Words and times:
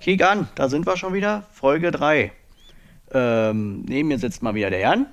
Kick 0.00 0.22
an, 0.22 0.48
da 0.54 0.68
sind 0.68 0.86
wir 0.86 0.96
schon 0.96 1.12
wieder. 1.12 1.42
Folge 1.52 1.90
3. 1.90 2.30
Ähm, 3.12 3.84
neben 3.88 4.08
mir 4.08 4.18
sitzt 4.18 4.42
mal 4.44 4.54
wieder 4.54 4.70
der 4.70 4.78
Jan. 4.78 5.06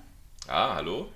Ah, 0.47 0.75
hallo. 0.75 1.07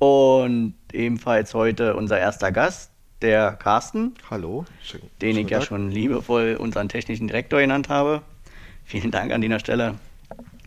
Und 0.00 0.74
ebenfalls 0.92 1.54
heute 1.54 1.94
unser 1.94 2.18
erster 2.18 2.50
Gast, 2.50 2.90
der 3.20 3.52
Carsten. 3.52 4.14
Hallo. 4.28 4.64
Schön, 4.82 5.02
den 5.20 5.36
ich 5.36 5.48
ja 5.48 5.60
schon 5.60 5.92
liebevoll 5.92 6.56
unseren 6.58 6.88
technischen 6.88 7.28
Direktor 7.28 7.60
genannt 7.60 7.88
habe. 7.88 8.22
Vielen 8.84 9.12
Dank 9.12 9.30
an 9.30 9.40
dieser 9.40 9.60
Stelle, 9.60 9.94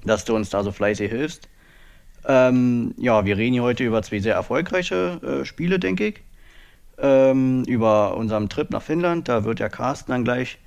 dass 0.05 0.23
du 0.23 0.33
uns 0.33 0.49
da 0.49 0.63
so 0.63 0.71
fleißig 0.71 1.11
hilfst. 1.11 1.49
Ähm, 2.25 2.95
ja, 2.97 3.25
wir 3.25 3.35
reden 3.35 3.53
hier 3.53 3.63
heute 3.63 3.83
über 3.83 4.01
zwei 4.01 4.19
sehr 4.19 4.33
erfolgreiche 4.33 5.41
äh, 5.41 5.45
Spiele, 5.45 5.77
denke 5.77 6.07
ich. 6.07 6.21
Ähm, 6.99 7.65
über 7.65 8.15
unseren 8.15 8.47
Trip 8.47 8.69
nach 8.69 8.81
Finnland. 8.81 9.27
Da 9.27 9.43
wird 9.43 9.59
ja 9.59 9.67
Carsten 9.67 10.13
dann 10.13 10.23
gleich 10.23 10.57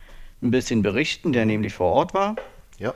ein 0.42 0.50
bisschen 0.50 0.82
berichten, 0.82 1.32
der 1.32 1.46
nämlich 1.46 1.74
vor 1.74 1.92
Ort 1.92 2.14
war. 2.14 2.36
Ja. 2.78 2.94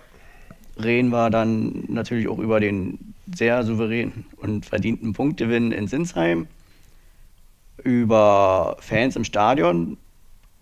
Reden 0.82 1.10
wir 1.10 1.30
dann 1.30 1.84
natürlich 1.88 2.28
auch 2.28 2.38
über 2.38 2.60
den 2.60 3.15
sehr 3.34 3.65
souveränen 3.65 4.27
und 4.37 4.66
verdienten 4.66 5.12
Punktgewinn 5.12 5.73
in 5.73 5.87
Sinsheim, 5.87 6.46
über 7.82 8.77
Fans 8.80 9.16
im 9.16 9.24
Stadion, 9.24 9.98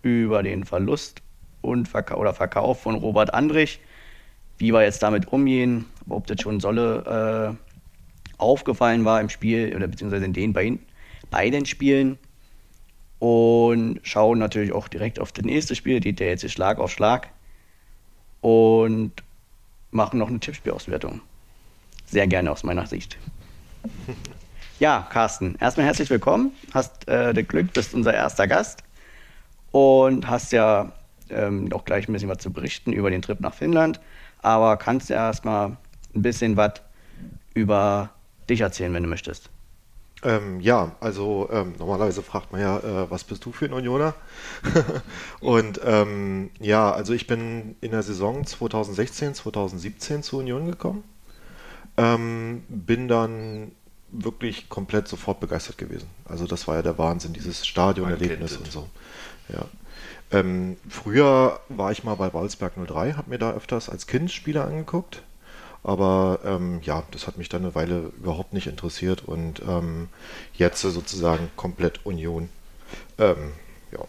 über 0.03 0.43
den 0.43 0.65
Verlust 0.65 1.23
und 1.61 1.89
Verka 1.89 2.17
oder 2.17 2.33
Verkauf 2.33 2.83
von 2.83 2.95
Robert 2.95 3.35
Andrich, 3.35 3.81
wie 4.59 4.73
wir 4.73 4.83
jetzt 4.83 5.03
damit 5.03 5.33
umgehen, 5.33 5.87
ob 6.09 6.27
das 6.27 6.41
schon 6.41 6.61
Solle 6.61 7.57
äh, 7.59 7.73
aufgefallen 8.39 9.05
war 9.05 9.21
im 9.21 9.29
Spiel 9.29 9.75
oder 9.77 9.87
beziehungsweise 9.87 10.25
in 10.25 10.33
den 10.33 10.53
beiden, 10.53 10.81
beiden 11.31 11.67
Spielen 11.67 12.19
und 13.21 14.01
schauen 14.03 14.39
natürlich 14.39 14.73
auch 14.73 14.89
direkt 14.89 15.21
auf 15.21 15.31
das 15.31 15.45
nächste 15.45 15.77
Spiel, 15.77 16.01
die 16.01 16.15
der 16.15 16.31
jetzt 16.31 16.51
Schlag 16.51 16.79
auf 16.79 16.91
Schlag 16.91 17.29
und 18.41 19.13
machen 19.93 20.19
noch 20.19 20.29
eine 20.29 20.41
Tippspielauswertung. 20.41 21.21
Sehr 22.07 22.27
gerne 22.27 22.51
aus 22.51 22.65
meiner 22.65 22.87
Sicht. 22.87 23.17
Ja, 24.81 25.07
Carsten, 25.11 25.57
erstmal 25.61 25.85
herzlich 25.85 26.09
willkommen. 26.09 26.53
Hast 26.73 27.07
äh, 27.07 27.35
das 27.35 27.47
Glück, 27.47 27.75
bist 27.75 27.93
unser 27.93 28.15
erster 28.15 28.47
Gast 28.47 28.83
und 29.73 30.27
hast 30.27 30.53
ja 30.53 30.93
ähm, 31.29 31.71
auch 31.75 31.85
gleich 31.85 32.09
ein 32.09 32.15
bisschen 32.15 32.31
was 32.31 32.39
zu 32.39 32.51
berichten 32.51 32.95
über 32.95 33.11
den 33.11 33.21
Trip 33.21 33.41
nach 33.41 33.53
Finnland. 33.53 34.01
Aber 34.41 34.79
kannst 34.79 35.11
du 35.11 35.15
erstmal 35.15 35.77
ein 36.15 36.23
bisschen 36.23 36.57
was 36.57 36.81
über 37.53 38.09
dich 38.49 38.63
erzählen, 38.63 38.95
wenn 38.95 39.03
du 39.03 39.11
möchtest. 39.11 39.51
Ähm, 40.23 40.61
ja, 40.61 40.97
also 41.01 41.49
ähm, 41.51 41.75
normalerweise 41.79 42.23
fragt 42.23 42.53
man 42.53 42.61
ja, 42.61 42.79
äh, 42.79 43.11
was 43.11 43.25
bist 43.25 43.45
du 43.45 43.53
für 43.53 43.65
ein 43.65 43.73
Unioner? 43.73 44.15
und 45.41 45.81
ähm, 45.85 46.51
ja, 46.61 46.93
also 46.93 47.15
ich 47.15 47.27
bin 47.27 47.77
in 47.81 47.93
der 47.93 48.03
Saison 48.03 48.45
2016, 48.45 49.35
2017 49.35 50.23
zur 50.23 50.41
Union 50.41 50.67
gekommen. 50.67 51.05
Ähm, 51.97 52.65
bin 52.69 53.09
dann 53.09 53.73
wirklich 54.13 54.69
komplett 54.69 55.09
sofort 55.09 55.41
begeistert 55.41 55.79
gewesen. 55.79 56.09
Also 56.25 56.47
das 56.47 56.69
war 56.69 56.77
ja 56.77 56.83
der 56.83 56.99
Wahnsinn, 56.99 57.33
dieses 57.33 57.67
Stadionerlebnis 57.67 58.57
und 58.57 58.71
so. 58.71 58.89
Ja. 59.49 59.65
Ähm, 60.33 60.77
früher 60.89 61.61
war 61.69 61.93
ich 61.93 62.05
mal 62.05 62.15
bei 62.15 62.33
Wolfsberg 62.33 62.75
03, 62.77 63.15
habe 63.15 63.31
mir 63.31 63.39
da 63.39 63.53
öfters 63.53 63.89
als 63.89 64.07
Kind 64.07 64.31
Spiele 64.31 64.65
angeguckt. 64.65 65.23
Aber 65.83 66.41
ähm, 66.45 66.81
ja, 66.83 67.03
das 67.11 67.27
hat 67.27 67.39
mich 67.39 67.49
dann 67.49 67.63
eine 67.63 67.75
Weile 67.75 68.13
überhaupt 68.19 68.53
nicht 68.53 68.67
interessiert 68.67 69.25
und 69.25 69.63
ähm, 69.67 70.09
jetzt 70.55 70.81
sozusagen 70.81 71.51
komplett 71.57 72.05
Union. 72.05 72.49
Ähm, 73.19 73.53
ja. 73.93 74.01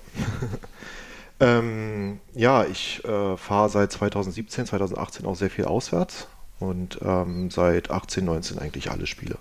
Ähm, 1.42 2.20
ja, 2.36 2.66
ich 2.66 3.04
äh, 3.04 3.36
fahre 3.36 3.68
seit 3.70 3.92
2017, 3.92 4.68
2018 4.68 5.26
auch 5.26 5.36
sehr 5.36 5.50
viel 5.50 5.66
auswärts 5.66 6.28
und 6.60 7.00
ähm, 7.04 7.50
seit 7.50 7.90
18, 7.90 8.24
19 8.24 8.60
eigentlich 8.60 8.92
alle 8.92 9.08
Spiele. 9.08 9.40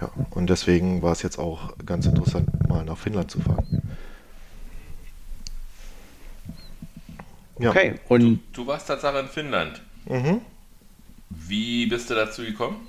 Ja, 0.00 0.10
und 0.30 0.50
deswegen 0.50 1.00
war 1.00 1.12
es 1.12 1.22
jetzt 1.22 1.38
auch 1.38 1.72
ganz 1.86 2.06
interessant, 2.06 2.48
mal 2.68 2.84
nach 2.84 2.98
Finnland 2.98 3.30
zu 3.30 3.40
fahren. 3.40 3.96
Ja. 7.60 7.70
Okay, 7.70 7.94
und 8.08 8.20
du, 8.20 8.38
du 8.52 8.66
warst 8.66 8.88
Tatsache 8.88 9.20
in 9.20 9.28
Finnland. 9.28 9.80
Mhm. 10.06 10.40
Wie 11.30 11.86
bist 11.86 12.10
du 12.10 12.14
dazu 12.14 12.42
gekommen? 12.42 12.86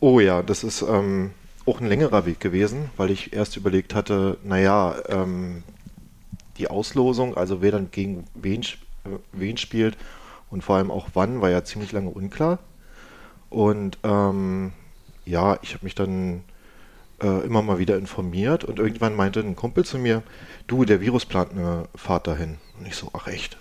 Oh 0.00 0.20
ja, 0.20 0.42
das 0.42 0.64
ist 0.64 0.82
ähm, 0.82 1.32
auch 1.66 1.80
ein 1.80 1.88
längerer 1.88 2.24
Weg 2.24 2.40
gewesen, 2.40 2.90
weil 2.96 3.10
ich 3.10 3.32
erst 3.32 3.56
überlegt 3.56 3.94
hatte, 3.94 4.38
naja, 4.44 4.96
ähm, 5.08 5.62
die 6.56 6.68
Auslosung, 6.68 7.36
also 7.36 7.60
wer 7.62 7.72
dann 7.72 7.90
gegen 7.90 8.24
wen, 8.34 8.62
äh, 8.62 9.18
wen 9.32 9.56
spielt 9.56 9.96
und 10.50 10.62
vor 10.62 10.76
allem 10.76 10.90
auch 10.90 11.08
wann, 11.14 11.40
war 11.40 11.50
ja 11.50 11.64
ziemlich 11.64 11.92
lange 11.92 12.10
unklar. 12.10 12.58
Und 13.50 13.98
ähm, 14.02 14.72
ja, 15.24 15.58
ich 15.62 15.74
habe 15.74 15.84
mich 15.84 15.94
dann 15.94 16.42
äh, 17.22 17.44
immer 17.44 17.62
mal 17.62 17.78
wieder 17.78 17.96
informiert 17.96 18.64
und 18.64 18.78
irgendwann 18.78 19.16
meinte 19.16 19.40
ein 19.40 19.56
Kumpel 19.56 19.84
zu 19.84 19.98
mir, 19.98 20.22
du, 20.66 20.84
der 20.84 21.00
Virus 21.00 21.26
plant 21.26 21.52
eine 21.52 21.88
Fahrt 21.94 22.26
dahin. 22.26 22.58
Und 22.78 22.86
ich 22.86 22.96
so, 22.96 23.10
ach 23.12 23.26
echt? 23.26 23.58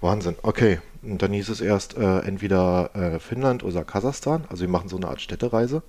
Wahnsinn. 0.00 0.36
Okay. 0.42 0.80
Und 1.06 1.22
dann 1.22 1.32
hieß 1.32 1.48
es 1.48 1.60
erst 1.60 1.96
äh, 1.96 2.20
entweder 2.20 2.90
äh, 2.94 3.18
Finnland 3.20 3.62
oder 3.62 3.84
Kasachstan. 3.84 4.44
Also 4.48 4.62
wir 4.62 4.68
machen 4.68 4.88
so 4.88 4.96
eine 4.96 5.08
Art 5.08 5.20
Städtereise, 5.20 5.82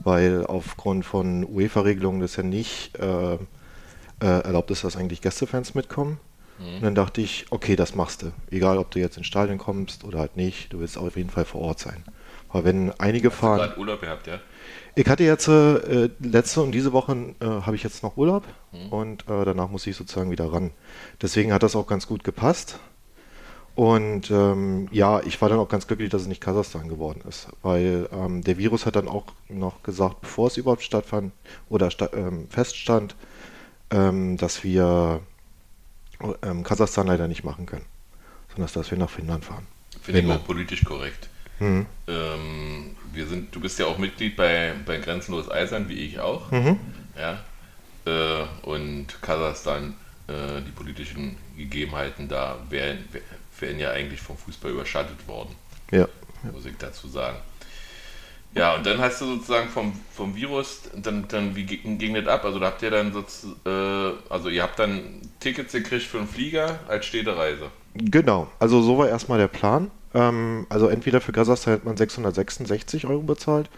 weil 0.00 0.44
aufgrund 0.44 1.04
von 1.04 1.44
UEFA-Regelungen 1.44 2.20
das 2.20 2.36
ja 2.36 2.42
nicht 2.42 2.96
äh, 2.98 3.34
äh, 3.34 3.38
erlaubt 4.20 4.70
ist, 4.70 4.84
dass 4.84 4.96
eigentlich 4.96 5.20
Gästefans 5.20 5.74
mitkommen. 5.74 6.18
Mhm. 6.58 6.76
Und 6.76 6.82
dann 6.82 6.94
dachte 6.94 7.20
ich, 7.20 7.46
okay, 7.50 7.76
das 7.76 7.94
machst 7.94 8.22
du. 8.22 8.32
Egal, 8.50 8.78
ob 8.78 8.90
du 8.90 8.98
jetzt 8.98 9.16
ins 9.16 9.26
Stadion 9.26 9.58
kommst 9.58 10.02
oder 10.04 10.18
halt 10.18 10.36
nicht, 10.36 10.72
du 10.72 10.80
willst 10.80 10.98
auf 10.98 11.16
jeden 11.16 11.30
Fall 11.30 11.44
vor 11.44 11.60
Ort 11.60 11.78
sein. 11.78 12.02
Aber 12.48 12.64
wenn 12.64 12.92
einige 12.98 13.30
Hast 13.30 13.38
fahren. 13.38 13.72
Du 13.74 13.80
Urlaub 13.80 14.00
gehabt, 14.00 14.26
ja? 14.26 14.40
Ich 14.94 15.06
hatte 15.06 15.22
jetzt 15.22 15.46
äh, 15.46 16.10
letzte 16.18 16.62
und 16.62 16.72
diese 16.72 16.92
Woche 16.92 17.12
äh, 17.40 17.44
habe 17.44 17.76
ich 17.76 17.84
jetzt 17.84 18.02
noch 18.02 18.16
Urlaub 18.16 18.42
mhm. 18.72 18.88
und 18.88 19.24
danach 19.28 19.70
muss 19.70 19.86
ich 19.86 19.94
sozusagen 19.94 20.32
wieder 20.32 20.52
ran. 20.52 20.72
Deswegen 21.22 21.52
hat 21.52 21.62
das 21.62 21.76
auch 21.76 21.86
ganz 21.86 22.08
gut 22.08 22.24
gepasst. 22.24 22.80
Und 23.78 24.32
ähm, 24.32 24.88
ja, 24.90 25.20
ich 25.20 25.40
war 25.40 25.48
dann 25.48 25.60
auch 25.60 25.68
ganz 25.68 25.86
glücklich, 25.86 26.10
dass 26.10 26.22
es 26.22 26.26
nicht 26.26 26.40
Kasachstan 26.40 26.88
geworden 26.88 27.22
ist, 27.28 27.46
weil 27.62 28.08
ähm, 28.10 28.42
der 28.42 28.58
Virus 28.58 28.86
hat 28.86 28.96
dann 28.96 29.06
auch 29.06 29.26
noch 29.48 29.84
gesagt, 29.84 30.20
bevor 30.20 30.48
es 30.48 30.56
überhaupt 30.56 30.82
stattfand 30.82 31.32
oder 31.68 31.92
sta 31.92 32.10
ähm, 32.12 32.48
feststand, 32.50 33.14
ähm, 33.92 34.36
dass 34.36 34.64
wir 34.64 35.20
ähm, 36.42 36.64
Kasachstan 36.64 37.06
leider 37.06 37.28
nicht 37.28 37.44
machen 37.44 37.66
können, 37.66 37.84
sondern 38.48 38.68
dass 38.74 38.90
wir 38.90 38.98
nach 38.98 39.10
Finnland 39.10 39.44
fahren. 39.44 39.64
Finde 40.02 40.22
ich 40.22 40.28
auch 40.28 40.44
politisch 40.44 40.82
korrekt. 40.82 41.28
Mhm. 41.60 41.86
Ähm, 42.08 42.96
wir 43.12 43.28
sind, 43.28 43.54
du 43.54 43.60
bist 43.60 43.78
ja 43.78 43.86
auch 43.86 43.98
Mitglied 43.98 44.34
bei, 44.34 44.74
bei 44.86 44.98
Grenzenlos 44.98 45.48
Eisern, 45.48 45.88
wie 45.88 46.00
ich 46.00 46.18
auch. 46.18 46.50
Mhm. 46.50 46.80
Ja, 47.16 47.44
äh, 48.06 48.44
und 48.62 49.22
Kasachstan, 49.22 49.94
äh, 50.28 50.62
die 50.66 50.70
politischen 50.72 51.36
Gegebenheiten 51.56 52.28
da 52.28 52.58
wären, 52.68 53.08
wären 53.58 53.78
ja 53.78 53.90
eigentlich 53.90 54.20
vom 54.20 54.36
Fußball 54.36 54.70
überschattet 54.70 55.26
worden. 55.26 55.54
Ja. 55.90 56.06
Muss 56.52 56.66
ich 56.66 56.76
dazu 56.78 57.08
sagen. 57.08 57.38
Ja, 58.54 58.74
und 58.74 58.86
dann 58.86 58.98
hast 58.98 59.20
du 59.20 59.26
sozusagen 59.26 59.68
vom, 59.68 59.92
vom 60.12 60.34
Virus, 60.34 60.82
dann, 60.96 61.28
dann 61.28 61.54
wie 61.54 61.64
ging 61.64 62.14
das 62.14 62.26
ab? 62.26 62.44
Also 62.44 62.58
da 62.58 62.66
habt 62.66 62.82
ihr 62.82 62.90
dann 62.90 63.12
sozusagen, 63.12 63.56
äh, 63.66 64.32
also 64.32 64.48
ihr 64.48 64.62
habt 64.62 64.78
dann 64.78 65.20
Tickets 65.40 65.72
gekriegt 65.72 66.04
für 66.04 66.18
einen 66.18 66.28
Flieger 66.28 66.78
als 66.88 67.06
Städtereise. 67.06 67.70
Genau, 67.94 68.48
also 68.58 68.80
so 68.82 68.98
war 68.98 69.08
erstmal 69.08 69.38
der 69.38 69.48
Plan. 69.48 69.90
Ähm, 70.14 70.66
also 70.70 70.88
entweder 70.88 71.20
für 71.20 71.32
Kasachstan 71.32 71.74
hat 71.74 71.84
man 71.84 71.96
666 71.96 73.06
Euro 73.06 73.22
bezahlt 73.22 73.68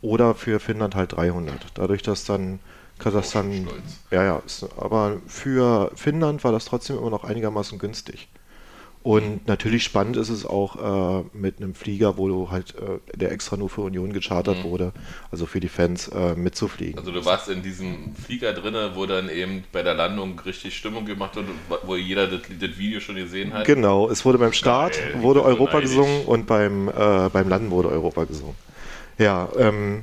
oder 0.00 0.34
für 0.34 0.60
Finnland 0.60 0.94
halt 0.94 1.16
300. 1.16 1.66
Dadurch, 1.74 2.02
dass 2.02 2.24
dann 2.24 2.58
Kasachstan, 2.98 3.68
ja, 4.10 4.24
ja, 4.24 4.42
ist, 4.44 4.66
aber 4.78 5.20
für 5.26 5.92
Finnland 5.94 6.44
war 6.44 6.52
das 6.52 6.64
trotzdem 6.64 6.96
immer 6.96 7.10
noch 7.10 7.24
einigermaßen 7.24 7.78
günstig. 7.78 8.28
Und 9.06 9.46
natürlich 9.46 9.84
spannend 9.84 10.16
ist 10.16 10.30
es 10.30 10.44
auch 10.44 11.20
äh, 11.22 11.24
mit 11.32 11.58
einem 11.58 11.76
Flieger, 11.76 12.18
wo 12.18 12.26
du 12.26 12.50
halt, 12.50 12.74
äh, 12.74 13.16
der 13.16 13.30
extra 13.30 13.56
nur 13.56 13.70
für 13.70 13.82
Union 13.82 14.12
gechartert 14.12 14.58
mhm. 14.58 14.62
wurde, 14.64 14.92
also 15.30 15.46
für 15.46 15.60
die 15.60 15.68
Fans 15.68 16.08
äh, 16.08 16.34
mitzufliegen. 16.34 16.98
Also 16.98 17.12
du 17.12 17.24
warst 17.24 17.48
in 17.48 17.62
diesem 17.62 18.16
Flieger 18.16 18.52
drin, 18.52 18.74
wo 18.94 19.06
dann 19.06 19.28
eben 19.28 19.62
bei 19.70 19.84
der 19.84 19.94
Landung 19.94 20.40
richtig 20.40 20.76
Stimmung 20.76 21.04
gemacht 21.06 21.36
wurde, 21.36 21.50
wo 21.84 21.94
jeder 21.94 22.26
das, 22.26 22.40
das 22.58 22.78
Video 22.78 22.98
schon 22.98 23.14
gesehen 23.14 23.54
hat. 23.54 23.64
Genau, 23.64 24.10
es 24.10 24.24
wurde 24.24 24.38
beim 24.38 24.52
Start 24.52 24.98
Geil, 24.98 25.22
wurde 25.22 25.44
Europa 25.44 25.78
gesungen 25.78 26.24
und 26.24 26.48
beim, 26.48 26.88
äh, 26.88 27.28
beim 27.32 27.48
Landen 27.48 27.70
wurde 27.70 27.90
Europa 27.90 28.24
gesungen. 28.24 28.56
Ja, 29.18 29.48
ähm, 29.56 30.02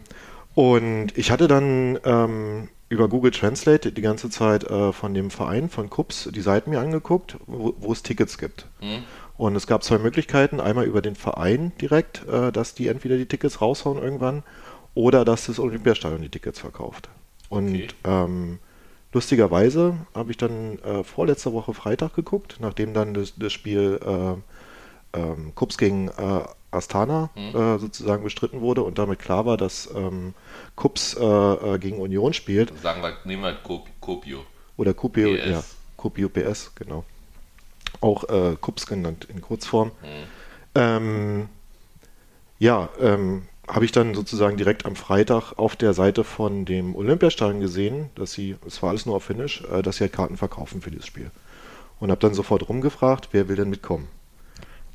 und 0.55 1.09
ich 1.17 1.29
hatte 1.29 1.49
dann 1.49 1.99
ähm, 2.05 2.69
über 2.93 3.09
Google 3.09 3.31
Translate 3.31 3.91
die 3.91 4.01
ganze 4.01 4.29
Zeit 4.29 4.63
äh, 4.65 4.93
von 4.93 5.15
dem 5.15 5.31
Verein, 5.31 5.69
von 5.69 5.89
Kups, 5.89 6.29
die 6.31 6.41
Seiten 6.41 6.69
mir 6.69 6.79
angeguckt, 6.79 7.37
wo, 7.47 7.73
wo 7.79 7.91
es 7.91 8.03
Tickets 8.03 8.37
gibt. 8.37 8.67
Mhm. 8.81 9.03
Und 9.35 9.55
es 9.55 9.65
gab 9.65 9.83
zwei 9.83 9.97
Möglichkeiten. 9.97 10.59
Einmal 10.59 10.85
über 10.85 11.01
den 11.01 11.15
Verein 11.15 11.71
direkt, 11.81 12.25
äh, 12.27 12.51
dass 12.51 12.75
die 12.75 12.87
entweder 12.87 13.17
die 13.17 13.25
Tickets 13.25 13.61
raushauen 13.61 14.01
irgendwann 14.01 14.43
oder 14.93 15.25
dass 15.25 15.47
das 15.47 15.59
Olympiastadion 15.59 16.21
die 16.21 16.29
Tickets 16.29 16.59
verkauft. 16.59 17.09
Und 17.49 17.73
okay. 17.73 17.87
ähm, 18.03 18.59
lustigerweise 19.11 19.95
habe 20.13 20.29
ich 20.29 20.37
dann 20.37 20.77
äh, 20.79 21.03
vorletzte 21.03 21.51
Woche 21.51 21.73
Freitag 21.73 22.13
geguckt, 22.13 22.57
nachdem 22.59 22.93
dann 22.93 23.15
das, 23.15 23.33
das 23.37 23.51
Spiel 23.51 23.99
ähm, 24.05 25.55
Kups 25.55 25.77
gegen 25.77 26.09
äh, 26.09 26.43
Astana 26.71 27.29
Mhm. 27.35 27.55
äh, 27.55 27.79
sozusagen 27.79 28.23
bestritten 28.23 28.61
wurde 28.61 28.83
und 28.83 28.97
damit 28.97 29.19
klar 29.19 29.45
war, 29.45 29.57
dass 29.57 29.89
ähm, 29.95 30.33
Kups 30.75 31.15
äh, 31.15 31.23
äh, 31.23 31.77
gegen 31.79 31.99
Union 31.99 32.33
spielt. 32.33 32.77
Sagen 32.81 33.01
wir, 33.01 33.17
nehmen 33.25 33.43
wir 33.43 33.57
Kopio. 33.99 34.45
Oder 34.77 34.93
Kupio, 34.93 35.35
PS. 35.35 35.49
ja, 35.49 35.63
Kupio 35.97 36.29
PS, 36.29 36.71
genau. 36.75 37.05
Auch 38.01 38.23
äh, 38.29 38.55
Kups 38.59 38.87
genannt 38.87 39.27
in 39.29 39.41
Kurzform. 39.41 39.91
Mhm. 40.01 40.23
Ähm, 40.75 41.49
ja, 42.57 42.89
ähm, 42.99 43.43
habe 43.67 43.85
ich 43.85 43.91
dann 43.91 44.13
sozusagen 44.13 44.57
direkt 44.57 44.85
am 44.85 44.95
Freitag 44.95 45.53
auf 45.57 45.75
der 45.75 45.93
Seite 45.93 46.23
von 46.23 46.65
dem 46.65 46.95
Olympiastadion 46.95 47.61
gesehen, 47.61 48.09
dass 48.15 48.33
sie, 48.33 48.57
es 48.65 48.81
war 48.81 48.89
alles 48.89 49.05
nur 49.05 49.15
auf 49.15 49.23
Finnisch, 49.23 49.63
äh, 49.71 49.81
dass 49.81 49.97
sie 49.97 50.05
halt 50.05 50.13
Karten 50.13 50.37
verkaufen 50.37 50.81
für 50.81 50.91
dieses 50.91 51.05
Spiel. 51.05 51.31
Und 51.99 52.09
habe 52.09 52.19
dann 52.19 52.33
sofort 52.33 52.67
rumgefragt, 52.67 53.29
wer 53.31 53.47
will 53.47 53.55
denn 53.55 53.69
mitkommen? 53.69 54.09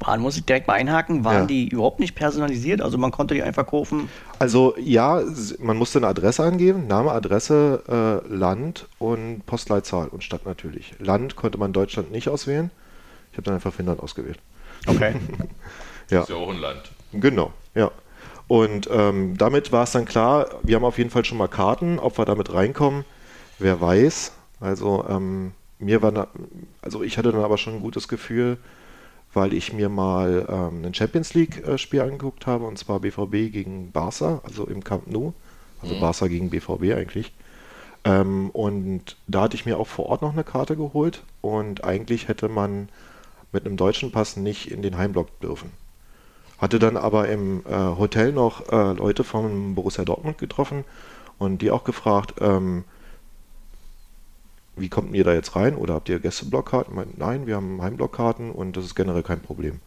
Waren, 0.08 0.22
muss 0.22 0.36
ich 0.38 0.44
direkt 0.46 0.66
mal 0.66 0.74
einhaken, 0.74 1.22
waren 1.24 1.40
Ja. 1.40 1.44
die 1.44 1.68
überhaupt 1.68 2.00
nicht 2.00 2.14
personalisiert? 2.14 2.80
Also 2.80 2.96
man 2.96 3.10
konnte 3.10 3.34
die 3.34 3.42
einfach 3.42 3.66
kaufen. 3.66 4.08
Also 4.38 4.74
ja, 4.78 5.20
man 5.58 5.76
musste 5.76 5.98
eine 5.98 6.06
Adresse 6.06 6.42
angeben, 6.44 6.86
Name, 6.86 7.12
Adresse, 7.12 7.82
äh, 8.26 8.34
Land 8.34 8.86
und 8.98 9.44
Postleitzahl 9.44 10.08
und 10.08 10.24
Stadt 10.24 10.46
natürlich. 10.46 10.94
Land 10.98 11.36
konnte 11.36 11.58
man 11.58 11.74
Deutschland 11.74 12.10
nicht 12.10 12.28
auswählen. 12.30 12.70
Ich 13.32 13.36
habe 13.36 13.42
dann 13.44 13.54
einfach 13.54 13.72
Finnland 13.74 14.00
ausgewählt. 14.00 14.38
Okay. 14.86 15.14
Ja. 16.10 16.22
Ist 16.22 16.30
ja 16.30 16.36
auch 16.36 16.48
ein 16.48 16.58
Land. 16.58 16.90
Genau, 17.12 17.52
ja. 17.74 17.90
Und 18.46 18.88
ähm, 18.90 19.36
damit 19.36 19.72
war 19.72 19.82
es 19.82 19.92
dann 19.92 20.06
klar, 20.06 20.46
wir 20.62 20.76
haben 20.76 20.84
auf 20.86 20.96
jeden 20.96 21.10
Fall 21.10 21.26
schon 21.26 21.36
mal 21.36 21.48
Karten, 21.48 21.98
ob 21.98 22.16
wir 22.16 22.24
damit 22.24 22.50
reinkommen, 22.54 23.04
wer 23.58 23.78
weiß. 23.78 24.32
Also 24.58 25.04
ähm, 25.06 25.52
mir 25.78 26.00
war, 26.00 26.12
da, 26.12 26.28
also 26.80 27.02
ich 27.02 27.18
hatte 27.18 27.30
dann 27.30 27.44
aber 27.44 27.58
schon 27.58 27.74
ein 27.74 27.80
gutes 27.82 28.08
Gefühl, 28.08 28.56
weil 29.34 29.52
ich 29.52 29.72
mir 29.72 29.88
mal 29.88 30.46
ähm, 30.48 30.84
ein 30.84 30.94
Champions 30.94 31.34
League 31.34 31.62
äh, 31.66 32.00
angeguckt 32.00 32.46
habe 32.46 32.64
und 32.64 32.78
zwar 32.78 33.00
BVB 33.00 33.52
gegen 33.52 33.90
Barca, 33.92 34.40
also 34.44 34.66
im 34.66 34.82
Camp 34.84 35.06
Nou, 35.06 35.32
also 35.82 35.94
Mhm. 35.94 36.00
Barca 36.00 36.26
gegen 36.28 36.50
BVB 36.50 36.94
eigentlich. 36.96 37.32
Ähm, 38.04 38.50
und 38.50 39.16
da 39.26 39.42
hatte 39.42 39.56
ich 39.56 39.66
mir 39.66 39.78
auch 39.78 39.86
vor 39.86 40.06
Ort 40.06 40.22
noch 40.22 40.32
eine 40.32 40.44
Karte 40.44 40.76
geholt 40.76 41.22
und 41.40 41.84
eigentlich 41.84 42.28
hätte 42.28 42.48
man 42.48 42.88
mit 43.52 43.66
einem 43.66 43.76
deutschen 43.76 44.12
Pass 44.12 44.36
nicht 44.36 44.70
in 44.70 44.82
den 44.82 44.96
Heimblock 44.98 45.40
dürfen. 45.40 45.72
Hatte 46.58 46.78
dann 46.78 46.96
aber 46.96 47.28
im 47.28 47.62
äh, 47.66 47.72
Hotel 47.72 48.32
noch 48.32 48.68
äh, 48.72 48.92
Leute 48.92 49.24
vom 49.24 49.74
Borussia 49.74 50.04
Dortmund 50.04 50.38
getroffen 50.38 50.84
und 51.38 51.62
die 51.62 51.70
auch 51.70 51.84
gefragt, 51.84 52.34
ähm, 52.40 52.84
wie 54.80 54.88
kommt 54.88 55.14
ihr 55.14 55.24
da 55.24 55.32
jetzt 55.32 55.56
rein 55.56 55.74
oder 55.74 55.94
habt 55.94 56.08
ihr 56.08 56.18
Gästeblockkarten? 56.18 56.94
Nein, 57.16 57.46
wir 57.46 57.56
haben 57.56 57.82
Heimblockkarten 57.82 58.50
und 58.50 58.76
das 58.76 58.84
ist 58.84 58.94
generell 58.94 59.22
kein 59.22 59.40
Problem, 59.40 59.80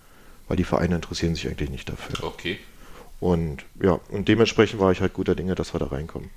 weil 0.47 0.57
die 0.57 0.63
Vereine 0.63 0.95
interessieren 0.95 1.35
sich 1.35 1.47
eigentlich 1.47 1.69
nicht 1.69 1.89
dafür. 1.89 2.25
Okay. 2.25 2.59
Und 3.19 3.63
ja, 3.81 3.99
und 4.09 4.27
dementsprechend 4.27 4.79
war 4.79 4.91
ich 4.91 5.01
halt 5.01 5.13
guter 5.13 5.35
Dinge, 5.35 5.55
dass 5.55 5.73
wir 5.73 5.79
da 5.79 5.87
reinkommen. 5.87 6.29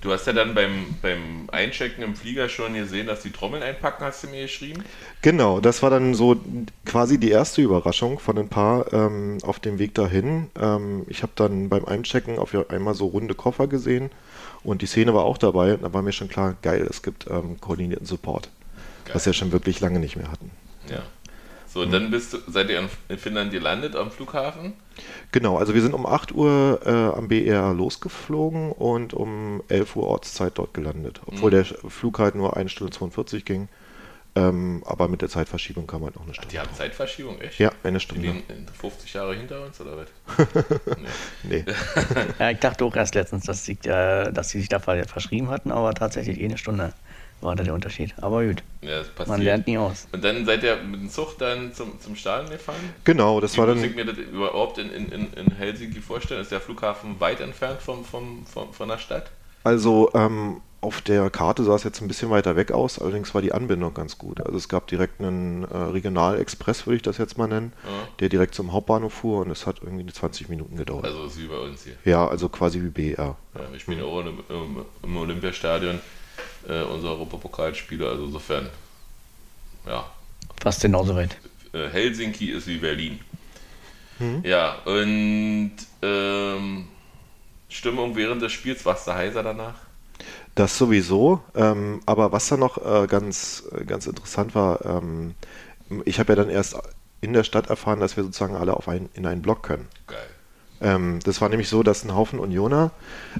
Du 0.00 0.12
hast 0.12 0.26
ja 0.26 0.34
dann 0.34 0.54
beim, 0.54 0.96
beim 1.00 1.48
Einchecken 1.50 2.04
im 2.04 2.14
Flieger 2.14 2.50
schon 2.50 2.74
gesehen, 2.74 3.06
dass 3.06 3.22
die 3.22 3.30
Trommeln 3.30 3.62
einpacken, 3.62 4.04
hast 4.04 4.22
du 4.22 4.28
mir 4.28 4.42
geschrieben. 4.42 4.84
Genau, 5.22 5.60
das 5.60 5.82
war 5.82 5.88
dann 5.88 6.12
so 6.12 6.36
quasi 6.84 7.18
die 7.18 7.30
erste 7.30 7.62
Überraschung 7.62 8.18
von 8.18 8.36
ein 8.36 8.48
paar 8.48 8.92
ähm, 8.92 9.38
auf 9.42 9.60
dem 9.60 9.78
Weg 9.78 9.94
dahin. 9.94 10.50
Ähm, 10.60 11.06
ich 11.08 11.22
habe 11.22 11.32
dann 11.36 11.70
beim 11.70 11.86
Einchecken 11.86 12.38
auf 12.38 12.54
einmal 12.68 12.92
so 12.92 13.06
runde 13.06 13.34
Koffer 13.34 13.66
gesehen 13.66 14.10
und 14.64 14.82
die 14.82 14.86
Szene 14.86 15.14
war 15.14 15.24
auch 15.24 15.38
dabei 15.38 15.76
da 15.76 15.92
war 15.92 16.02
mir 16.02 16.12
schon 16.12 16.28
klar, 16.28 16.56
geil, 16.62 16.86
es 16.90 17.02
gibt 17.02 17.26
ähm, 17.30 17.60
koordinierten 17.60 18.06
Support, 18.06 18.48
was 19.12 19.12
Geil. 19.12 19.26
wir 19.26 19.32
schon 19.34 19.52
wirklich 19.52 19.80
lange 19.80 19.98
nicht 20.00 20.16
mehr 20.16 20.30
hatten. 20.30 20.50
Ja. 20.90 21.02
So, 21.72 21.80
und 21.82 21.90
dann 21.92 22.10
bist 22.12 22.32
du, 22.32 22.38
seid 22.46 22.70
ihr 22.70 22.78
in- 22.78 22.88
in 23.08 23.18
Finnland 23.18 23.50
gelandet 23.50 23.96
am 23.96 24.10
Flughafen. 24.12 24.74
Genau, 25.32 25.56
also 25.58 25.74
wir 25.74 25.82
sind 25.82 25.92
um 25.92 26.06
8 26.06 26.32
Uhr 26.32 26.80
äh, 26.86 26.90
am 27.18 27.26
BER 27.26 27.72
losgeflogen 27.74 28.70
und 28.70 29.12
um 29.12 29.60
11 29.68 29.96
Uhr 29.96 30.06
Ortszeit 30.06 30.52
dort 30.56 30.72
gelandet, 30.72 31.20
obwohl 31.26 31.50
der 31.50 31.64
Flug 31.64 32.20
halt 32.20 32.36
nur 32.36 32.56
1 32.56 32.70
Stunde 32.70 32.92
42 32.92 33.44
ging. 33.44 33.68
Ähm, 34.36 34.82
aber 34.84 35.06
mit 35.06 35.22
der 35.22 35.28
Zeitverschiebung 35.28 35.86
kam 35.86 36.02
halt 36.02 36.16
noch 36.16 36.24
eine 36.24 36.34
Stunde. 36.34 36.50
Die 36.50 36.58
haben 36.58 36.72
Zeitverschiebung, 36.74 37.40
echt? 37.40 37.60
Ja, 37.60 37.70
eine 37.84 37.98
Die 37.98 38.04
Stunde. 38.04 38.22
liegen 38.26 38.42
in 38.48 38.66
50 38.66 39.14
Jahre 39.14 39.36
hinter 39.36 39.64
uns, 39.64 39.80
oder 39.80 39.96
was? 39.96 40.08
nee. 41.44 41.64
Nee. 41.64 41.64
ja, 42.40 42.50
ich 42.50 42.58
dachte 42.58 42.84
auch 42.84 42.96
erst 42.96 43.14
letztens, 43.14 43.44
dass 43.44 43.64
sie, 43.64 43.78
äh, 43.84 44.32
dass 44.32 44.50
sie 44.50 44.58
sich 44.58 44.68
da 44.68 44.80
ver- 44.80 45.06
verschrieben 45.06 45.50
hatten, 45.50 45.70
aber 45.70 45.94
tatsächlich 45.94 46.40
eh 46.40 46.46
eine 46.46 46.58
Stunde 46.58 46.92
war 47.42 47.54
da 47.54 47.62
der 47.62 47.74
Unterschied. 47.74 48.12
Aber 48.22 48.44
gut, 48.44 48.64
Ja, 48.82 48.98
das 48.98 49.08
passiert. 49.08 49.28
man 49.28 49.42
lernt 49.42 49.66
nie 49.68 49.78
aus. 49.78 50.08
Und 50.10 50.24
dann 50.24 50.44
seid 50.46 50.64
ihr 50.64 50.76
mit 50.78 51.00
dem 51.00 51.10
Zug 51.10 51.38
dann 51.38 51.72
zum, 51.72 52.00
zum 52.00 52.16
Stadion 52.16 52.50
gefahren? 52.50 52.80
Genau, 53.04 53.40
das 53.40 53.54
Wie 53.54 53.58
war 53.58 53.66
muss 53.68 53.76
dann. 53.82 53.84
ich 53.90 53.94
mir 53.94 54.04
das 54.06 54.16
überhaupt 54.18 54.78
in, 54.78 54.90
in, 54.92 55.12
in- 55.12 55.32
in 55.34 55.52
Helsinki 55.54 56.00
vorstellen? 56.00 56.40
Ist 56.40 56.50
der 56.50 56.60
Flughafen 56.60 57.20
weit 57.20 57.40
entfernt 57.40 57.80
vom, 57.82 58.04
vom, 58.04 58.44
vom, 58.46 58.72
von 58.72 58.88
der 58.88 58.98
Stadt? 58.98 59.30
Also 59.62 60.10
ähm, 60.14 60.60
auf 60.84 61.00
der 61.00 61.28
Karte 61.30 61.64
sah 61.64 61.74
es 61.74 61.82
jetzt 61.82 62.00
ein 62.00 62.08
bisschen 62.08 62.30
weiter 62.30 62.54
weg 62.56 62.70
aus, 62.70 62.98
allerdings 63.00 63.34
war 63.34 63.42
die 63.42 63.52
Anbindung 63.52 63.92
ganz 63.94 64.18
gut. 64.18 64.40
Also 64.40 64.56
es 64.56 64.68
gab 64.68 64.86
direkt 64.86 65.20
einen 65.20 65.64
äh, 65.64 65.76
Regionalexpress, 65.76 66.86
würde 66.86 66.96
ich 66.96 67.02
das 67.02 67.18
jetzt 67.18 67.36
mal 67.38 67.48
nennen, 67.48 67.72
Ja. 67.84 67.90
der 68.20 68.28
direkt 68.28 68.54
zum 68.54 68.72
Hauptbahnhof 68.72 69.12
fuhr 69.12 69.40
und 69.40 69.50
es 69.50 69.66
hat 69.66 69.80
irgendwie 69.82 70.06
20 70.06 70.48
Minuten 70.48 70.76
gedauert. 70.76 71.04
Also 71.04 71.24
ist 71.24 71.38
wie 71.40 71.46
bei 71.46 71.58
uns 71.58 71.82
hier. 71.84 71.94
ja, 72.04 72.26
also 72.28 72.48
quasi 72.48 72.80
wie 72.82 72.88
BR. 72.90 73.36
Ja, 73.54 73.72
wir 73.72 73.80
spielen 73.80 74.02
auch 74.02 74.20
im, 74.20 74.38
im, 74.48 74.84
im 75.02 75.16
Olympiastadion 75.16 75.98
äh, 76.68 76.82
unser 76.82 77.08
Europapokalspiele, 77.10 78.08
also 78.08 78.24
insofern, 78.26 78.68
ja, 79.86 80.04
Fast 80.62 80.82
genauso 80.82 81.14
weit. 81.16 81.36
äh, 81.72 81.88
Helsinki 81.88 82.50
ist 82.50 82.66
wie 82.66 82.78
Berlin. 82.78 83.18
Ja, 84.44 84.76
und 84.84 85.72
ähm, 86.00 86.86
Stimmung 87.68 88.14
während 88.14 88.40
des 88.42 88.52
Spiels, 88.52 88.86
warst 88.86 89.08
du 89.08 89.14
heiser 89.14 89.42
danach? 89.42 89.74
Das 90.54 90.78
sowieso, 90.78 91.40
ähm, 91.54 92.00
aber 92.06 92.30
was 92.32 92.48
da 92.48 92.56
noch 92.56 92.78
äh, 92.78 93.06
ganz, 93.06 93.64
äh, 93.76 93.84
ganz 93.84 94.06
interessant 94.06 94.54
war, 94.54 94.84
ähm, 94.84 95.34
ich 96.04 96.20
habe 96.20 96.32
ja 96.32 96.36
dann 96.36 96.50
erst 96.50 96.76
in 97.20 97.32
der 97.32 97.44
Stadt 97.44 97.70
erfahren, 97.70 98.00
dass 98.00 98.16
wir 98.16 98.24
sozusagen 98.24 98.56
alle 98.56 98.74
auf 98.74 98.88
ein, 98.88 99.08
in 99.14 99.26
einen 99.26 99.42
Block 99.42 99.62
können. 99.62 99.88
Geil. 100.06 100.18
Ähm, 100.80 101.18
das 101.24 101.40
war 101.40 101.48
nämlich 101.48 101.68
so, 101.68 101.82
dass 101.82 102.04
ein 102.04 102.14
Haufen 102.14 102.38
Unioner 102.38 102.92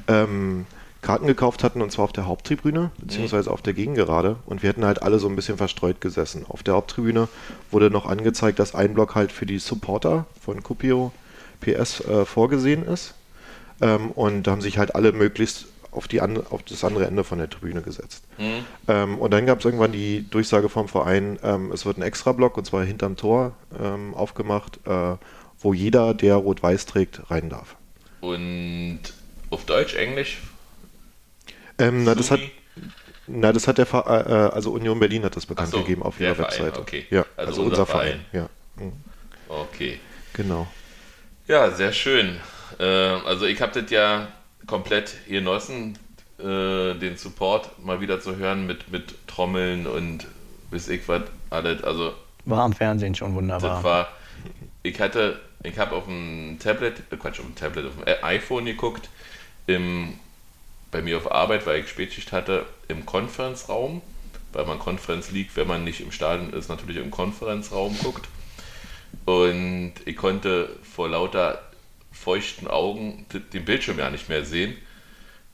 ähm, 0.08 0.66
Karten 1.02 1.26
gekauft 1.26 1.62
hatten 1.62 1.82
und 1.82 1.92
zwar 1.92 2.06
auf 2.06 2.12
der 2.12 2.26
Haupttribüne, 2.26 2.90
beziehungsweise 2.96 3.50
auf 3.50 3.60
der 3.60 3.74
Gegengerade. 3.74 4.36
Und 4.46 4.62
wir 4.62 4.70
hätten 4.70 4.86
halt 4.86 5.02
alle 5.02 5.18
so 5.18 5.28
ein 5.28 5.36
bisschen 5.36 5.58
verstreut 5.58 6.00
gesessen. 6.00 6.46
Auf 6.48 6.62
der 6.62 6.74
Haupttribüne 6.74 7.28
wurde 7.70 7.90
noch 7.90 8.06
angezeigt, 8.06 8.58
dass 8.58 8.74
ein 8.74 8.94
Block 8.94 9.14
halt 9.14 9.30
für 9.30 9.44
die 9.44 9.58
Supporter 9.58 10.24
von 10.40 10.62
Cupio 10.62 11.12
PS 11.60 12.00
äh, 12.00 12.24
vorgesehen 12.24 12.86
ist. 12.86 13.14
Ähm, 13.82 14.12
und 14.12 14.44
da 14.44 14.52
haben 14.52 14.62
sich 14.62 14.78
halt 14.78 14.94
alle 14.94 15.12
möglichst 15.12 15.66
auf, 15.94 16.08
die 16.08 16.20
an, 16.20 16.42
auf 16.50 16.62
das 16.62 16.84
andere 16.84 17.06
Ende 17.06 17.24
von 17.24 17.38
der 17.38 17.48
Tribüne 17.48 17.82
gesetzt. 17.82 18.24
Hm? 18.36 18.64
Ähm, 18.88 19.18
und 19.18 19.30
dann 19.32 19.46
gab 19.46 19.60
es 19.60 19.64
irgendwann 19.64 19.92
die 19.92 20.28
Durchsage 20.28 20.68
vom 20.68 20.88
Verein, 20.88 21.38
ähm, 21.42 21.72
es 21.72 21.86
wird 21.86 21.98
ein 21.98 22.02
Extra-Block, 22.02 22.56
und 22.56 22.64
zwar 22.66 22.84
hinterm 22.84 23.16
Tor 23.16 23.52
ähm, 23.80 24.14
aufgemacht, 24.14 24.80
äh, 24.86 25.16
wo 25.58 25.72
jeder, 25.72 26.14
der 26.14 26.36
Rot-Weiß 26.36 26.86
trägt, 26.86 27.30
rein 27.30 27.48
darf. 27.48 27.76
Und 28.20 29.00
auf 29.50 29.64
Deutsch, 29.64 29.94
Englisch? 29.94 30.38
Ähm, 31.78 32.04
na, 32.04 32.14
das 32.14 32.30
hat, 32.30 32.40
na, 33.26 33.52
das 33.52 33.66
hat 33.68 33.78
der 33.78 33.86
Ver 33.86 34.04
äh, 34.06 34.54
also 34.54 34.72
Union 34.72 34.98
Berlin 34.98 35.24
hat 35.24 35.36
das 35.36 35.46
bekannt 35.46 35.70
so, 35.70 35.78
gegeben 35.78 36.02
auf 36.02 36.20
ihrer 36.20 36.34
Verein, 36.34 36.50
Webseite. 36.50 36.80
okay. 36.80 37.06
Ja, 37.10 37.24
Also 37.36 37.48
also, 37.50 37.62
unser 37.62 37.70
unser 37.80 37.86
Verein. 37.86 38.20
Verein. 38.30 38.48
Ja, 38.78 38.84
mhm, 38.84 38.92
Okay. 39.48 39.98
genau. 40.32 40.66
Ja, 41.46 41.70
sehr 41.70 41.92
schön. 41.92 42.40
Äh, 42.78 42.84
also 42.84 43.44
ich 43.46 43.60
habe 43.60 43.78
das 43.80 43.90
ja 43.90 44.28
komplett 44.66 45.14
genossen, 45.28 45.98
äh, 46.38 46.94
den 46.94 47.16
Support 47.16 47.84
mal 47.84 48.00
wieder 48.00 48.20
zu 48.20 48.36
hören 48.36 48.66
mit, 48.66 48.90
mit 48.90 49.14
Trommeln 49.26 49.86
und 49.86 50.26
bis 50.70 50.88
ich 50.88 51.06
was 51.08 51.22
alles. 51.50 51.82
Also 51.84 52.12
War 52.44 52.60
am 52.60 52.72
Fernsehen 52.72 53.14
schon 53.14 53.34
wunderbar. 53.34 53.76
das 53.76 53.84
war, 53.84 54.08
ich 54.82 55.00
hatte, 55.00 55.40
ich 55.62 55.78
habe 55.78 55.94
auf 55.94 56.06
dem 56.06 56.58
Tablet, 56.58 57.02
äh, 57.10 57.16
Quatsch, 57.16 57.40
auf 57.40 57.46
dem 57.46 57.54
Tablet, 57.54 57.86
auf 57.86 57.92
dem 57.94 58.06
äh, 58.06 58.22
iPhone 58.22 58.64
geguckt, 58.64 59.08
im, 59.66 60.18
bei 60.90 61.02
mir 61.02 61.16
auf 61.16 61.30
Arbeit, 61.30 61.66
weil 61.66 61.80
ich 61.80 61.88
Spätschicht 61.88 62.32
hatte, 62.32 62.66
im 62.88 63.06
Konferenzraum, 63.06 64.02
weil 64.52 64.66
man 64.66 64.78
Konferenz 64.78 65.30
liegt, 65.30 65.56
wenn 65.56 65.66
man 65.66 65.84
nicht 65.84 66.00
im 66.00 66.12
Stadion 66.12 66.52
ist, 66.52 66.68
natürlich 66.68 66.96
im 66.96 67.10
Konferenzraum 67.10 67.96
guckt. 67.98 68.28
Und 69.24 69.94
ich 70.04 70.16
konnte 70.16 70.68
vor 70.82 71.08
lauter 71.08 71.60
feuchten 72.14 72.68
Augen 72.68 73.26
den 73.52 73.64
Bildschirm 73.64 73.98
ja 73.98 74.10
nicht 74.10 74.28
mehr 74.28 74.44
sehen, 74.44 74.76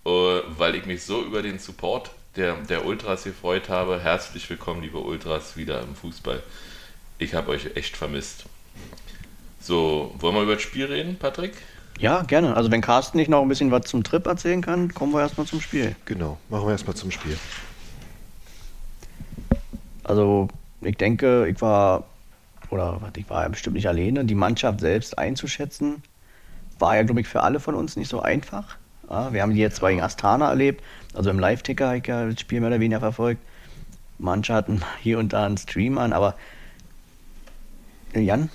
äh, 0.05 0.09
weil 0.09 0.75
ich 0.77 0.87
mich 0.87 1.03
so 1.03 1.23
über 1.25 1.43
den 1.43 1.59
Support 1.59 2.11
der, 2.37 2.55
der 2.57 2.85
Ultras 2.85 3.25
gefreut 3.25 3.69
habe. 3.69 4.01
Herzlich 4.01 4.49
willkommen, 4.49 4.83
liebe 4.83 4.99
Ultras, 4.99 5.57
wieder 5.57 5.83
im 5.83 5.95
Fußball. 5.95 6.43
Ich 7.19 7.35
habe 7.35 7.51
euch 7.51 7.75
echt 7.75 7.97
vermisst. 7.97 8.45
So, 9.61 10.15
wollen 10.19 10.35
wir 10.37 10.43
über 10.43 10.55
das 10.55 10.63
Spiel 10.63 10.87
reden, 10.87 11.17
Patrick? 11.19 11.55
Ja, 11.99 12.23
gerne. 12.23 12.57
Also 12.57 12.71
wenn 12.71 12.81
Carsten 12.81 13.19
nicht 13.19 13.29
noch 13.29 13.43
ein 13.43 13.49
bisschen 13.49 13.71
was 13.71 13.87
zum 13.87 14.03
Trip 14.05 14.25
erzählen 14.27 14.63
kann, 14.63 14.95
kommen 14.95 15.13
wir 15.13 15.21
erstmal 15.21 15.47
zum 15.47 15.61
Spiel. 15.61 15.95
Genau. 16.07 16.39
Machen 16.49 16.67
wir 16.67 16.73
erstmal 16.73 16.97
zum 16.97 17.11
Spiel. 17.11 17.37
Also 20.05 20.49
ich 20.81 20.97
denke, 20.97 21.47
ich 21.47 21.61
war 21.61 22.05
oder 22.71 23.01
ich 23.17 23.29
war 23.29 23.43
ja 23.43 23.49
bestimmt 23.49 23.77
nicht 23.77 23.89
alleine, 23.89 24.25
die 24.25 24.35
Mannschaft 24.35 24.81
selbst 24.81 25.19
einzuschätzen, 25.19 26.03
war 26.81 26.97
ja, 26.97 27.03
glaube 27.03 27.21
ich, 27.21 27.29
für 27.29 27.43
alle 27.43 27.61
von 27.61 27.75
uns 27.75 27.97
nicht 27.97 28.09
so 28.09 28.21
einfach. 28.21 28.77
Ja, 29.09 29.33
wir 29.33 29.43
haben 29.43 29.55
die 29.55 29.61
jetzt 29.61 29.81
gegen 29.81 30.01
Astana 30.01 30.49
erlebt, 30.49 30.85
also 31.15 31.31
im 31.31 31.39
Live-Ticker 31.39 31.89
habe 31.89 31.99
ich 31.99 32.07
ja 32.07 32.27
das 32.27 32.41
Spiel 32.41 32.61
mehr 32.61 32.69
oder 32.69 32.81
weniger 32.81 33.01
verfolgt. 33.01 33.43
Manche 34.19 34.55
hatten 34.55 34.83
hier 35.03 35.19
und 35.19 35.33
da 35.33 35.47
einen 35.47 35.59
Stream 35.59 35.99
an, 35.99 36.13
aber 36.13 36.37
Jan? 38.15 38.51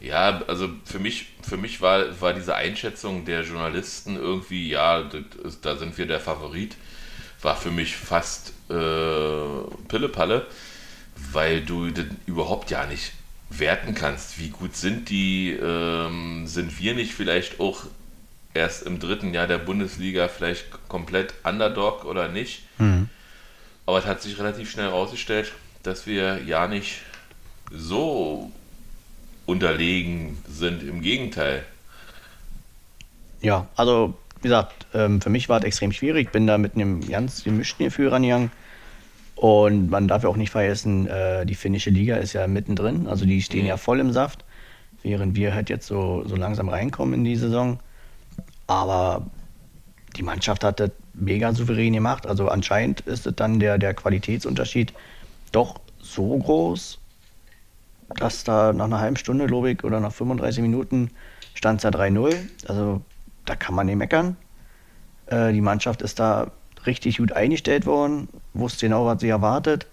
Ja, 0.00 0.42
also 0.46 0.68
für 0.84 0.98
mich, 0.98 1.26
für 1.42 1.58
mich 1.58 1.80
war, 1.82 2.20
war 2.20 2.32
diese 2.32 2.54
Einschätzung 2.54 3.26
der 3.26 3.42
Journalisten 3.42 4.16
irgendwie, 4.16 4.70
ja, 4.70 5.04
da 5.62 5.76
sind 5.76 5.98
wir 5.98 6.06
der 6.06 6.20
Favorit, 6.20 6.76
war 7.42 7.54
für 7.54 7.70
mich 7.70 7.96
fast 7.96 8.54
äh, 8.70 9.44
Pillepalle, 9.88 10.46
weil 11.32 11.62
du 11.62 11.90
überhaupt 12.26 12.70
ja 12.70 12.86
nicht 12.86 13.12
werten 13.50 13.94
kannst. 13.94 14.38
Wie 14.38 14.48
gut 14.48 14.76
sind 14.76 15.10
die? 15.10 15.50
Ähm, 15.50 16.46
sind 16.46 16.78
wir 16.78 16.94
nicht 16.94 17.14
vielleicht 17.14 17.60
auch 17.60 17.84
erst 18.54 18.84
im 18.84 18.98
dritten 18.98 19.34
Jahr 19.34 19.46
der 19.46 19.58
Bundesliga 19.58 20.28
vielleicht 20.28 20.88
komplett 20.88 21.34
Underdog 21.44 22.04
oder 22.04 22.28
nicht? 22.28 22.62
Mhm. 22.78 23.08
Aber 23.86 23.98
es 23.98 24.06
hat 24.06 24.22
sich 24.22 24.38
relativ 24.38 24.70
schnell 24.70 24.86
herausgestellt, 24.86 25.52
dass 25.82 26.06
wir 26.06 26.42
ja 26.44 26.68
nicht 26.68 27.02
so 27.72 28.50
unterlegen 29.46 30.38
sind. 30.48 30.82
Im 30.82 31.00
Gegenteil. 31.00 31.64
Ja, 33.40 33.66
also 33.74 34.14
wie 34.36 34.48
gesagt, 34.48 34.86
ähm, 34.94 35.20
für 35.20 35.30
mich 35.30 35.48
war 35.48 35.58
es 35.58 35.64
extrem 35.64 35.92
schwierig. 35.92 36.28
Ich 36.28 36.32
bin 36.32 36.46
da 36.46 36.56
mit 36.56 36.74
einem 36.74 37.06
ganz 37.06 37.44
gemischten 37.44 37.86
Gefühl 37.86 38.08
rangegangen. 38.08 38.50
Und 39.40 39.88
man 39.88 40.06
darf 40.06 40.22
ja 40.22 40.28
auch 40.28 40.36
nicht 40.36 40.50
vergessen, 40.50 41.06
äh, 41.06 41.46
die 41.46 41.54
finnische 41.54 41.88
Liga 41.88 42.16
ist 42.16 42.34
ja 42.34 42.46
mittendrin. 42.46 43.06
Also 43.06 43.24
die 43.24 43.40
stehen 43.40 43.64
ja 43.64 43.78
voll 43.78 43.98
im 43.98 44.12
Saft, 44.12 44.44
während 45.02 45.34
wir 45.34 45.54
halt 45.54 45.70
jetzt 45.70 45.86
so, 45.86 46.22
so 46.26 46.36
langsam 46.36 46.68
reinkommen 46.68 47.14
in 47.14 47.24
die 47.24 47.36
Saison. 47.36 47.80
Aber 48.66 49.30
die 50.14 50.22
Mannschaft 50.22 50.62
hat 50.62 50.78
das 50.78 50.90
mega 51.14 51.54
souverän 51.54 51.94
gemacht. 51.94 52.26
Also 52.26 52.48
anscheinend 52.48 53.00
ist 53.00 53.26
es 53.26 53.34
dann 53.34 53.60
der, 53.60 53.78
der 53.78 53.94
Qualitätsunterschied 53.94 54.92
doch 55.52 55.80
so 56.02 56.36
groß, 56.36 56.98
dass 58.16 58.44
da 58.44 58.74
nach 58.74 58.84
einer 58.84 59.00
halben 59.00 59.16
Stunde, 59.16 59.46
glaube 59.46 59.70
ich, 59.70 59.84
oder 59.84 60.00
nach 60.00 60.12
35 60.12 60.60
Minuten 60.60 61.12
stand 61.54 61.78
es 61.78 61.84
ja 61.84 61.88
3-0. 61.88 62.36
Also 62.68 63.00
da 63.46 63.56
kann 63.56 63.74
man 63.74 63.86
nicht 63.86 63.96
meckern. 63.96 64.36
Äh, 65.28 65.54
die 65.54 65.62
Mannschaft 65.62 66.02
ist 66.02 66.18
da 66.18 66.52
richtig 66.86 67.18
gut 67.18 67.32
eingestellt 67.32 67.86
worden, 67.86 68.28
wusste 68.54 68.86
genau, 68.86 69.06
was 69.06 69.20
sie 69.20 69.28
erwartet 69.28 69.86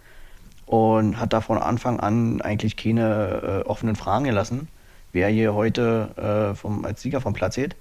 und 0.66 1.20
hat 1.20 1.34
da 1.34 1.42
von 1.42 1.58
Anfang 1.58 2.00
an 2.00 2.42
eigentlich 2.42 2.76
keine 2.76 3.64
äh, 3.66 3.68
offenen 3.68 3.96
Fragen 3.96 4.26
gelassen, 4.26 4.68
wer 5.14 5.30
hier 5.30 5.54
heute 5.54 6.52
äh, 6.52 6.56
vom, 6.56 6.86
als 6.86 7.02
Sieger 7.02 7.22
vom 7.22 7.34
Platz 7.34 7.56
geht. 7.56 7.76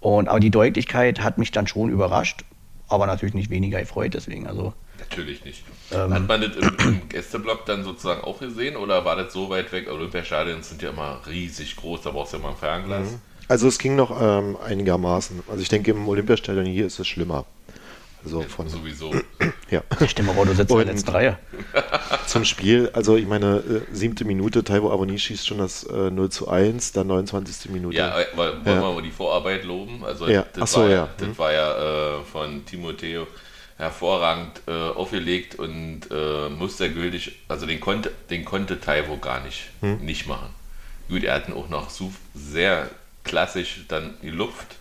Und, 0.00 0.28
aber 0.28 0.40
die 0.40 0.50
Deutlichkeit 0.50 1.20
hat 1.20 1.38
mich 1.38 1.50
dann 1.52 1.66
schon 1.66 1.90
überrascht, 1.90 2.44
aber 2.88 3.06
natürlich 3.06 3.34
nicht 3.34 3.50
weniger 3.50 3.80
gefreut 3.80 4.14
deswegen. 4.14 4.46
Also, 4.46 4.74
natürlich 4.98 5.44
nicht. 5.44 5.64
Ähm, 5.92 6.12
hat 6.12 6.28
man 6.28 6.40
das 6.40 6.56
im, 6.56 6.76
im, 6.78 7.08
Gästeblock 7.08 7.66
dann 7.66 7.84
sozusagen 7.84 8.22
auch 8.22 8.40
gesehen 8.40 8.76
oder 8.76 9.04
war 9.04 9.16
das 9.16 9.32
so 9.32 9.48
weit 9.48 9.72
weg? 9.72 9.90
Olympiastadien 9.90 10.62
sind 10.62 10.82
ja 10.82 10.90
immer 10.90 11.20
riesig 11.26 11.76
groß, 11.76 12.02
da 12.02 12.10
brauchst 12.10 12.32
du 12.32 12.36
ja 12.38 12.42
mal 12.42 12.50
ein 12.50 12.56
Fernglas. 12.56 13.12
Mhm. 13.12 13.20
Also 13.48 13.66
es 13.68 13.78
ging 13.78 13.96
noch 13.96 14.20
ähm, 14.20 14.56
einigermaßen. 14.62 15.42
Also 15.48 15.62
ich 15.62 15.68
denke, 15.68 15.92
im 15.92 16.06
Olympiastadion 16.06 16.66
hier 16.66 16.86
ist 16.86 16.98
es 16.98 17.06
schlimmer. 17.06 17.46
Also 18.28 18.42
von, 18.42 18.68
Sowieso. 18.68 19.14
ja. 19.70 19.82
Stell 20.06 20.24
mal 20.26 20.34
vor, 20.34 20.44
du 20.44 20.54
sitzt 20.54 20.70
in 20.70 20.76
der 20.76 20.86
letzten 20.86 21.10
Reihe. 21.10 21.38
Zum 22.26 22.44
Spiel, 22.44 22.90
also 22.92 23.16
ich 23.16 23.26
meine, 23.26 23.56
äh, 23.56 23.80
siebte 23.94 24.26
Minute, 24.26 24.62
Taiwo 24.64 24.92
Aboni 24.92 25.18
schießt 25.18 25.46
schon 25.46 25.58
das 25.58 25.84
äh, 25.84 26.10
0 26.10 26.28
zu 26.28 26.48
1, 26.48 26.92
dann 26.92 27.06
29. 27.06 27.70
Minute. 27.70 27.96
Ja, 27.96 28.14
wollen 28.34 28.60
ja. 28.66 28.82
wir 28.82 28.92
mal 28.92 29.02
die 29.02 29.10
Vorarbeit 29.10 29.64
loben? 29.64 30.04
Also 30.04 30.28
ja. 30.28 30.44
das, 30.52 30.72
so, 30.72 30.80
war, 30.80 30.90
ja. 30.90 31.08
das 31.16 31.28
mhm. 31.28 31.38
war 31.38 31.52
ja 31.52 32.18
äh, 32.18 32.24
von 32.24 32.66
Timoteo 32.66 33.26
hervorragend 33.78 34.60
äh, 34.66 34.72
aufgelegt 34.72 35.54
und 35.54 36.02
äh, 36.10 36.50
mustergültig, 36.50 37.38
also 37.48 37.64
den 37.64 37.80
konnte, 37.80 38.10
den 38.28 38.44
konnte 38.44 38.80
Taiwo 38.80 39.16
gar 39.16 39.40
nicht, 39.40 39.70
hm. 39.80 39.98
nicht 39.98 40.26
machen. 40.26 40.48
Gut, 41.08 41.22
er 41.22 41.34
hat 41.34 41.48
ihn 41.48 41.54
auch 41.54 41.68
noch 41.68 41.88
so 41.88 42.12
sehr 42.34 42.90
klassisch 43.22 43.84
dann 43.86 44.14
die 44.20 44.30
Luft, 44.30 44.77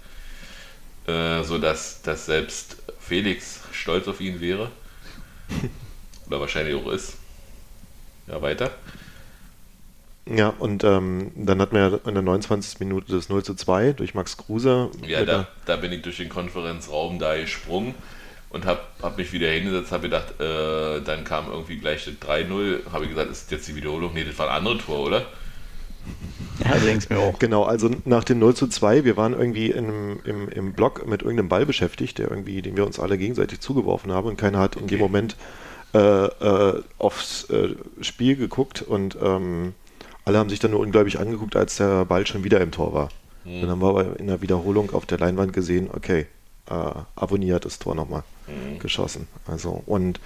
äh, 1.08 1.44
sodass 1.44 2.02
dass 2.02 2.26
selbst 2.26 2.78
Felix 3.00 3.62
stolz 3.72 4.08
auf 4.08 4.22
ihn 4.22 4.40
wäre. 4.40 4.70
Oder 6.28 6.40
wahrscheinlich 6.40 6.76
auch 6.76 6.92
ist. 6.92 7.14
Ja, 8.28 8.42
weiter. 8.42 8.72
Ja, 10.30 10.50
und 10.60 10.84
ähm, 10.84 11.32
dann 11.36 11.62
hatten 11.62 11.76
wir 11.76 12.02
in 12.06 12.14
der 12.14 12.24
29. 12.24 12.82
Minute 12.82 13.14
das 13.14 13.30
0 13.30 13.44
zu 13.44 13.54
2 13.56 13.94
durch 13.94 14.14
Max 14.14 14.36
Kruse. 14.36 14.92
Ja, 15.06 15.24
da, 15.24 15.48
da 15.66 15.78
bin 15.78 15.94
ich 15.94 16.02
durch 16.02 16.18
den 16.18 16.28
Konferenzraum 16.28 17.18
da 17.18 17.38
gesprungen 17.38 17.96
und 18.50 18.66
habe 18.66 18.82
hab 19.02 19.18
mich 19.18 19.32
wieder 19.32 19.50
hingesetzt, 19.50 19.92
habe 19.92 20.10
gedacht, 20.10 20.40
äh, 20.42 21.02
dann 21.02 21.24
kam 21.24 21.50
irgendwie 21.50 21.78
gleich 21.78 22.06
3-0, 22.08 22.92
habe 22.92 23.06
ich 23.06 23.12
gesagt, 23.12 23.32
ist 23.32 23.52
jetzt 23.52 23.68
die 23.70 23.76
Wiederholung? 23.76 24.14
Nee, 24.14 24.26
das 24.26 24.38
war 24.38 24.50
ein 24.50 24.58
anderes 24.58 24.86
Tor, 24.86 25.00
oder? 25.00 25.26
Ja, 26.66 26.76
denkst 26.76 27.10
mir 27.10 27.20
auch. 27.20 27.38
Genau, 27.38 27.64
also 27.64 27.90
nach 28.06 28.24
dem 28.24 28.40
0 28.40 28.56
zu 28.56 28.68
2, 28.68 29.06
wir 29.06 29.16
waren 29.16 29.34
irgendwie 29.34 29.70
in, 29.70 30.20
im, 30.26 30.50
im 30.50 30.74
Block 30.74 31.08
mit 31.08 31.22
irgendeinem 31.22 31.50
Ball 31.50 31.68
beschäftigt, 31.68 32.18
der 32.18 32.32
irgendwie, 32.32 32.64
den 32.64 32.76
wir 32.76 32.86
uns 32.86 33.00
alle 33.00 33.18
gegenseitig 33.18 33.60
zugeworfen 33.60 34.12
haben 34.12 34.28
und 34.28 34.38
keiner 34.38 34.58
hat 34.58 34.76
okay. 34.76 34.84
in 34.84 34.88
dem 34.88 35.00
Moment 35.00 35.36
äh, 35.94 36.00
äh, 36.00 36.82
aufs 36.98 37.50
äh, 37.50 37.76
Spiel 38.02 38.36
geguckt 38.36 38.82
und 38.82 39.18
ähm, 39.22 39.74
alle 40.26 40.40
haben 40.40 40.50
sich 40.50 40.60
dann 40.60 40.72
nur 40.72 40.82
unglaublich 40.82 41.20
angeguckt, 41.20 41.56
als 41.56 41.78
der 41.78 42.06
Ball 42.06 42.28
schon 42.28 42.44
wieder 42.44 42.60
im 42.60 42.72
Tor 42.72 42.94
war. 42.94 43.10
Mhm. 43.46 43.62
Dann 43.62 43.70
haben 43.70 43.82
wir 43.82 43.90
aber 43.90 44.20
in 44.20 44.28
der 44.28 44.42
Wiederholung 44.42 44.94
auf 44.94 45.06
der 45.06 45.20
Leinwand 45.20 45.54
gesehen, 45.54 45.90
okay, 45.94 46.26
äh, 46.70 46.74
Abonnier 47.16 47.56
hat 47.56 47.66
das 47.66 47.80
Tor 47.80 47.96
nochmal 47.96 48.24
mhm. 48.48 48.80
geschossen. 48.80 49.28
Also 49.46 49.82
und 49.86 50.20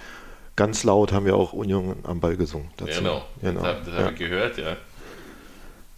ganz 0.56 0.84
laut 0.84 1.12
haben 1.12 1.26
wir 1.26 1.36
auch 1.36 1.52
Union 1.52 1.96
am 2.02 2.20
Ball 2.20 2.36
gesungen. 2.36 2.70
Dazu. 2.76 3.00
Genau, 3.00 3.22
genau. 3.40 3.62
das, 3.62 3.76
das 3.86 3.94
habe 3.94 4.12
ich 4.12 4.18
gehört, 4.18 4.58
ja. 4.58 4.76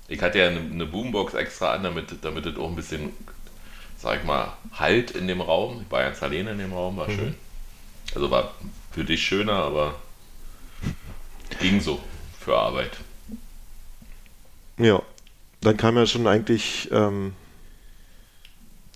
Ich 0.09 0.21
hatte 0.21 0.39
ja 0.39 0.49
eine, 0.49 0.61
eine, 0.61 0.87
Boombox 0.87 1.35
extra 1.35 1.73
an, 1.73 1.83
damit, 1.83 2.15
damit 2.23 2.47
es 2.47 2.57
auch 2.57 2.69
ein 2.69 2.77
bisschen, 2.77 3.11
sag 3.99 4.21
ich 4.21 4.25
mal, 4.25 4.53
Halt 4.73 5.13
in 5.13 5.27
dem 5.29 5.41
Raum. 5.41 5.83
Ich 5.83 5.91
war 5.91 6.03
ganz 6.03 6.23
alleine 6.23 6.53
in 6.53 6.59
dem 6.59 6.73
Raum, 6.73 6.97
war 6.97 7.09
mhm. 7.09 7.17
schön. 7.17 7.35
Also 8.15 8.31
war 8.31 8.55
für 8.93 9.05
dich 9.05 9.25
schöner, 9.25 9.55
aber 9.55 9.95
ging 11.61 11.81
so 11.81 12.01
für 12.39 12.57
Arbeit. 12.57 12.93
Ja, 14.77 15.03
dann 15.61 15.77
kam 15.77 15.97
ja 15.97 16.07
schon 16.07 16.27
eigentlich, 16.27 16.91
ähm, 16.93 17.35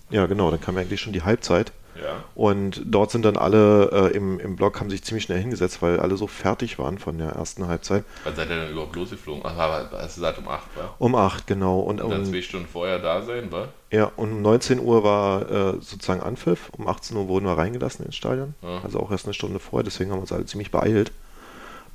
ja 0.09 0.25
genau, 0.27 0.51
dann 0.51 0.61
kam 0.61 0.75
ja 0.75 0.81
eigentlich 0.81 1.01
schon 1.01 1.13
die 1.13 1.23
Halbzeit. 1.23 1.71
Ja. 2.01 2.23
Und 2.35 2.81
dort 2.85 3.11
sind 3.11 3.25
dann 3.25 3.37
alle 3.37 3.89
äh, 3.91 4.15
im, 4.15 4.39
im 4.39 4.55
Block, 4.55 4.79
haben 4.79 4.89
sich 4.89 5.03
ziemlich 5.03 5.23
schnell 5.23 5.39
hingesetzt, 5.39 5.81
weil 5.81 5.99
alle 5.99 6.17
so 6.17 6.27
fertig 6.27 6.79
waren 6.79 6.97
von 6.97 7.17
der 7.17 7.29
ersten 7.31 7.67
Halbzeit. 7.67 8.03
Wann 8.23 8.35
seid 8.35 8.49
ihr 8.49 8.55
denn 8.55 8.71
überhaupt 8.71 8.95
losgeflogen? 8.95 9.43
Ach, 9.45 9.57
aber 9.57 9.89
hast 9.93 10.17
du 10.17 10.21
gesagt 10.21 10.37
um 10.37 10.47
8, 10.47 10.77
war? 10.77 10.95
Um 10.99 11.15
8, 11.15 11.47
genau. 11.47 11.79
Und, 11.79 12.01
und 12.01 12.09
dann 12.09 12.21
um, 12.21 12.25
zwei 12.25 12.41
Stunden 12.41 12.67
vorher 12.67 12.99
da 12.99 13.21
sein, 13.21 13.51
war? 13.51 13.69
Ja, 13.91 14.11
und 14.15 14.31
um 14.31 14.41
19 14.41 14.79
Uhr 14.79 15.03
war 15.03 15.49
äh, 15.49 15.71
sozusagen 15.81 16.21
Anpfiff. 16.21 16.69
Um 16.77 16.87
18 16.87 17.17
Uhr 17.17 17.27
wurden 17.27 17.45
wir 17.45 17.57
reingelassen 17.57 18.05
ins 18.05 18.15
Stadion. 18.15 18.55
Ja. 18.61 18.81
Also 18.83 18.99
auch 18.99 19.11
erst 19.11 19.25
eine 19.25 19.33
Stunde 19.33 19.59
vorher, 19.59 19.83
deswegen 19.83 20.11
haben 20.11 20.19
wir 20.19 20.21
uns 20.21 20.31
alle 20.31 20.45
ziemlich 20.45 20.71
beeilt 20.71 21.11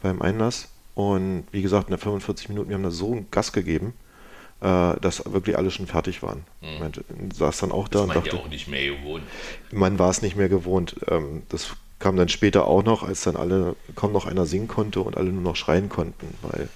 beim 0.02 0.20
Einlass. 0.20 0.68
Und 0.94 1.44
wie 1.50 1.62
gesagt, 1.62 1.88
in 1.88 1.90
der 1.90 1.98
45 1.98 2.48
Minuten, 2.48 2.68
wir 2.68 2.76
haben 2.76 2.84
da 2.84 2.90
so 2.90 3.12
einen 3.12 3.30
Gas 3.30 3.52
gegeben 3.52 3.94
äh, 4.60 5.00
dass 5.00 5.32
wirklich 5.32 5.58
alle 5.58 5.70
schon 5.70 5.86
fertig 5.86 6.22
waren. 6.22 6.44
Mhm. 6.60 6.80
Man 6.80 7.32
saß 7.32 7.58
dann 7.58 7.72
auch 7.72 7.88
da 7.88 8.00
das 8.00 8.08
und 8.08 8.16
dachte, 8.16 8.36
ja 8.36 8.42
auch 8.42 8.48
nicht 8.48 8.68
mehr 8.68 8.86
gewohnt. 8.86 9.24
Man 9.72 9.98
war 9.98 10.10
es 10.10 10.22
nicht 10.22 10.36
mehr 10.36 10.48
gewohnt. 10.48 10.96
Ähm, 11.08 11.42
das 11.48 11.76
kam 11.98 12.16
dann 12.16 12.28
später 12.28 12.66
auch 12.66 12.82
noch, 12.82 13.02
als 13.02 13.22
dann 13.22 13.36
alle 13.36 13.76
kaum 13.94 14.12
noch 14.12 14.26
einer 14.26 14.46
singen 14.46 14.68
konnte 14.68 15.00
und 15.00 15.16
alle 15.16 15.30
nur 15.30 15.42
noch 15.42 15.56
schreien 15.56 15.88
konnten, 15.88 16.34
weil 16.42 16.68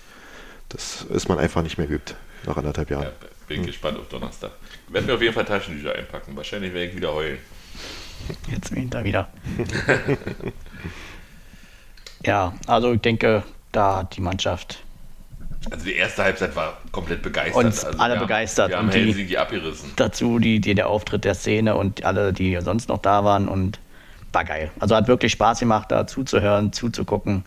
das 0.69 1.03
ist 1.03 1.29
man 1.29 1.39
einfach 1.39 1.63
nicht 1.63 1.79
mehr 1.79 1.87
geübt 1.87 2.15
nach 2.47 2.57
anderthalb 2.57 2.91
Jahren. 2.91 3.05
Ja, 3.05 3.13
bin 3.47 3.59
hm. 3.59 3.67
gespannt 3.67 3.99
auf 3.99 4.09
Donnerstag. 4.09 4.53
Werden 4.89 5.07
wir 5.07 5.15
auf 5.15 5.23
jeden 5.23 5.35
Fall 5.35 5.45
Taschentücher 5.45 5.95
einpacken. 5.95 6.37
Wahrscheinlich 6.37 6.73
werde 6.73 6.91
ich 6.91 6.97
wieder 6.97 7.13
heulen. 7.13 7.39
Jetzt 8.51 8.75
bin 8.75 8.85
ich 8.85 8.91
da 8.91 9.05
wieder. 9.05 9.29
ja, 12.25 12.55
also 12.67 12.93
ich 12.93 13.01
denke, 13.01 13.45
da 13.73 13.99
hat 13.99 14.17
die 14.17 14.21
Mannschaft 14.21 14.83
also 15.71 15.85
die 15.85 15.95
erste 15.95 16.23
Halbzeit 16.25 16.55
war 16.57 16.79
komplett 16.93 17.23
begeistert. 17.23 17.57
Und 17.57 17.67
also 17.67 17.99
alle 17.99 18.15
wir 18.15 18.21
begeistert. 18.21 18.67
Haben, 18.67 18.71
wir 18.71 18.79
haben 18.79 18.87
und 18.87 18.95
Helsinki 18.95 19.29
die, 19.29 19.38
abgerissen. 19.38 19.93
Dazu 19.97 20.38
die, 20.38 20.61
die, 20.61 20.75
der 20.75 20.88
Auftritt 20.88 21.25
der 21.25 21.35
Szene 21.35 21.77
und 21.77 22.05
alle, 22.05 22.33
die 22.33 22.59
sonst 22.61 22.88
noch 22.88 22.99
da 22.99 23.25
waren 23.25 23.49
und 23.49 23.81
war 24.33 24.45
geil. 24.45 24.71
Also 24.79 24.95
hat 24.95 25.09
wirklich 25.09 25.33
Spaß 25.33 25.61
gemacht, 25.61 25.91
da 25.91 26.07
zuzuhören, 26.07 26.73
zuzugucken. 26.73 27.45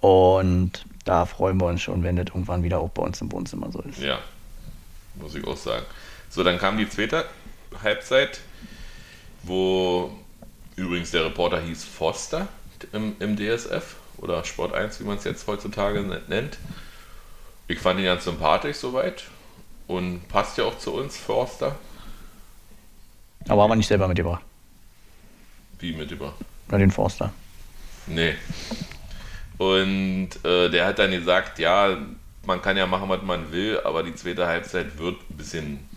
Und 0.00 0.84
da 1.04 1.26
freuen 1.26 1.60
wir 1.60 1.66
uns 1.66 1.82
schon, 1.82 2.02
wenn 2.02 2.16
das 2.16 2.26
irgendwann 2.26 2.62
wieder 2.62 2.80
auch 2.80 2.90
bei 2.90 3.02
uns 3.02 3.20
im 3.20 3.32
Wohnzimmer 3.32 3.70
so 3.72 3.80
ist. 3.82 3.98
Ja, 3.98 4.18
muss 5.16 5.34
ich 5.34 5.46
auch 5.46 5.56
sagen. 5.56 5.84
So, 6.28 6.44
dann 6.44 6.58
kam 6.58 6.78
die 6.78 6.88
zweite 6.88 7.24
Halbzeit, 7.82 8.40
wo 9.42 10.10
übrigens 10.76 11.10
der 11.10 11.24
Reporter 11.24 11.60
hieß 11.60 11.84
Foster 11.84 12.48
im, 12.92 13.16
im 13.20 13.36
DSF 13.36 13.96
oder 14.18 14.44
Sport 14.44 14.74
1, 14.74 15.00
wie 15.00 15.04
man 15.04 15.16
es 15.16 15.24
jetzt 15.24 15.46
heutzutage 15.46 16.02
nennt. 16.28 16.58
Ich 17.68 17.78
fand 17.78 17.98
ihn 17.98 18.06
ganz 18.06 18.24
sympathisch 18.24 18.76
soweit 18.76 19.24
und 19.86 20.28
passt 20.28 20.58
ja 20.58 20.64
auch 20.64 20.78
zu 20.78 20.94
uns, 20.94 21.16
Forster. 21.16 21.76
Aber 23.48 23.62
haben 23.62 23.70
wir 23.70 23.76
nicht 23.76 23.88
selber 23.88 24.08
mitgebracht. 24.08 24.42
Wie 25.78 25.92
mitgebracht? 25.92 26.36
Oder 26.68 26.78
den 26.78 26.90
Forster. 26.90 27.32
Nee. 28.06 28.34
Und 29.58 30.30
äh, 30.44 30.68
der 30.70 30.86
hat 30.86 30.98
dann 30.98 31.10
gesagt, 31.10 31.58
ja, 31.58 31.96
man 32.44 32.62
kann 32.62 32.76
ja 32.76 32.86
machen, 32.86 33.08
was 33.08 33.22
man 33.22 33.50
will, 33.52 33.80
aber 33.84 34.02
die 34.02 34.14
zweite 34.14 34.46
Halbzeit 34.46 34.98
wird 34.98 35.16
ein 35.30 35.36
bisschen 35.36 35.88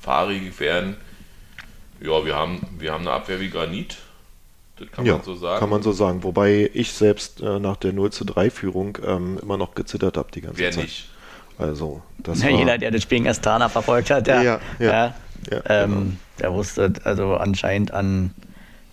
fahrig 0.00 0.58
werden. 0.60 0.96
Ja, 2.00 2.24
wir 2.24 2.34
haben, 2.34 2.60
wir 2.78 2.92
haben 2.92 3.06
eine 3.06 3.12
Abwehr 3.12 3.40
wie 3.40 3.50
Granit. 3.50 3.98
Das 4.82 4.90
kann 4.90 5.06
ja, 5.06 5.14
man 5.14 5.22
so 5.22 5.34
sagen. 5.34 5.60
Kann 5.60 5.70
man 5.70 5.82
so 5.82 5.92
sagen. 5.92 6.22
Wobei 6.24 6.70
ich 6.74 6.92
selbst 6.92 7.40
äh, 7.40 7.60
nach 7.60 7.76
der 7.76 7.92
0 7.92 8.10
zu 8.10 8.24
3 8.24 8.50
Führung 8.50 8.98
ähm, 9.06 9.38
immer 9.40 9.56
noch 9.56 9.74
gezittert 9.74 10.16
habe 10.16 10.30
die 10.32 10.40
ganze 10.40 10.58
Wer 10.58 10.70
Zeit. 10.72 10.76
Wer 10.76 10.84
nicht? 10.84 11.08
Also, 11.58 12.02
das 12.18 12.42
ja, 12.42 12.50
war, 12.50 12.58
jeder, 12.58 12.78
der 12.78 12.90
das 12.90 13.02
Spiel 13.02 13.18
gegen 13.18 13.28
Astana 13.28 13.68
verfolgt 13.68 14.10
hat, 14.10 14.26
der, 14.26 14.42
ja, 14.42 14.60
ja, 14.80 15.14
ja, 15.50 15.62
ähm, 15.66 15.90
genau. 15.90 16.10
der 16.40 16.52
wusste 16.54 16.92
also 17.04 17.36
anscheinend 17.36 17.92
an 17.92 18.34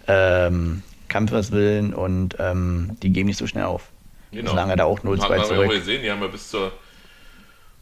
ähm, 0.08 0.84
Kampfeswillen 1.08 1.94
und 1.94 2.36
ähm, 2.38 2.98
die 3.02 3.12
geben 3.12 3.28
nicht 3.28 3.38
so 3.38 3.48
schnell 3.48 3.64
auf. 3.64 3.90
Genau. 4.32 4.52
Solange 4.52 4.76
da 4.76 4.84
auch 4.84 5.00
0-2 5.00 5.18
zurück. 5.18 5.32
Haben 5.32 5.70
wir 5.70 5.80
gesehen, 5.80 6.04
die 6.04 6.12
haben 6.12 6.22
ja 6.22 6.28
bis 6.28 6.50
zur 6.50 6.72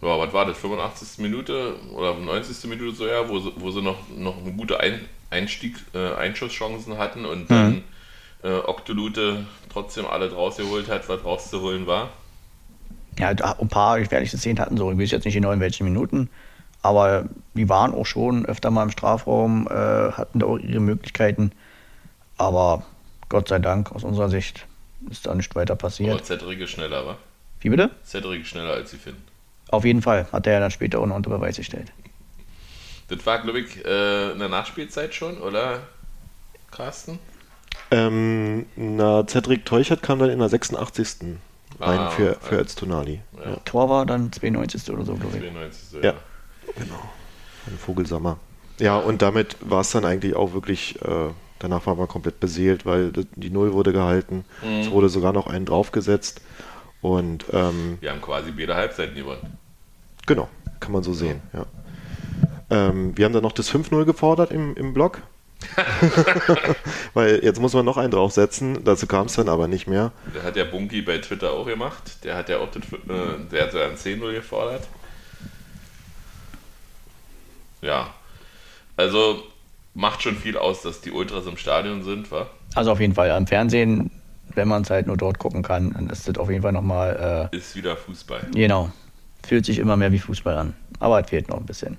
ja, 0.02 0.20
was 0.20 0.32
war 0.32 0.46
das, 0.46 0.58
85. 0.58 1.18
Minute 1.18 1.76
oder 1.92 2.14
90. 2.14 2.70
Minute 2.70 2.96
so 2.96 3.08
ja, 3.08 3.28
wo 3.28 3.40
sie, 3.40 3.52
wo 3.56 3.72
sie 3.72 3.82
noch, 3.82 3.98
noch 4.16 4.38
eine 4.38 4.52
gute 4.52 4.80
Ein 4.80 5.02
Einstieg, 5.32 5.76
äh, 5.94 6.14
Einschusschancen 6.14 6.98
hatten 6.98 7.26
und 7.26 7.50
dann 7.50 7.70
mhm. 7.70 7.84
Äh, 8.44 8.50
Octolute 8.50 9.46
trotzdem 9.70 10.06
alle 10.06 10.30
draus 10.30 10.58
geholt 10.58 10.90
hat, 10.90 11.08
was 11.10 11.24
rauszuholen 11.24 11.88
war. 11.88 12.10
Ja, 13.20 13.30
ein 13.30 13.68
paar 13.68 14.00
gefährliche 14.00 14.38
Szenen 14.38 14.60
hatten 14.60 14.78
so, 14.78 14.92
ich 14.92 14.98
weiß 14.98 15.12
jetzt 15.12 15.26
nicht 15.26 15.34
genau 15.34 15.52
in 15.52 15.60
welchen 15.60 15.86
Minuten, 15.86 16.30
aber 16.84 17.28
die 17.56 17.68
waren 17.68 17.94
auch 17.94 18.06
schon 18.06 18.46
öfter 18.46 18.70
mal 18.70 18.84
im 18.84 18.92
Strafraum, 18.92 19.68
äh, 19.68 20.12
hatten 20.12 20.40
da 20.40 20.46
auch 20.46 20.60
ihre 20.60 20.80
Möglichkeiten, 20.80 21.52
aber 22.38 22.84
Gott 23.30 23.48
sei 23.48 23.60
Dank 23.60 23.92
aus 23.92 24.04
unserer 24.04 24.30
Sicht 24.30 24.68
ist 25.10 25.26
da 25.26 25.34
nicht 25.34 25.56
weiter 25.56 25.76
passiert. 25.76 26.14
Aber 26.14 26.24
Cedric 26.24 26.60
ist 26.60 26.72
schneller, 26.72 27.06
wa? 27.06 27.18
Wie 27.60 27.70
bitte? 27.70 27.90
Cedric 28.06 28.42
ist 28.42 28.50
schneller 28.50 28.74
als 28.74 28.92
sie 28.92 28.98
finden. 28.98 29.24
Auf 29.70 29.84
jeden 29.84 30.02
Fall, 30.02 30.28
hat 30.32 30.46
er 30.48 30.54
ja 30.54 30.60
dann 30.60 30.72
später 30.72 31.00
auch 31.00 31.08
noch 31.08 31.16
unter 31.16 31.30
Beweis 31.30 31.58
gestellt. 31.58 31.92
Das 33.10 33.26
war, 33.26 33.40
glaube 33.40 33.62
ich, 33.62 33.84
äh, 33.86 34.32
in 34.32 34.40
der 34.40 34.50
Nachspielzeit 34.50 35.14
schon, 35.14 35.40
oder, 35.40 35.80
Carsten? 36.72 37.20
Ähm, 37.90 38.66
na, 38.76 39.26
Cedric 39.28 39.66
Teuchert 39.66 40.02
kam 40.02 40.20
dann 40.20 40.30
in 40.30 40.40
der 40.40 40.50
86. 40.50 41.38
rein 41.80 42.00
ah, 42.00 42.10
für, 42.10 42.36
für 42.42 42.58
ja. 42.58 42.64
Tonali. 42.64 43.22
Ja. 43.38 43.52
Ja. 43.52 43.56
Tor 43.64 43.90
war 43.90 44.06
dann 44.06 44.32
92. 44.32 44.90
oder 44.92 45.06
so, 45.06 45.16
glaube 45.16 45.38
ich. 45.38 45.44
92. 45.44 46.04
Ja, 46.04 46.14
genau. 46.76 47.00
Von 47.64 47.78
Vogelsommer. 47.78 48.38
Ja, 48.80 48.98
und 48.98 49.22
damit 49.22 49.56
war 49.62 49.82
es 49.82 49.92
dann 49.92 50.06
eigentlich 50.06 50.36
auch 50.36 50.54
wirklich, 50.54 51.02
äh, 51.02 51.30
danach 51.60 51.86
war 51.86 51.96
man 51.96 52.08
komplett 52.08 52.40
beseelt, 52.40 52.86
weil 52.86 53.12
die 53.12 53.50
Null 53.50 53.74
wurde 53.74 53.94
gehalten. 53.94 54.46
Mhm. 54.64 54.82
Es 54.82 54.92
wurde 54.92 55.10
sogar 55.10 55.34
noch 55.34 55.48
einen 55.48 55.66
draufgesetzt. 55.66 56.42
Und, 57.02 57.46
ähm, 57.54 57.98
wir 58.02 58.12
haben 58.12 58.22
quasi 58.22 58.52
beide 58.52 58.76
Halbzeiten 58.76 59.16
gewonnen. 59.16 59.58
Genau, 60.26 60.50
kann 60.80 60.92
man 60.92 61.04
so 61.04 61.14
sehen, 61.14 61.42
ja. 61.54 61.66
Ähm, 62.70 63.18
wir 63.18 63.26
haben 63.26 63.34
dann 63.34 63.44
noch 63.44 63.54
das 63.54 63.72
5-0 63.74 64.04
gefordert 64.04 64.52
im, 64.52 64.76
im 64.76 64.94
Block. 64.94 65.22
Weil 67.14 67.44
jetzt 67.44 67.60
muss 67.60 67.74
man 67.74 67.86
noch 67.86 67.98
einen 67.98 68.12
draufsetzen, 68.12 68.84
dazu 68.84 69.08
kam 69.08 69.26
es 69.26 69.34
dann 69.34 69.50
aber 69.50 69.68
nicht 69.68 69.88
mehr. 69.88 70.12
Der 70.34 70.44
hat 70.44 70.56
der 70.56 70.66
Bunky 70.66 71.02
bei 71.02 71.18
Twitter 71.18 71.52
auch 71.52 71.66
gemacht. 71.66 72.24
Der 72.24 72.36
hat 72.36 72.50
ja 72.50 72.60
auch 72.60 72.70
das, 72.72 72.84
äh, 72.84 73.50
der 73.52 73.64
hat 73.64 73.74
ja 73.74 73.86
ein 73.86 73.96
10-0 73.96 74.34
gefordert. 74.34 74.88
Ja. 77.82 78.14
Also 78.96 79.44
macht 79.94 80.22
schon 80.22 80.36
viel 80.36 80.58
aus, 80.58 80.82
dass 80.82 81.02
die 81.02 81.12
Ultras 81.12 81.46
im 81.46 81.58
Stadion 81.58 82.04
sind, 82.04 82.32
wa? 82.32 82.48
Also 82.76 82.92
auf 82.92 83.00
jeden 83.00 83.16
Fall. 83.16 83.32
Am 83.32 83.48
Fernsehen 83.48 84.12
wenn 84.58 84.68
man 84.68 84.82
es 84.82 84.90
halt 84.90 85.08
nur 85.08 85.16
dort 85.16 85.40
gucken 85.40 85.62
kann, 85.64 85.94
dann 85.94 86.10
ist 86.10 86.28
das 86.28 86.38
auf 86.38 86.50
jeden 86.50 86.64
Fall 86.64 86.74
nochmal. 86.74 87.50
Äh, 87.54 87.56
ist 87.56 87.76
wieder 87.76 87.96
Fußball. 87.96 88.48
Genau. 88.54 88.92
Fühlt 89.46 89.66
sich 89.66 89.80
immer 89.80 89.96
mehr 89.96 90.12
wie 90.12 90.20
Fußball 90.20 90.58
an. 90.58 90.74
Aber 91.00 91.22
es 91.22 91.30
fehlt 91.30 91.48
noch 91.48 91.58
ein 91.58 91.66
bisschen. 91.66 91.98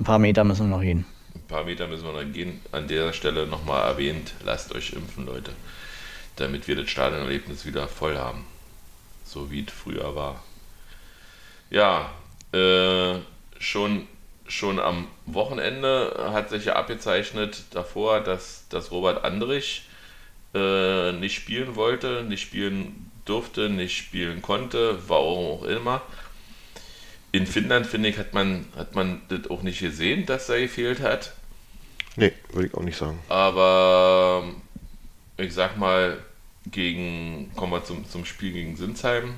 Ein 0.00 0.04
paar 0.04 0.18
Meter 0.18 0.42
müssen 0.42 0.68
wir 0.68 0.76
noch 0.76 0.82
gehen. 0.82 1.04
Ein 1.46 1.48
paar 1.48 1.64
Meter 1.64 1.86
müssen 1.86 2.04
wir 2.04 2.24
noch 2.24 2.32
gehen. 2.32 2.60
An 2.72 2.88
der 2.88 3.12
Stelle 3.12 3.46
nochmal 3.46 3.88
erwähnt, 3.88 4.34
lasst 4.44 4.74
euch 4.74 4.92
impfen, 4.94 5.26
Leute. 5.26 5.52
Damit 6.34 6.66
wir 6.66 6.74
das 6.74 6.90
Stadionerlebnis 6.90 7.64
wieder 7.64 7.86
voll 7.86 8.18
haben. 8.18 8.44
So 9.24 9.48
wie 9.48 9.64
es 9.64 9.72
früher 9.72 10.16
war. 10.16 10.42
Ja, 11.70 12.10
äh, 12.52 13.20
schon, 13.60 14.08
schon 14.48 14.80
am 14.80 15.06
Wochenende 15.26 16.30
hat 16.32 16.50
sich 16.50 16.64
ja 16.64 16.74
abgezeichnet 16.74 17.62
davor, 17.70 18.22
dass, 18.22 18.66
dass 18.68 18.90
Robert 18.90 19.24
Andrich 19.24 19.84
äh, 20.52 21.12
nicht 21.12 21.36
spielen 21.36 21.76
wollte, 21.76 22.24
nicht 22.24 22.42
spielen 22.42 23.12
durfte, 23.24 23.68
nicht 23.68 23.96
spielen 23.96 24.42
konnte, 24.42 24.98
warum 25.08 25.60
auch 25.60 25.62
immer. 25.62 26.02
In 27.32 27.46
Finnland, 27.46 27.86
finde 27.86 28.08
ich, 28.08 28.18
hat 28.18 28.34
man, 28.34 28.66
hat 28.76 28.94
man 28.94 29.20
das 29.28 29.50
auch 29.50 29.62
nicht 29.62 29.80
gesehen, 29.80 30.26
dass 30.26 30.48
er 30.48 30.60
gefehlt 30.60 31.00
hat. 31.00 31.32
Nee, 32.16 32.32
würde 32.52 32.68
ich 32.68 32.74
auch 32.74 32.82
nicht 32.82 32.96
sagen. 32.96 33.18
Aber 33.28 34.44
ich 35.36 35.52
sag 35.52 35.76
mal, 35.76 36.18
gegen, 36.70 37.50
kommen 37.54 37.72
wir 37.72 37.84
zum, 37.84 38.08
zum 38.08 38.24
Spiel 38.24 38.52
gegen 38.52 38.76
Sinsheim, 38.76 39.34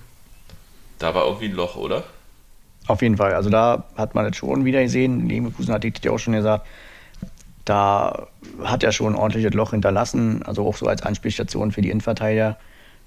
da 0.99 1.15
war 1.15 1.27
irgendwie 1.27 1.47
ein 1.47 1.53
Loch, 1.53 1.77
oder? 1.77 2.05
Auf 2.87 3.03
jeden 3.03 3.17
Fall. 3.17 3.35
Also 3.35 3.51
da 3.51 3.85
hat 3.97 4.15
man 4.15 4.27
es 4.27 4.37
schon 4.37 4.65
wieder 4.65 4.83
gesehen. 4.83 5.29
Leverkusen 5.29 5.73
hat 5.73 5.85
ja 5.85 6.11
auch 6.11 6.19
schon 6.19 6.35
gesagt, 6.35 6.67
da 7.65 8.29
hat 8.63 8.83
er 8.83 8.93
schon 8.93 9.13
ein 9.13 9.19
ordentliches 9.19 9.53
Loch 9.53 9.73
hinterlassen, 9.73 10.43
also 10.45 10.67
auch 10.67 10.77
so 10.77 10.87
als 10.87 11.03
Anspielstation 11.03 11.71
für 11.71 11.83
die 11.83 11.91
Innenverteidiger, 11.91 12.57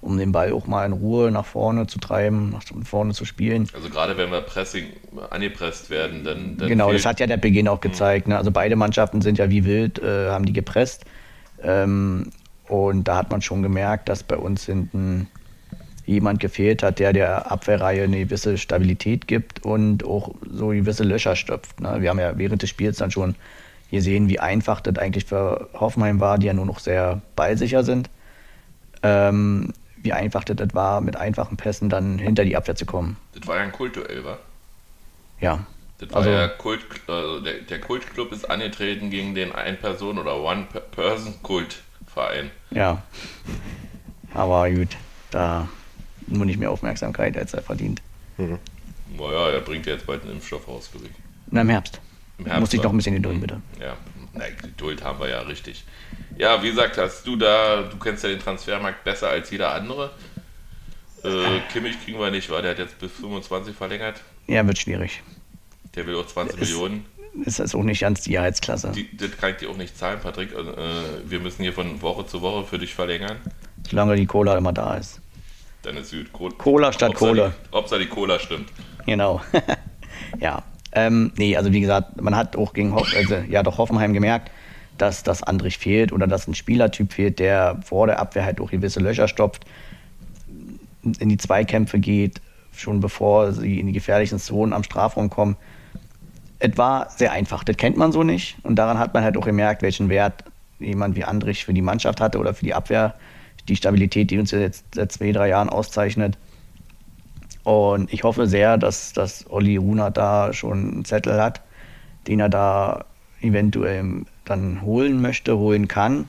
um 0.02 0.18
den 0.18 0.32
Ball 0.32 0.52
auch 0.52 0.66
mal 0.66 0.84
in 0.84 0.92
Ruhe 0.92 1.30
nach 1.30 1.46
vorne 1.46 1.86
zu 1.86 1.98
treiben, 1.98 2.50
nach 2.50 2.62
vorne 2.84 3.14
zu 3.14 3.24
spielen. 3.24 3.68
Also 3.72 3.88
gerade 3.88 4.16
wenn 4.16 4.30
wir 4.30 4.40
Pressing 4.42 4.88
angepresst 5.30 5.88
werden, 5.90 6.24
dann. 6.24 6.56
dann 6.58 6.68
genau, 6.68 6.92
das 6.92 7.06
hat 7.06 7.20
ja 7.20 7.26
der 7.26 7.36
Beginn 7.36 7.68
auch 7.68 7.80
gezeigt. 7.80 8.28
Ne? 8.28 8.36
Also 8.36 8.50
beide 8.50 8.76
Mannschaften 8.76 9.22
sind 9.22 9.38
ja 9.38 9.48
wie 9.48 9.64
wild, 9.64 10.00
äh, 10.00 10.28
haben 10.28 10.44
die 10.44 10.52
gepresst. 10.52 11.04
Ähm, 11.62 12.30
und 12.68 13.04
da 13.04 13.16
hat 13.16 13.30
man 13.30 13.42
schon 13.42 13.62
gemerkt, 13.62 14.08
dass 14.08 14.24
bei 14.24 14.36
uns 14.36 14.66
hinten 14.66 15.28
jemand 16.04 16.40
gefehlt 16.40 16.82
hat, 16.82 16.98
der 16.98 17.12
der 17.12 17.52
Abwehrreihe 17.52 18.02
eine 18.02 18.18
gewisse 18.18 18.58
Stabilität 18.58 19.28
gibt 19.28 19.64
und 19.64 20.04
auch 20.04 20.34
so 20.50 20.68
gewisse 20.68 21.04
Löcher 21.04 21.36
stopft. 21.36 21.80
Ne? 21.80 21.98
Wir 22.00 22.10
haben 22.10 22.18
ja 22.18 22.36
während 22.36 22.62
des 22.62 22.70
Spiels 22.70 22.98
dann 22.98 23.12
schon 23.12 23.36
hier 23.88 24.02
sehen, 24.02 24.28
wie 24.28 24.40
einfach 24.40 24.80
das 24.80 24.96
eigentlich 24.96 25.26
für 25.26 25.68
Hoffenheim 25.74 26.18
war, 26.18 26.38
die 26.38 26.46
ja 26.46 26.54
nur 26.54 26.66
noch 26.66 26.80
sehr 26.80 27.22
ballsicher 27.36 27.84
sind. 27.84 28.10
Ähm, 29.04 29.72
wie 30.02 30.12
einfach 30.12 30.44
das 30.44 30.74
war, 30.74 31.00
mit 31.00 31.16
einfachen 31.16 31.56
Pässen 31.56 31.88
dann 31.88 32.18
hinter 32.18 32.44
die 32.44 32.56
Abwehr 32.56 32.74
zu 32.74 32.84
kommen. 32.86 33.16
Das 33.34 33.46
war 33.46 33.56
ja 33.56 33.62
ein 33.62 33.72
Kultduell, 33.72 34.24
wa? 34.24 34.38
Ja. 35.40 35.64
Das 35.98 36.10
war 36.10 36.18
also, 36.18 36.30
ja 36.30 36.48
Kult, 36.48 36.84
also 37.06 37.40
der, 37.40 37.60
der 37.60 37.80
Kultclub 37.80 38.32
ist 38.32 38.50
angetreten 38.50 39.10
gegen 39.10 39.34
den 39.34 39.52
Ein-Person- 39.52 40.18
oder 40.18 40.42
One-Person-Kultverein. 40.42 42.50
Ja. 42.70 43.02
Aber 44.34 44.70
gut, 44.70 44.96
da 45.30 45.68
nur 46.26 46.46
nicht 46.46 46.58
mehr 46.58 46.70
Aufmerksamkeit, 46.70 47.36
als 47.36 47.54
er 47.54 47.62
verdient. 47.62 48.02
Mhm. 48.38 48.58
Naja, 49.16 49.50
er 49.50 49.60
bringt 49.60 49.86
ja 49.86 49.92
jetzt 49.92 50.06
bald 50.06 50.22
einen 50.22 50.32
Impfstoff 50.32 50.66
raus, 50.66 50.88
glaube 50.90 51.06
ich. 51.06 51.12
Na, 51.50 51.60
im 51.60 51.68
Herbst. 51.68 52.00
Herbst 52.38 52.60
Muss 52.60 52.74
ich 52.74 52.82
noch 52.82 52.92
ein 52.92 52.96
bisschen 52.96 53.14
gedulden, 53.14 53.40
bitte. 53.40 53.60
Ja, 53.80 53.96
na, 54.34 54.44
Geduld 54.48 55.02
haben 55.02 55.20
wir 55.20 55.28
ja 55.28 55.40
richtig. 55.40 55.84
Ja, 56.38 56.62
wie 56.62 56.70
gesagt, 56.70 56.98
hast 56.98 57.26
du 57.26 57.36
da, 57.36 57.82
du 57.82 57.98
kennst 57.98 58.24
ja 58.24 58.30
den 58.30 58.40
Transfermarkt 58.40 59.04
besser 59.04 59.28
als 59.28 59.50
jeder 59.50 59.72
andere. 59.72 60.10
Äh, 61.22 61.60
Kimmich 61.72 62.02
kriegen 62.04 62.18
wir 62.18 62.30
nicht, 62.30 62.50
weil 62.50 62.62
der 62.62 62.72
hat 62.72 62.78
jetzt 62.78 62.98
bis 62.98 63.12
25 63.12 63.76
verlängert. 63.76 64.20
Ja, 64.46 64.66
wird 64.66 64.78
schwierig. 64.78 65.22
Der 65.94 66.06
will 66.06 66.16
auch 66.16 66.26
20 66.26 66.60
ist, 66.60 66.70
Millionen. 66.70 67.06
Ist 67.44 67.60
das 67.60 67.74
auch 67.74 67.82
nicht 67.82 68.00
ganz 68.00 68.22
die 68.22 68.32
Gehaltsklasse? 68.32 68.92
Die, 68.92 69.16
das 69.16 69.36
kann 69.36 69.50
ich 69.50 69.56
dir 69.58 69.70
auch 69.70 69.76
nicht 69.76 69.96
zahlen, 69.96 70.20
Patrick. 70.20 70.52
Äh, 70.52 70.56
wir 71.24 71.40
müssen 71.40 71.62
hier 71.62 71.72
von 71.72 72.00
Woche 72.02 72.26
zu 72.26 72.42
Woche 72.42 72.66
für 72.66 72.78
dich 72.78 72.94
verlängern. 72.94 73.36
Solange 73.88 74.16
die 74.16 74.26
Cola 74.26 74.56
immer 74.56 74.72
da 74.72 74.96
ist. 74.96 75.20
Dann 75.82 75.96
ist 75.96 76.14
gut. 76.32 76.58
Cola 76.58 76.92
statt 76.92 77.14
Cola. 77.14 77.52
Ob 77.72 77.84
es 77.84 77.90
da 77.90 77.98
die 77.98 78.06
Cola 78.06 78.38
stimmt. 78.38 78.70
Genau. 79.06 79.40
ja, 80.40 80.62
ähm, 80.92 81.32
nee, 81.36 81.56
also 81.56 81.72
wie 81.72 81.80
gesagt, 81.80 82.20
man 82.20 82.36
hat 82.36 82.56
auch 82.56 82.72
gegen 82.72 82.94
Hoff, 82.94 83.12
also, 83.16 83.36
ja, 83.48 83.62
doch 83.62 83.78
Hoffenheim 83.78 84.12
gemerkt, 84.12 84.50
dass 84.98 85.22
das 85.22 85.42
Andrich 85.42 85.78
fehlt 85.78 86.12
oder 86.12 86.26
dass 86.26 86.46
ein 86.46 86.54
Spielertyp 86.54 87.12
fehlt, 87.12 87.38
der 87.38 87.80
vor 87.84 88.06
der 88.06 88.18
Abwehr 88.18 88.44
halt 88.44 88.58
durch 88.58 88.70
gewisse 88.70 89.00
Löcher 89.00 89.26
stopft, 89.26 89.64
in 91.18 91.28
die 91.28 91.38
Zweikämpfe 91.38 91.98
geht, 91.98 92.40
schon 92.74 93.00
bevor 93.00 93.52
sie 93.52 93.80
in 93.80 93.86
die 93.86 93.92
gefährlichen 93.92 94.38
Zonen 94.38 94.72
am 94.72 94.84
Strafraum 94.84 95.30
kommen. 95.30 95.56
Es 96.58 96.76
war 96.78 97.10
sehr 97.10 97.32
einfach, 97.32 97.64
das 97.64 97.76
kennt 97.76 97.96
man 97.96 98.12
so 98.12 98.22
nicht. 98.22 98.56
Und 98.62 98.76
daran 98.76 98.98
hat 98.98 99.14
man 99.14 99.24
halt 99.24 99.36
auch 99.36 99.44
gemerkt, 99.44 99.82
welchen 99.82 100.08
Wert 100.08 100.44
jemand 100.78 101.16
wie 101.16 101.24
Andrich 101.24 101.64
für 101.64 101.74
die 101.74 101.82
Mannschaft 101.82 102.20
hatte 102.20 102.38
oder 102.38 102.54
für 102.54 102.64
die 102.64 102.74
Abwehr, 102.74 103.14
die 103.68 103.76
Stabilität, 103.76 104.30
die 104.30 104.38
uns 104.38 104.50
jetzt 104.50 104.84
seit 104.94 105.10
zwei, 105.12 105.32
drei 105.32 105.48
Jahren 105.48 105.68
auszeichnet. 105.68 106.38
Und 107.64 108.12
ich 108.12 108.24
hoffe 108.24 108.46
sehr, 108.46 108.76
dass, 108.76 109.12
dass 109.12 109.48
Olli 109.50 109.76
Runert 109.76 110.16
da 110.16 110.52
schon 110.52 110.92
einen 110.92 111.04
Zettel 111.04 111.40
hat, 111.40 111.60
den 112.26 112.40
er 112.40 112.48
da 112.48 113.04
eventuell 113.40 114.24
dann 114.44 114.82
holen 114.82 115.20
möchte, 115.20 115.56
holen 115.56 115.88
kann. 115.88 116.28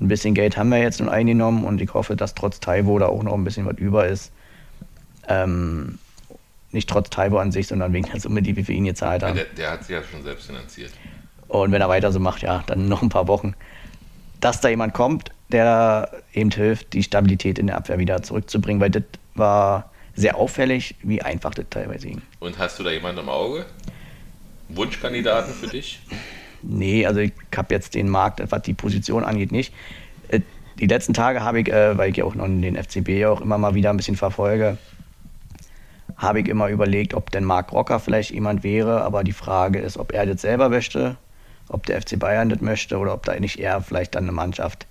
Ein 0.00 0.08
bisschen 0.08 0.34
Geld 0.34 0.56
haben 0.56 0.70
wir 0.70 0.78
jetzt 0.78 1.00
nun 1.00 1.08
eingenommen 1.08 1.64
und 1.64 1.80
ich 1.80 1.94
hoffe, 1.94 2.16
dass 2.16 2.34
trotz 2.34 2.58
Taiwo 2.58 2.98
da 2.98 3.06
auch 3.06 3.22
noch 3.22 3.34
ein 3.34 3.44
bisschen 3.44 3.66
was 3.66 3.78
über 3.78 4.06
ist. 4.06 4.32
Ähm, 5.28 5.98
nicht 6.72 6.88
trotz 6.88 7.10
Taiwo 7.10 7.38
an 7.38 7.52
sich, 7.52 7.68
sondern 7.68 7.92
wegen 7.92 8.08
der 8.10 8.20
Summe, 8.20 8.42
die 8.42 8.56
wir 8.56 8.64
für 8.64 8.72
ihn 8.72 8.84
gezahlt 8.84 9.22
haben. 9.22 9.36
Ja, 9.36 9.44
der, 9.44 9.54
der, 9.54 9.70
hat 9.70 9.84
sich 9.84 9.94
ja 9.94 10.02
schon 10.02 10.24
selbst 10.24 10.46
finanziert. 10.46 10.90
Und 11.46 11.70
wenn 11.70 11.80
er 11.80 11.88
weiter 11.88 12.10
so 12.10 12.18
macht, 12.18 12.42
ja, 12.42 12.64
dann 12.66 12.88
noch 12.88 13.02
ein 13.02 13.10
paar 13.10 13.28
Wochen. 13.28 13.54
Dass 14.40 14.60
da 14.60 14.68
jemand 14.68 14.94
kommt, 14.94 15.30
der 15.52 16.10
eben 16.32 16.50
hilft, 16.50 16.94
die 16.94 17.02
Stabilität 17.02 17.58
in 17.58 17.68
der 17.68 17.76
Abwehr 17.76 17.98
wieder 17.98 18.22
zurückzubringen, 18.22 18.80
weil 18.80 18.90
das 18.90 19.04
war 19.34 19.91
sehr 20.14 20.36
auffällig, 20.36 20.96
wie 21.02 21.22
einfach 21.22 21.54
das 21.54 21.66
teilweise 21.70 22.08
ging. 22.08 22.22
Und 22.40 22.58
hast 22.58 22.78
du 22.78 22.82
da 22.82 22.90
jemanden 22.90 23.20
im 23.20 23.28
Auge? 23.28 23.66
Wunschkandidaten 24.68 25.52
für 25.54 25.68
dich? 25.68 26.00
Nee, 26.62 27.06
also 27.06 27.20
ich 27.20 27.32
habe 27.56 27.74
jetzt 27.74 27.94
den 27.94 28.08
Markt, 28.08 28.42
was 28.50 28.62
die 28.62 28.74
Position 28.74 29.24
angeht, 29.24 29.52
nicht. 29.52 29.74
Äh, 30.28 30.40
die 30.78 30.86
letzten 30.86 31.14
Tage 31.14 31.42
habe 31.42 31.60
ich, 31.60 31.68
äh, 31.68 31.96
weil 31.98 32.10
ich 32.10 32.16
ja 32.16 32.24
auch 32.24 32.34
noch 32.34 32.46
den 32.46 32.76
FCB 32.76 33.26
auch 33.26 33.40
immer 33.40 33.58
mal 33.58 33.74
wieder 33.74 33.90
ein 33.90 33.96
bisschen 33.96 34.16
verfolge, 34.16 34.78
habe 36.16 36.40
ich 36.40 36.48
immer 36.48 36.68
überlegt, 36.68 37.14
ob 37.14 37.30
denn 37.30 37.44
Marc 37.44 37.72
Rocker 37.72 37.98
vielleicht 37.98 38.30
jemand 38.30 38.62
wäre, 38.62 39.02
aber 39.02 39.24
die 39.24 39.32
Frage 39.32 39.80
ist, 39.80 39.98
ob 39.98 40.12
er 40.12 40.26
das 40.26 40.42
selber 40.42 40.68
möchte, 40.68 41.16
ob 41.68 41.86
der 41.86 42.00
FC 42.00 42.18
Bayern 42.18 42.48
das 42.48 42.60
möchte 42.60 42.98
oder 42.98 43.14
ob 43.14 43.24
da 43.24 43.38
nicht 43.38 43.58
eher 43.58 43.80
vielleicht 43.80 44.14
dann 44.14 44.24
eine 44.24 44.32
Mannschaft, 44.32 44.86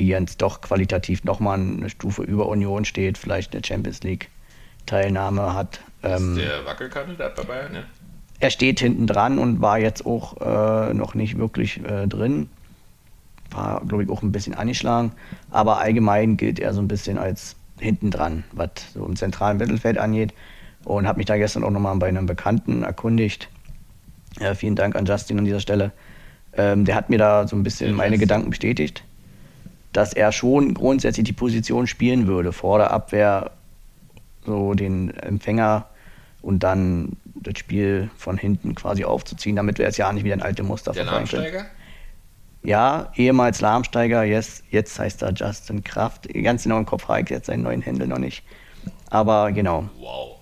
die 0.00 0.08
jetzt 0.08 0.42
doch 0.42 0.62
qualitativ 0.62 1.24
nochmal 1.24 1.60
eine 1.60 1.90
Stufe 1.90 2.22
über 2.22 2.48
Union 2.48 2.84
steht, 2.84 3.18
vielleicht 3.18 3.54
eine 3.54 3.64
Champions 3.64 4.02
League 4.02 4.28
Teilnahme 4.86 5.54
hat. 5.54 5.80
Ähm, 6.02 6.38
ist 6.38 6.44
der 6.44 6.64
Wackelkandidat 6.64 7.36
bei 7.36 7.44
Bayern, 7.44 7.74
ja? 7.74 7.82
Er 8.40 8.50
steht 8.50 8.80
hinten 8.80 9.06
dran 9.06 9.38
und 9.38 9.60
war 9.60 9.78
jetzt 9.78 10.06
auch 10.06 10.40
äh, 10.40 10.94
noch 10.94 11.14
nicht 11.14 11.36
wirklich 11.36 11.84
äh, 11.84 12.06
drin. 12.06 12.48
War, 13.50 13.82
glaube 13.86 14.04
ich, 14.04 14.08
auch 14.08 14.22
ein 14.22 14.32
bisschen 14.32 14.54
angeschlagen. 14.54 15.12
Aber 15.50 15.78
allgemein 15.78 16.38
gilt 16.38 16.58
er 16.58 16.72
so 16.72 16.80
ein 16.80 16.88
bisschen 16.88 17.18
als 17.18 17.54
hinten 17.78 18.10
dran, 18.10 18.44
was 18.52 18.70
so 18.94 19.04
im 19.04 19.16
zentralen 19.16 19.58
Mittelfeld 19.58 19.98
angeht. 19.98 20.32
Und 20.84 21.06
habe 21.06 21.18
mich 21.18 21.26
da 21.26 21.36
gestern 21.36 21.64
auch 21.64 21.70
nochmal 21.70 21.94
bei 21.96 22.08
einem 22.08 22.24
Bekannten 22.24 22.82
erkundigt. 22.82 23.50
Ja, 24.40 24.54
vielen 24.54 24.76
Dank 24.76 24.96
an 24.96 25.04
Justin 25.04 25.38
an 25.38 25.44
dieser 25.44 25.60
Stelle. 25.60 25.92
Ähm, 26.54 26.86
der 26.86 26.94
hat 26.94 27.10
mir 27.10 27.18
da 27.18 27.46
so 27.46 27.56
ein 27.56 27.62
bisschen 27.62 27.94
meine 27.94 28.16
Gedanken 28.16 28.48
bestätigt, 28.48 29.04
dass 29.92 30.12
er 30.12 30.32
schon 30.32 30.74
grundsätzlich 30.74 31.24
die 31.24 31.32
Position 31.32 31.86
spielen 31.86 32.26
würde, 32.26 32.52
vor 32.52 32.78
der 32.78 32.90
Abwehr 32.90 33.50
so 34.46 34.74
den 34.74 35.10
Empfänger 35.10 35.86
und 36.42 36.62
dann 36.62 37.16
das 37.34 37.58
Spiel 37.58 38.10
von 38.16 38.36
hinten 38.36 38.74
quasi 38.74 39.04
aufzuziehen, 39.04 39.56
damit 39.56 39.78
wir 39.78 39.86
es 39.86 39.96
ja 39.96 40.12
nicht 40.12 40.24
wieder 40.24 40.34
ein 40.34 40.42
alte 40.42 40.62
Muster 40.62 40.92
Der 40.92 41.04
Lahmsteiger? 41.04 41.66
Ja, 42.62 43.10
ehemals 43.16 43.60
Lahmsteiger, 43.60 44.24
yes, 44.24 44.62
jetzt 44.70 44.98
heißt 44.98 45.22
er 45.22 45.32
Justin 45.32 45.82
Kraft. 45.82 46.28
Ganz 46.32 46.64
genau 46.64 46.78
im 46.78 46.86
Kopf 46.86 47.08
habe 47.08 47.22
ich 47.22 47.30
jetzt 47.30 47.46
seinen 47.46 47.62
neuen 47.62 47.80
Händel 47.80 48.06
noch 48.06 48.18
nicht. 48.18 48.42
Aber 49.08 49.50
genau. 49.52 49.88
Wow. 49.98 50.36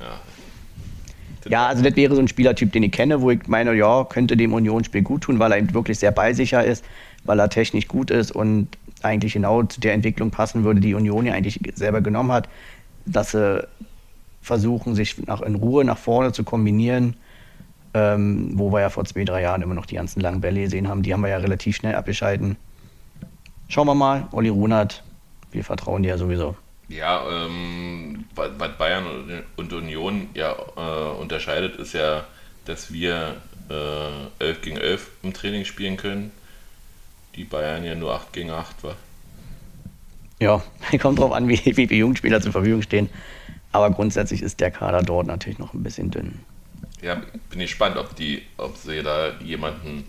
Ja. 0.00 1.50
ja, 1.50 1.66
also 1.66 1.82
das 1.82 1.94
wäre 1.96 2.14
so 2.14 2.20
ein 2.20 2.28
Spielertyp, 2.28 2.72
den 2.72 2.82
ich 2.82 2.92
kenne, 2.92 3.20
wo 3.20 3.30
ich 3.30 3.46
meine, 3.46 3.74
ja, 3.74 4.04
könnte 4.04 4.36
dem 4.36 4.54
Unionsspiel 4.54 5.02
gut 5.02 5.22
tun, 5.22 5.38
weil 5.38 5.52
er 5.52 5.74
wirklich 5.74 5.98
sehr 5.98 6.12
ballsicher 6.12 6.64
ist, 6.64 6.84
weil 7.24 7.38
er 7.38 7.48
technisch 7.48 7.88
gut 7.88 8.10
ist 8.10 8.32
und 8.32 8.68
eigentlich 9.02 9.34
genau 9.34 9.62
zu 9.64 9.80
der 9.80 9.94
Entwicklung 9.94 10.30
passen 10.30 10.64
würde, 10.64 10.80
die 10.80 10.94
Union 10.94 11.26
ja 11.26 11.34
eigentlich 11.34 11.60
selber 11.74 12.00
genommen 12.00 12.32
hat, 12.32 12.48
dass 13.04 13.32
sie 13.32 13.66
versuchen, 14.40 14.94
sich 14.94 15.24
nach, 15.26 15.40
in 15.40 15.54
Ruhe 15.54 15.84
nach 15.84 15.98
vorne 15.98 16.32
zu 16.32 16.44
kombinieren, 16.44 17.16
ähm, 17.94 18.52
wo 18.54 18.72
wir 18.72 18.80
ja 18.80 18.90
vor 18.90 19.04
zwei, 19.04 19.24
drei 19.24 19.42
Jahren 19.42 19.62
immer 19.62 19.74
noch 19.74 19.86
die 19.86 19.96
ganzen 19.96 20.20
langen 20.20 20.40
Bälle 20.40 20.62
gesehen 20.62 20.88
haben. 20.88 21.02
Die 21.02 21.12
haben 21.12 21.22
wir 21.22 21.28
ja 21.28 21.38
relativ 21.38 21.76
schnell 21.76 21.94
abgeschalten. 21.94 22.56
Schauen 23.68 23.86
wir 23.86 23.94
mal, 23.94 24.28
Olli 24.32 24.48
Runert, 24.48 25.02
wir 25.52 25.64
vertrauen 25.64 26.02
dir 26.02 26.10
ja 26.10 26.18
sowieso. 26.18 26.56
Ja, 26.88 27.22
ähm, 27.30 28.24
was 28.34 28.76
Bayern 28.76 29.06
und 29.56 29.72
Union 29.72 30.28
ja 30.34 30.54
äh, 30.76 31.20
unterscheidet, 31.20 31.76
ist 31.76 31.94
ja, 31.94 32.24
dass 32.66 32.92
wir 32.92 33.36
äh, 33.70 34.44
11 34.44 34.60
gegen 34.60 34.76
11 34.76 35.10
im 35.22 35.32
Training 35.32 35.64
spielen 35.64 35.96
können. 35.96 36.32
Die 37.34 37.44
Bayern 37.44 37.84
ja 37.84 37.94
nur 37.94 38.14
8 38.14 38.32
gegen 38.32 38.50
8 38.50 38.82
war. 38.84 38.96
Ja, 40.38 40.62
kommt 41.00 41.18
drauf 41.18 41.32
an, 41.32 41.48
wie, 41.48 41.60
wie 41.64 41.86
viele 41.86 41.94
Jugendspieler 41.94 42.40
zur 42.40 42.52
Verfügung 42.52 42.82
stehen. 42.82 43.08
Aber 43.72 43.90
grundsätzlich 43.90 44.42
ist 44.42 44.60
der 44.60 44.70
Kader 44.70 45.02
dort 45.02 45.26
natürlich 45.26 45.58
noch 45.58 45.72
ein 45.72 45.82
bisschen 45.82 46.10
dünn. 46.10 46.40
Ja, 47.00 47.22
bin 47.50 47.60
ich 47.60 47.70
gespannt, 47.70 47.96
ob, 47.96 48.14
die, 48.16 48.42
ob 48.58 48.76
sie 48.76 49.02
da 49.02 49.32
jemanden 49.40 50.04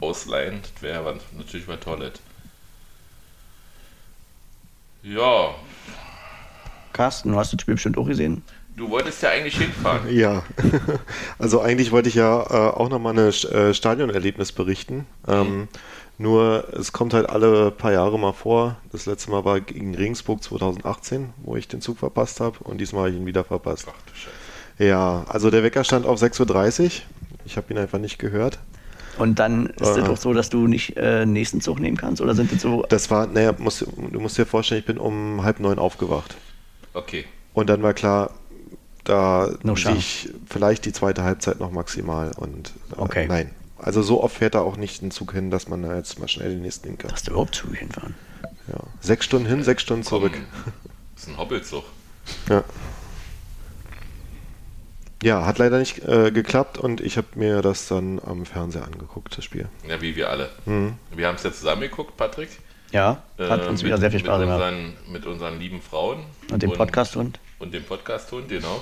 ausleihen. 0.00 0.60
Das 0.62 0.82
wäre 0.82 1.18
natürlich 1.36 1.66
mal 1.66 1.76
toll. 1.76 2.12
Ja. 5.02 5.54
Carsten, 6.92 7.32
du 7.32 7.38
hast 7.38 7.52
das 7.52 7.60
Spiel 7.60 7.74
bestimmt 7.74 7.98
auch 7.98 8.06
gesehen. 8.06 8.42
Du 8.76 8.88
wolltest 8.90 9.22
ja 9.22 9.30
eigentlich 9.30 9.58
hinfahren. 9.58 10.08
Ja, 10.14 10.44
also 11.38 11.60
eigentlich 11.60 11.90
wollte 11.90 12.08
ich 12.08 12.14
ja 12.14 12.42
äh, 12.42 12.70
auch 12.70 12.88
nochmal 12.88 13.18
ein 13.18 13.28
äh, 13.28 13.74
Stadionerlebnis 13.74 14.52
berichten. 14.52 15.06
Mhm. 15.26 15.32
Ähm, 15.32 15.68
nur 16.18 16.68
es 16.72 16.92
kommt 16.92 17.14
halt 17.14 17.30
alle 17.30 17.70
paar 17.70 17.92
Jahre 17.92 18.18
mal 18.18 18.32
vor. 18.32 18.76
Das 18.92 19.06
letzte 19.06 19.30
Mal 19.30 19.44
war 19.44 19.60
gegen 19.60 19.94
Regensburg 19.94 20.42
2018, 20.42 21.30
wo 21.42 21.56
ich 21.56 21.68
den 21.68 21.80
Zug 21.80 21.98
verpasst 21.98 22.40
habe 22.40 22.58
und 22.64 22.78
diesmal 22.78 23.04
habe 23.04 23.10
ich 23.10 23.16
ihn 23.16 23.26
wieder 23.26 23.44
verpasst. 23.44 23.86
Ach 23.88 24.02
du 24.06 24.14
Scheiße. 24.14 24.88
Ja, 24.88 25.24
also 25.28 25.50
der 25.50 25.62
Wecker 25.62 25.84
stand 25.84 26.06
auf 26.06 26.20
6.30 26.20 26.84
Uhr. 26.84 26.90
Ich 27.44 27.56
habe 27.56 27.72
ihn 27.72 27.78
einfach 27.78 27.98
nicht 27.98 28.18
gehört. 28.18 28.58
Und 29.18 29.40
dann 29.40 29.66
ist 29.66 29.88
es 29.88 29.96
äh, 29.96 30.02
doch 30.04 30.16
so, 30.16 30.32
dass 30.32 30.48
du 30.48 30.68
nicht 30.68 30.96
äh, 30.96 31.26
nächsten 31.26 31.60
Zug 31.60 31.80
nehmen 31.80 31.96
kannst? 31.96 32.20
Oder 32.22 32.34
sind 32.34 32.52
das 32.52 32.62
so. 32.62 32.84
Das 32.88 33.10
war, 33.10 33.26
naja, 33.26 33.52
musst, 33.58 33.82
du 33.82 34.20
musst 34.20 34.38
dir 34.38 34.46
vorstellen, 34.46 34.80
ich 34.80 34.86
bin 34.86 34.98
um 34.98 35.42
halb 35.42 35.58
neun 35.58 35.78
aufgewacht. 35.80 36.36
Okay. 36.94 37.24
Und 37.52 37.68
dann 37.68 37.82
war 37.82 37.94
klar, 37.94 38.30
da 39.02 39.50
no 39.64 39.74
ich 39.74 40.28
vielleicht 40.46 40.84
die 40.84 40.92
zweite 40.92 41.24
Halbzeit 41.24 41.58
noch 41.58 41.72
maximal. 41.72 42.30
Und 42.36 42.72
äh, 42.92 43.00
okay. 43.00 43.26
nein, 43.26 43.50
also 43.78 44.02
so 44.02 44.22
oft 44.22 44.36
fährt 44.36 44.54
er 44.54 44.62
auch 44.62 44.76
nicht 44.76 45.02
einen 45.02 45.10
Zug 45.10 45.32
hin, 45.32 45.50
dass 45.50 45.68
man 45.68 45.82
da 45.82 45.94
jetzt 45.96 46.18
mal 46.18 46.28
schnell 46.28 46.50
den 46.50 46.62
nächsten 46.62 46.98
kann. 46.98 47.10
Dass 47.10 47.22
du 47.22 47.30
überhaupt 47.32 47.54
Zug 47.54 47.74
hinfahren. 47.76 48.14
Ja. 48.68 48.80
Sechs 49.00 49.24
Stunden 49.24 49.46
hin, 49.46 49.62
sechs 49.62 49.82
Stunden 49.82 50.04
zurück. 50.04 50.38
Das 51.14 51.24
ist 51.24 51.28
ein 51.28 51.38
Hoppelzug. 51.38 51.84
Ja. 52.48 52.64
Ja, 55.22 55.44
hat 55.46 55.58
leider 55.58 55.78
nicht 55.78 56.04
äh, 56.06 56.30
geklappt 56.30 56.78
und 56.78 57.00
ich 57.00 57.16
habe 57.16 57.26
mir 57.34 57.60
das 57.60 57.88
dann 57.88 58.20
am 58.24 58.46
Fernseher 58.46 58.84
angeguckt, 58.84 59.36
das 59.36 59.44
Spiel. 59.44 59.68
Ja, 59.88 60.00
wie 60.00 60.14
wir 60.14 60.30
alle. 60.30 60.48
Mhm. 60.64 60.94
Wir 61.10 61.26
haben 61.26 61.34
es 61.34 61.42
ja 61.42 61.52
zusammen 61.52 61.80
geguckt, 61.80 62.16
Patrick. 62.16 62.50
Ja, 62.92 63.22
hat 63.38 63.66
uns 63.66 63.82
äh, 63.82 63.86
wieder 63.86 63.98
sehr 63.98 64.10
viel 64.10 64.20
Spaß 64.20 64.40
gemacht. 64.40 64.72
Mit 65.10 65.26
unseren 65.26 65.58
lieben 65.58 65.82
Frauen. 65.82 66.20
Und 66.52 66.62
dem 66.62 66.72
Podcast-Hund. 66.72 67.40
Und 67.58 67.74
dem 67.74 67.82
Podcast-Hund, 67.82 68.48
genau. 68.48 68.80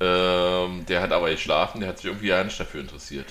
Ähm, 0.00 0.84
der 0.86 1.00
hat 1.00 1.12
aber 1.12 1.30
geschlafen, 1.30 1.80
der 1.80 1.88
hat 1.88 1.98
sich 1.98 2.06
irgendwie 2.06 2.28
ja 2.28 2.44
nicht 2.44 2.60
dafür 2.60 2.82
interessiert. 2.82 3.26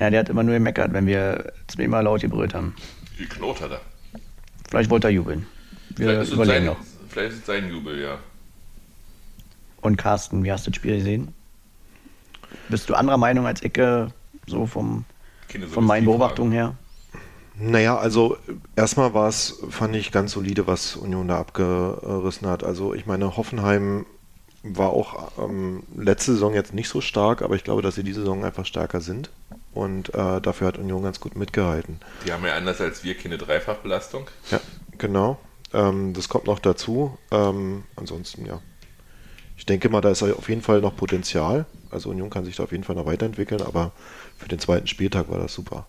Ja, 0.00 0.08
der 0.08 0.20
hat 0.20 0.28
immer 0.30 0.42
nur 0.42 0.54
gemeckert, 0.54 0.92
wenn 0.94 1.06
wir 1.06 1.52
zweimal 1.68 2.02
laut 2.04 2.22
gebrüllt 2.22 2.54
haben. 2.54 2.74
Wie 3.18 3.26
knurrt 3.26 3.60
hat 3.60 3.72
er? 3.72 3.80
Vielleicht 4.70 4.88
wollte 4.88 5.08
er 5.08 5.10
jubeln. 5.10 5.46
Wir 5.90 6.08
vielleicht 6.08 6.32
überlegen 6.32 6.64
sein, 6.64 6.74
noch. 6.74 6.78
Vielleicht 7.08 7.32
ist 7.32 7.38
es 7.40 7.46
sein 7.46 7.68
Jubel, 7.70 8.00
ja. 8.00 8.18
Und 9.82 9.96
Carsten, 9.96 10.42
wie 10.42 10.52
hast 10.52 10.66
du 10.66 10.70
das 10.70 10.76
Spiel 10.76 10.96
gesehen? 10.96 11.34
Bist 12.68 12.88
du 12.88 12.94
anderer 12.94 13.18
Meinung 13.18 13.46
als 13.46 13.62
Ecke, 13.62 14.12
so 14.46 14.66
vom, 14.66 15.04
von 15.72 15.84
meinen 15.84 16.06
Beobachtungen 16.06 16.52
her? 16.52 16.76
Naja, 17.56 17.98
also 17.98 18.38
erstmal 18.76 19.12
war 19.12 19.28
es, 19.28 19.62
fand 19.68 19.94
ich 19.96 20.12
ganz 20.12 20.32
solide, 20.32 20.66
was 20.66 20.96
Union 20.96 21.28
da 21.28 21.38
abgerissen 21.38 22.46
hat. 22.46 22.64
Also 22.64 22.94
ich 22.94 23.04
meine, 23.04 23.36
Hoffenheim 23.36 24.06
war 24.62 24.90
auch 24.90 25.32
ähm, 25.38 25.82
letzte 25.94 26.32
Saison 26.32 26.54
jetzt 26.54 26.72
nicht 26.72 26.88
so 26.88 27.00
stark, 27.00 27.42
aber 27.42 27.54
ich 27.54 27.64
glaube, 27.64 27.82
dass 27.82 27.96
sie 27.96 28.04
diese 28.04 28.20
Saison 28.20 28.44
einfach 28.44 28.64
stärker 28.64 29.00
sind. 29.00 29.30
Und 29.72 30.12
äh, 30.14 30.40
dafür 30.40 30.68
hat 30.68 30.78
Union 30.78 31.02
ganz 31.02 31.20
gut 31.20 31.36
mitgehalten. 31.36 32.00
Die 32.26 32.32
haben 32.32 32.44
ja 32.44 32.54
anders 32.54 32.80
als 32.80 33.04
wir 33.04 33.16
keine 33.16 33.38
Dreifachbelastung. 33.38 34.26
Ja, 34.50 34.60
genau. 34.98 35.38
Ähm, 35.72 36.12
das 36.12 36.28
kommt 36.28 36.46
noch 36.46 36.58
dazu. 36.58 37.16
Ähm, 37.30 37.84
ansonsten, 37.96 38.46
ja. 38.46 38.60
Ich 39.56 39.66
denke 39.66 39.88
mal, 39.88 40.00
da 40.00 40.10
ist 40.10 40.22
auf 40.22 40.48
jeden 40.48 40.62
Fall 40.62 40.80
noch 40.80 40.96
Potenzial. 40.96 41.66
Also 41.90 42.10
Union 42.10 42.30
kann 42.30 42.44
sich 42.44 42.56
da 42.56 42.64
auf 42.64 42.72
jeden 42.72 42.84
Fall 42.84 42.96
noch 42.96 43.06
weiterentwickeln, 43.06 43.62
aber 43.62 43.92
für 44.38 44.48
den 44.48 44.58
zweiten 44.58 44.86
Spieltag 44.86 45.28
war 45.28 45.38
das 45.38 45.54
super. 45.54 45.86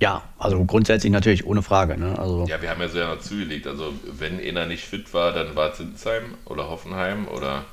Ja, 0.00 0.22
also 0.38 0.62
grundsätzlich 0.64 1.10
natürlich 1.10 1.46
ohne 1.46 1.62
Frage. 1.62 1.96
Ne? 1.96 2.18
Also 2.18 2.46
ja, 2.46 2.60
wir 2.60 2.68
haben 2.68 2.80
ja 2.80 2.88
so 2.88 2.98
ja 2.98 3.14
noch 3.14 3.22
zugelegt. 3.22 3.66
Also 3.66 3.94
wenn 4.18 4.38
einer 4.40 4.66
nicht 4.66 4.84
fit 4.84 5.14
war, 5.14 5.32
dann 5.32 5.56
war 5.56 5.70
es 5.70 5.78
Sinsheim 5.78 6.34
oder 6.44 6.68
Hoffenheim 6.68 7.28
oder 7.28 7.64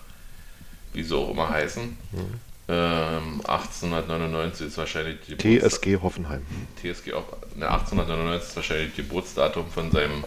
wie 0.94 1.04
sie 1.04 1.16
auch 1.16 1.32
immer 1.32 1.50
heißen. 1.50 1.84
Mhm. 1.84 2.40
Ähm, 2.70 3.42
1899 3.46 4.68
ist 4.68 4.78
wahrscheinlich 4.78 5.18
die 5.28 5.38
TSG 5.38 6.02
Hoffenheim. 6.02 6.46
TSG 6.78 7.12
ne, 7.56 7.70
1899 7.70 8.50
ist 8.50 8.56
wahrscheinlich 8.56 8.96
Geburtsdatum 8.96 9.70
von 9.70 9.92
seinem 9.92 10.24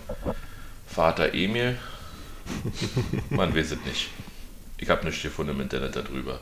Vater 0.87 1.33
Emil. 1.33 1.79
Man 3.31 3.55
weiß 3.55 3.73
es 3.73 3.85
nicht. 3.87 4.11
Ich 4.77 4.91
habe 4.91 5.05
nichts 5.07 5.23
gefunden 5.23 5.53
im 5.53 5.61
Internet 5.63 5.97
darüber. 5.97 6.41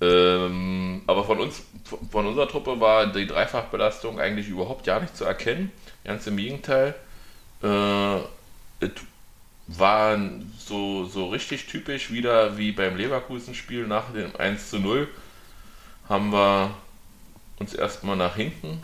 Ähm, 0.00 1.02
aber 1.06 1.24
von 1.24 1.40
uns, 1.40 1.62
von 2.10 2.26
unserer 2.26 2.46
Truppe 2.46 2.78
war 2.78 3.06
die 3.06 3.26
Dreifachbelastung 3.26 4.20
eigentlich 4.20 4.48
überhaupt 4.48 4.84
gar 4.84 5.00
nicht 5.00 5.16
zu 5.16 5.24
erkennen. 5.24 5.72
Ganz 6.04 6.26
im 6.26 6.36
Gegenteil. 6.36 6.94
Äh, 7.62 8.18
es 9.70 9.78
war 9.78 10.18
so, 10.58 11.04
so 11.04 11.28
richtig 11.28 11.66
typisch 11.66 12.10
wieder 12.10 12.56
wie 12.56 12.72
beim 12.72 12.96
Leverkusen-Spiel 12.96 13.86
nach 13.86 14.12
dem 14.12 14.34
1 14.36 14.70
zu 14.70 14.78
0. 14.78 15.08
Haben 16.08 16.32
wir 16.32 16.70
uns 17.58 17.74
erstmal 17.74 18.16
nach 18.16 18.36
hinten 18.36 18.82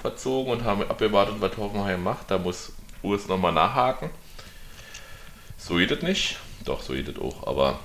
verzogen 0.00 0.52
und 0.52 0.64
haben 0.64 0.82
abgewartet, 0.82 1.36
was 1.40 1.56
Hoffenheim 1.56 2.02
macht. 2.02 2.30
Da 2.30 2.38
muss 2.38 2.72
Urs 3.02 3.26
nochmal 3.26 3.52
nachhaken. 3.52 4.10
So 5.58 5.76
geht 5.76 5.90
es 5.90 6.02
nicht. 6.02 6.38
Doch, 6.64 6.82
so 6.82 6.92
geht 6.92 7.08
es 7.08 7.18
auch. 7.18 7.46
Aber 7.46 7.80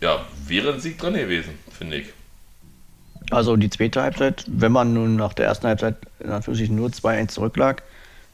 ja, 0.00 0.24
wäre 0.46 0.72
ein 0.72 0.80
Sieg 0.80 0.98
drin 0.98 1.14
gewesen, 1.14 1.58
finde 1.70 1.98
ich. 1.98 2.06
Also 3.30 3.56
die 3.56 3.70
zweite 3.70 4.02
Halbzeit, 4.02 4.44
wenn 4.46 4.72
man 4.72 4.94
nun 4.94 5.16
nach 5.16 5.34
der 5.34 5.46
ersten 5.46 5.66
Halbzeit 5.66 5.96
Anführungsstrichen 6.24 6.74
nur 6.74 6.88
2-1 6.88 7.28
zurücklag 7.28 7.82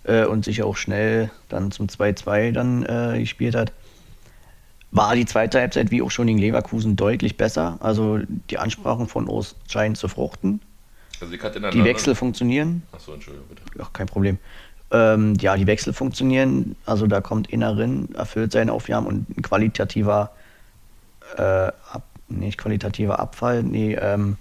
äh, 0.06 0.24
und 0.24 0.44
sich 0.44 0.62
auch 0.62 0.76
schnell 0.76 1.30
dann 1.48 1.70
zum 1.70 1.88
2-2 1.88 2.52
dann 2.52 2.84
äh, 2.84 3.18
gespielt 3.20 3.54
hat, 3.54 3.72
war 4.90 5.14
die 5.14 5.26
zweite 5.26 5.60
Halbzeit 5.60 5.90
wie 5.90 6.00
auch 6.00 6.10
schon 6.10 6.26
gegen 6.26 6.38
Leverkusen 6.38 6.96
deutlich 6.96 7.36
besser. 7.36 7.76
Also 7.80 8.20
die 8.50 8.58
Ansprachen 8.58 9.08
von 9.08 9.28
Ost 9.28 9.56
scheinen 9.68 9.94
zu 9.94 10.08
fruchten. 10.08 10.60
Also 11.20 11.34
die 11.34 11.84
Wechsel 11.84 12.14
funktionieren. 12.14 12.82
Achso, 12.92 13.12
Entschuldigung, 13.12 13.48
bitte. 13.48 13.62
Ach, 13.82 13.92
kein 13.92 14.06
Problem. 14.06 14.38
Ähm, 14.90 15.34
ja, 15.40 15.56
die 15.56 15.66
Wechsel 15.66 15.92
funktionieren. 15.92 16.76
Also 16.86 17.06
da 17.06 17.20
kommt 17.20 17.50
Innerin, 17.50 18.08
erfüllt 18.14 18.52
seine 18.52 18.72
Aufgaben 18.72 19.06
und 19.06 19.28
ein 19.36 19.42
qualitativer 19.42 20.30
äh, 21.36 21.42
ab, 21.42 22.04
nicht 22.28 22.58
qualitativer 22.58 23.18
Abfall, 23.18 23.62
nee, 23.62 23.94
ähm, 23.94 24.36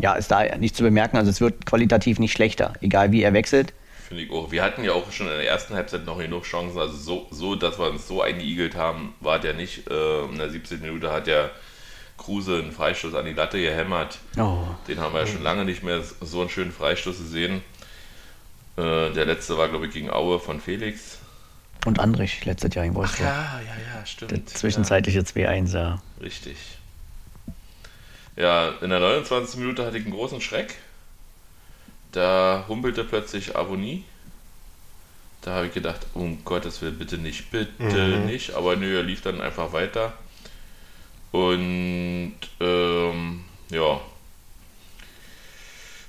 ja, 0.00 0.14
ist 0.14 0.30
da 0.30 0.56
nicht 0.56 0.76
zu 0.76 0.82
bemerken. 0.82 1.16
Also 1.16 1.30
es 1.30 1.40
wird 1.40 1.66
qualitativ 1.66 2.18
nicht 2.18 2.32
schlechter, 2.32 2.74
egal 2.80 3.12
wie 3.12 3.22
er 3.22 3.32
wechselt. 3.32 3.72
Finde 4.06 4.22
ich 4.22 4.30
auch. 4.30 4.52
Wir 4.52 4.62
hatten 4.62 4.84
ja 4.84 4.92
auch 4.92 5.10
schon 5.10 5.26
in 5.26 5.32
der 5.32 5.48
ersten 5.48 5.74
Halbzeit 5.74 6.04
noch 6.04 6.18
genug 6.18 6.44
Chancen. 6.44 6.78
Also 6.78 6.96
so, 6.96 7.26
so 7.30 7.56
dass 7.56 7.78
wir 7.78 7.90
uns 7.90 8.06
so 8.06 8.22
eingeigelt 8.22 8.76
haben, 8.76 9.14
war 9.20 9.40
der 9.40 9.54
nicht. 9.54 9.90
Äh, 9.90 10.24
in 10.24 10.38
der 10.38 10.48
17. 10.48 10.80
Minute 10.80 11.10
hat 11.10 11.26
der 11.26 11.50
Kruse 12.16 12.58
einen 12.58 12.70
Freistoß 12.70 13.14
an 13.14 13.24
die 13.24 13.32
Latte 13.32 13.60
gehämmert. 13.60 14.18
Oh. 14.38 14.64
Den 14.86 15.00
haben 15.00 15.12
wir 15.12 15.22
ja 15.22 15.26
schon 15.26 15.42
lange 15.42 15.64
nicht 15.64 15.82
mehr 15.82 16.02
so 16.20 16.40
einen 16.40 16.50
schönen 16.50 16.70
Freistoß 16.70 17.18
gesehen. 17.18 17.62
Äh, 18.76 19.10
der 19.10 19.26
letzte 19.26 19.58
war, 19.58 19.68
glaube 19.68 19.86
ich, 19.86 19.92
gegen 19.92 20.10
Aue 20.10 20.38
von 20.38 20.60
Felix. 20.60 21.18
Und 21.84 21.98
Andrich 21.98 22.44
letztes 22.44 22.74
Jahr 22.74 22.84
in 22.84 22.94
Wolfsburg. 22.94 23.26
ja, 23.26 23.60
ja, 23.60 23.98
ja, 23.98 24.06
stimmt. 24.06 24.30
Der 24.30 24.46
zwischenzeitliche 24.46 25.18
ja. 25.18 25.24
2-1, 25.24 25.74
ja. 25.74 26.02
Richtig. 26.20 26.56
Ja, 28.36 28.68
in 28.80 28.90
der 28.90 29.00
29. 29.00 29.58
Minute 29.60 29.84
hatte 29.84 29.98
ich 29.98 30.04
einen 30.04 30.14
großen 30.14 30.40
Schreck. 30.40 30.76
Da 32.16 32.64
humpelte 32.66 33.04
plötzlich 33.04 33.56
Avonie. 33.56 34.02
Da 35.42 35.56
habe 35.56 35.66
ich 35.66 35.74
gedacht, 35.74 36.00
um 36.14 36.42
Gottes 36.46 36.80
Willen, 36.80 36.96
bitte 36.96 37.18
nicht, 37.18 37.50
bitte 37.50 38.18
mhm. 38.20 38.24
nicht. 38.24 38.54
Aber 38.54 38.74
nö, 38.74 38.96
er 38.96 39.02
lief 39.02 39.20
dann 39.20 39.42
einfach 39.42 39.74
weiter. 39.74 40.14
Und 41.30 42.36
ähm, 42.58 43.44
ja. 43.70 44.00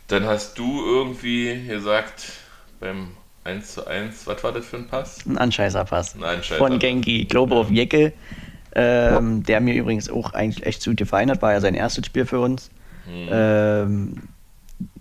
Dann 0.07 0.25
hast 0.25 0.57
du 0.57 0.85
irgendwie 0.85 1.67
gesagt, 1.67 2.31
beim 2.79 3.09
1 3.43 3.73
zu 3.73 3.85
1, 3.85 4.27
was 4.27 4.41
war 4.45 4.53
das 4.53 4.65
für 4.65 4.77
ein 4.77 4.87
Pass? 4.87 5.25
Ein 5.25 5.37
Anscheißerpass. 5.37 6.15
Ein 6.15 6.23
Anscheißer 6.23 6.57
Von 6.57 6.79
Genki, 6.79 7.27
auf 7.35 7.69
Jeckel. 7.69 8.13
Ähm, 8.73 9.43
der 9.43 9.59
mir 9.59 9.73
übrigens 9.73 10.09
auch 10.09 10.31
eigentlich 10.31 10.65
echt 10.65 10.85
gut 10.85 10.95
gefallen 10.95 11.29
hat, 11.29 11.41
war 11.41 11.51
ja 11.51 11.59
sein 11.59 11.75
erstes 11.75 12.05
Spiel 12.05 12.25
für 12.25 12.39
uns. 12.39 12.69
Hm. 13.05 13.27
Ähm, 13.29 14.23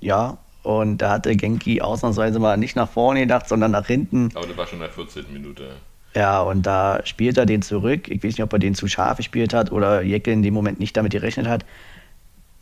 ja, 0.00 0.38
und 0.66 0.98
da 0.98 1.10
hatte 1.10 1.36
Genki 1.36 1.80
ausnahmsweise 1.80 2.40
mal 2.40 2.56
nicht 2.56 2.74
nach 2.74 2.88
vorne 2.88 3.20
gedacht, 3.20 3.48
sondern 3.48 3.70
nach 3.70 3.86
hinten. 3.86 4.30
Aber 4.34 4.48
das 4.48 4.56
war 4.56 4.66
schon 4.66 4.80
in 4.80 4.82
der 4.82 4.90
14. 4.90 5.32
Minute. 5.32 5.68
Ja, 6.12 6.42
und 6.42 6.66
da 6.66 7.02
spielt 7.04 7.38
er 7.38 7.46
den 7.46 7.62
zurück. 7.62 8.08
Ich 8.08 8.24
weiß 8.24 8.32
nicht, 8.32 8.42
ob 8.42 8.52
er 8.52 8.58
den 8.58 8.74
zu 8.74 8.88
scharf 8.88 9.18
gespielt 9.18 9.54
hat 9.54 9.70
oder 9.70 10.02
Jeckel 10.02 10.32
in 10.32 10.42
dem 10.42 10.54
Moment 10.54 10.80
nicht 10.80 10.96
damit 10.96 11.12
gerechnet 11.12 11.46
hat. 11.46 11.64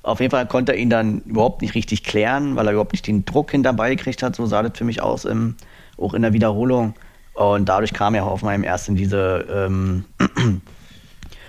Auf 0.03 0.21
jeden 0.21 0.33
Fall 0.33 0.47
konnte 0.47 0.73
er 0.73 0.79
ihn 0.79 0.91
dann 0.91 1.21
überhaupt 1.21 1.63
nicht 1.63 1.75
richtig 1.75 2.05
klären, 2.05 2.57
weil 2.57 2.67
er 2.67 2.73
überhaupt 2.73 2.93
nicht 2.93 3.07
den 3.07 3.25
Druck 3.25 3.53
hinterbei 3.53 3.95
gekriegt 3.95 4.23
hat. 4.23 4.37
So 4.37 4.45
sah 4.45 4.63
das 4.63 4.77
für 4.77 4.85
mich 4.85 5.01
aus, 5.01 5.25
im, 5.25 5.57
auch 5.97 6.13
in 6.13 6.21
der 6.21 6.35
Wiederholung. 6.35 6.93
Und 7.33 7.71
dadurch 7.71 7.95
kam 7.95 8.15
er 8.15 8.27
auf 8.27 8.43
meinem 8.43 8.65
erst 8.65 8.87
in 8.91 8.97
diese 8.97 9.47
ähm, 9.51 10.05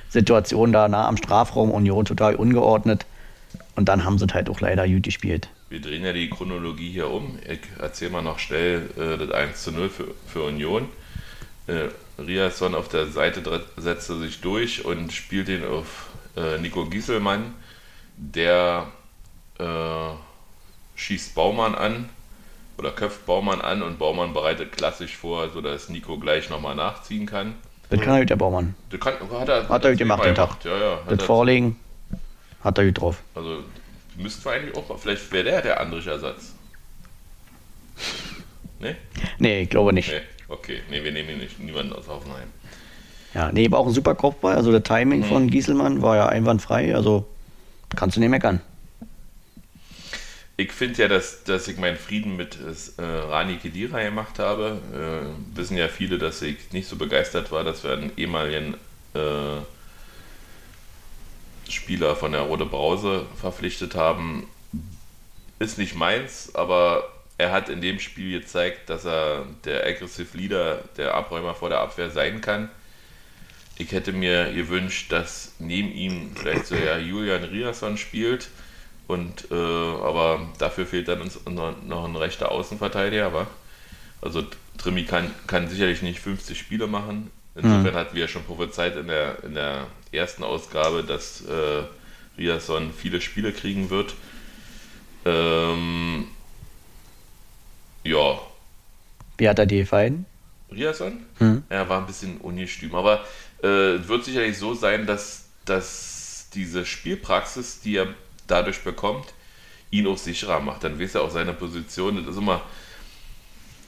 Situation 0.07 0.71
da 0.71 0.87
nah 0.87 1.05
am 1.05 1.17
Strafraum, 1.17 1.69
Union 1.69 2.05
total 2.05 2.35
ungeordnet. 2.35 3.05
Und 3.75 3.89
dann 3.89 4.05
haben 4.05 4.17
sie 4.17 4.27
halt 4.33 4.49
auch 4.49 4.61
leider 4.61 4.87
gut 4.87 5.03
gespielt. 5.03 5.49
Wir 5.69 5.81
drehen 5.81 6.05
ja 6.05 6.13
die 6.13 6.29
Chronologie 6.29 6.91
hier 6.91 7.09
um. 7.09 7.39
Ich 7.49 7.61
erzähle 7.79 8.11
mal 8.11 8.21
noch 8.21 8.39
schnell 8.39 8.89
äh, 8.97 9.17
das 9.17 9.31
1 9.31 9.63
zu 9.63 9.71
0 9.71 9.89
für, 9.89 10.07
für 10.27 10.43
Union. 10.43 10.89
Äh, 11.67 11.89
Riasson 12.21 12.75
auf 12.75 12.87
der 12.87 13.07
Seite 13.07 13.41
setzte 13.77 14.17
sich 14.19 14.41
durch 14.41 14.85
und 14.85 15.11
spielt 15.11 15.49
ihn 15.49 15.65
auf 15.65 16.09
äh, 16.37 16.59
Nico 16.59 16.85
Gieselmann. 16.85 17.53
Der 18.17 18.87
äh, 19.59 19.65
schießt 20.95 21.35
Baumann 21.35 21.75
an 21.75 22.09
oder 22.77 22.91
köpft 22.91 23.25
Baumann 23.25 23.61
an 23.61 23.81
und 23.81 23.99
Baumann 23.99 24.33
bereitet 24.33 24.71
klassisch 24.71 25.17
vor, 25.17 25.49
sodass 25.49 25.89
Nico 25.89 26.17
gleich 26.17 26.49
nochmal 26.49 26.75
nachziehen 26.75 27.25
kann. 27.25 27.55
Das 27.89 27.99
kann 28.01 28.13
halt 28.13 28.29
der 28.29 28.35
Baumann. 28.35 28.75
Das 28.89 28.99
kann, 28.99 29.13
hat 29.31 29.49
er, 29.49 29.69
hat 29.69 29.85
er 29.85 29.95
gemacht 29.95 30.23
den 30.25 30.35
Tag. 30.35 30.63
Ja, 30.63 30.77
ja, 30.77 30.99
das 31.07 31.23
Vorlegen 31.23 31.79
hat 32.63 32.77
er 32.77 32.85
gut 32.85 32.99
drauf. 32.99 33.21
Also 33.35 33.63
müssten 34.17 34.45
wir 34.45 34.51
eigentlich 34.51 34.75
auch 34.75 34.87
mal, 34.89 34.97
vielleicht 34.97 35.31
wäre 35.31 35.43
der 35.43 35.61
der 35.61 35.79
andere 35.79 36.09
Ersatz. 36.09 36.53
Ne? 38.79 38.95
Nee, 39.39 39.63
ich 39.63 39.69
glaube 39.69 39.93
nicht. 39.93 40.09
Nee, 40.09 40.21
okay, 40.47 40.81
nee, 40.89 41.03
wir 41.03 41.11
nehmen 41.11 41.37
nicht, 41.37 41.59
niemanden 41.59 41.93
aus 41.93 42.07
Hoffenheim. 42.07 42.47
Ja, 43.33 43.51
nee, 43.51 43.69
war 43.71 43.79
auch 43.79 43.87
ein 43.87 43.93
super 43.93 44.15
Kopfball. 44.15 44.55
Also 44.55 44.71
der 44.71 44.83
Timing 44.83 45.21
mhm. 45.21 45.25
von 45.25 45.49
Gieselmann 45.49 46.01
war 46.01 46.15
ja 46.15 46.27
einwandfrei. 46.27 46.95
Also 46.95 47.25
kannst 47.95 48.15
du 48.15 48.21
nicht 48.21 48.29
meckern 48.29 48.61
ich 50.57 50.71
finde 50.71 51.01
ja, 51.01 51.07
dass, 51.07 51.43
dass 51.43 51.67
ich 51.67 51.77
meinen 51.77 51.97
Frieden 51.97 52.37
mit 52.37 52.57
äh, 52.97 53.01
Rani 53.01 53.57
Kedira 53.57 54.01
gemacht 54.01 54.39
habe. 54.39 54.79
Äh, 54.93 55.57
wissen 55.57 55.77
ja 55.77 55.89
viele, 55.89 56.17
dass 56.17 56.41
ich 56.41 56.71
nicht 56.71 56.87
so 56.87 56.95
begeistert 56.95 57.51
war, 57.51 57.63
dass 57.63 57.83
wir 57.83 57.91
einen 57.91 58.11
ehemaligen 58.15 58.75
äh, 59.13 59.57
Spieler 61.69 62.15
von 62.15 62.31
der 62.31 62.41
Rote 62.41 62.65
Brause 62.65 63.25
verpflichtet 63.39 63.95
haben. 63.95 64.47
Ist 65.59 65.77
nicht 65.77 65.95
meins, 65.95 66.53
aber 66.53 67.09
er 67.37 67.51
hat 67.51 67.69
in 67.69 67.81
dem 67.81 67.99
Spiel 67.99 68.39
gezeigt, 68.39 68.89
dass 68.89 69.05
er 69.05 69.45
der 69.63 69.85
Aggressive 69.85 70.37
Leader, 70.37 70.83
der 70.97 71.13
Abräumer 71.13 71.53
vor 71.53 71.69
der 71.69 71.79
Abwehr 71.79 72.09
sein 72.09 72.41
kann. 72.41 72.69
Ich 73.77 73.91
hätte 73.91 74.13
mir 74.13 74.53
gewünscht, 74.53 75.11
dass 75.11 75.53
neben 75.59 75.91
ihm 75.91 76.31
vielleicht 76.35 76.65
so 76.65 76.75
ja 76.75 76.97
Julian 76.97 77.43
Riasson 77.43 77.97
spielt 77.97 78.49
und, 79.07 79.51
äh, 79.51 79.53
aber 79.53 80.47
dafür 80.59 80.85
fehlt 80.85 81.09
dann 81.09 81.21
uns 81.21 81.39
noch 81.45 82.05
ein 82.05 82.15
rechter 82.15 82.51
Außenverteidiger. 82.51 83.25
Aber 83.25 83.47
also 84.21 84.43
Trimi 84.77 85.03
kann, 85.03 85.31
kann 85.47 85.67
sicherlich 85.67 86.01
nicht 86.01 86.19
50 86.19 86.57
Spiele 86.57 86.87
machen. 86.87 87.31
Insofern 87.55 87.93
mhm. 87.93 87.95
hatten 87.95 88.15
wir 88.15 88.23
ja 88.23 88.27
schon 88.27 88.43
prophezeit 88.43 88.97
in 88.97 89.07
der, 89.07 89.43
in 89.43 89.53
der 89.53 89.87
ersten 90.11 90.43
Ausgabe, 90.43 91.03
dass 91.03 91.41
äh, 91.45 91.83
Riasson 92.37 92.91
viele 92.91 93.21
Spiele 93.21 93.53
kriegen 93.53 93.89
wird. 93.89 94.13
Ähm, 95.23 96.27
ja. 98.03 98.39
Wie 99.37 99.49
hat 99.49 99.59
er 99.59 99.65
die 99.65 99.79
gefallen? 99.79 100.25
Riasson? 100.71 101.23
Mhm. 101.39 101.63
Er 101.69 101.87
war 101.87 102.01
ein 102.01 102.07
bisschen 102.07 102.37
ungestüm. 102.37 102.93
Aber 102.93 103.23
äh, 103.61 103.67
wird 104.07 104.25
sicherlich 104.25 104.57
so 104.57 104.73
sein, 104.73 105.05
dass, 105.05 105.45
dass 105.63 106.49
diese 106.53 106.85
Spielpraxis, 106.85 107.79
die 107.79 107.97
er 107.97 108.07
dadurch 108.47 108.83
bekommt, 108.83 109.33
ihn 109.91 110.07
auch 110.07 110.17
sicherer 110.17 110.59
macht. 110.59 110.83
Dann 110.83 110.99
weiß 110.99 111.15
er 111.15 111.21
auch 111.21 111.31
seine 111.31 111.53
Position. 111.53 112.17
Das 112.17 112.35
ist 112.35 112.37
immer. 112.41 112.61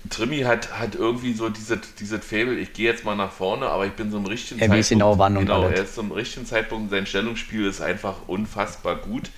Trimmi 0.10 0.41
hat, 0.41 0.78
hat 0.78 0.96
irgendwie 0.96 1.34
so 1.34 1.50
dieses 1.50 1.80
diese 2.00 2.20
Fable, 2.20 2.56
ich 2.56 2.74
gehe 2.74 2.86
jetzt 2.86 3.06
mal 3.06 3.15
nach 3.15 3.32
vorne, 3.32 3.67
aber 3.67 3.86
ich 3.86 3.93
bin 3.93 4.12
so 4.12 4.17
im 4.17 4.26
richtigen 4.26 4.60
er 4.60 4.67
Zeitpunkt. 4.67 4.89
Genau, 4.89 5.17
wann 5.17 5.36
genau, 5.36 5.63
er 5.63 5.84
ist 5.84 5.96
zum 5.96 6.12
richtigen 6.12 6.46
Zeitpunkt, 6.46 6.91
sein 6.91 7.06
Stellungsspiel 7.06 7.65
ist 7.65 7.82
einfach 7.82 8.28
unfassbar 8.28 8.96
gut. 8.96 9.30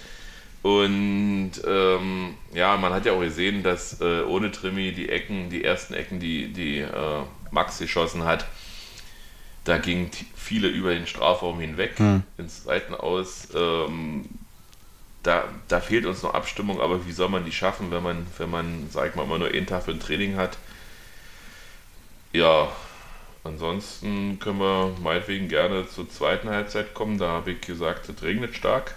Und 0.61 1.51
ähm, 1.65 2.33
ja, 2.53 2.75
man 2.77 2.93
hat 2.93 3.05
ja 3.05 3.13
auch 3.13 3.21
gesehen, 3.21 3.63
dass 3.63 4.01
äh, 4.01 4.23
ohne 4.23 4.51
Trimmi 4.51 4.91
die 4.91 5.07
Ecken, 5.07 5.49
die 5.49 5.63
ersten 5.63 5.93
Ecken, 5.93 6.19
die, 6.19 6.51
die 6.51 6.79
äh, 6.79 7.23
Max 7.51 7.79
geschossen 7.79 8.25
hat, 8.25 8.45
da 9.63 9.77
gingen 9.77 10.11
viele 10.35 10.67
über 10.67 10.93
den 10.93 11.07
Strafraum 11.07 11.59
hinweg 11.59 11.97
hm. 11.97 12.23
ins 12.37 12.63
Seiten 12.63 12.93
aus. 12.93 13.47
Ähm, 13.55 14.25
da, 15.23 15.45
da 15.67 15.79
fehlt 15.79 16.05
uns 16.05 16.23
noch 16.23 16.33
Abstimmung, 16.33 16.79
aber 16.79 17.05
wie 17.05 17.11
soll 17.11 17.29
man 17.29 17.45
die 17.45 17.51
schaffen, 17.51 17.91
wenn 17.91 18.03
man, 18.03 18.25
wenn 18.37 18.49
man, 18.49 18.87
sag 18.91 19.09
ich 19.09 19.15
mal, 19.15 19.23
immer 19.23 19.37
nur 19.37 19.49
einen 19.49 19.65
Tag 19.65 19.83
für 19.83 19.91
ein 19.91 19.99
Training 19.99 20.37
hat? 20.37 20.57
Ja, 22.31 22.69
ansonsten 23.43 24.39
können 24.39 24.59
wir 24.59 24.95
meinetwegen 25.01 25.49
gerne 25.49 25.87
zur 25.87 26.09
zweiten 26.09 26.49
Halbzeit 26.49 26.93
kommen. 26.93 27.17
Da 27.17 27.29
habe 27.29 27.51
ich 27.51 27.61
gesagt, 27.61 28.07
es 28.07 28.21
regnet 28.23 28.55
stark. 28.55 28.95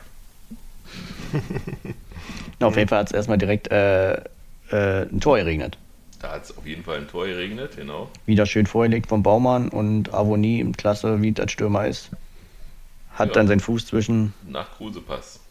auf 2.61 2.77
jeden 2.77 2.89
Fall 2.89 3.01
hat 3.01 3.07
es 3.07 3.13
erstmal 3.13 3.39
direkt 3.39 3.71
äh, 3.73 4.15
äh, 4.15 4.23
ein 4.71 5.21
Tor 5.21 5.39
geregnet. 5.39 5.79
Da 6.21 6.33
hat 6.33 6.45
es 6.45 6.57
auf 6.57 6.67
jeden 6.67 6.85
Fall 6.85 6.99
ein 6.99 7.09
Tor 7.09 7.27
geregnet, 7.27 7.73
genau. 7.77 8.09
Wieder 8.27 8.47
schön 8.47 8.67
vorgelegt 8.67 9.09
vom 9.09 9.25
Baumann 9.25 9.69
und 9.69 10.15
Avonie 10.15 10.61
im 10.61 10.77
Klasse, 10.77 11.21
wie 11.21 11.33
das 11.33 11.51
Stürmer 11.51 11.89
ist. 11.89 12.11
Hat 13.15 13.29
ja. 13.29 13.35
dann 13.35 13.49
seinen 13.49 13.61
Fuß 13.61 13.87
zwischen. 13.87 14.33
Nach 14.47 14.71
Kruse-Pass. 14.77 15.42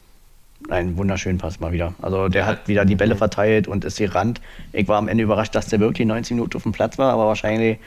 Einen 0.70 0.98
wunderschönen 0.98 1.38
Pass 1.38 1.60
mal 1.60 1.72
wieder. 1.72 1.94
Also 2.02 2.30
der 2.30 2.46
hat 2.46 2.68
wieder 2.68 2.86
die 2.86 2.96
Bälle 2.96 3.16
verteilt 3.16 3.68
und 3.68 3.84
ist 3.84 3.98
gerannt. 3.98 4.42
Ich 4.72 4.88
war 4.88 4.98
am 4.98 5.08
Ende 5.08 5.24
überrascht, 5.24 5.56
dass 5.56 5.68
der 5.68 5.80
wirklich 5.80 6.08
90 6.08 6.36
Minuten 6.36 6.56
auf 6.56 6.64
dem 6.64 6.72
Platz 6.72 6.98
war, 6.98 7.14
aber 7.14 7.28
wahrscheinlich 7.28 7.78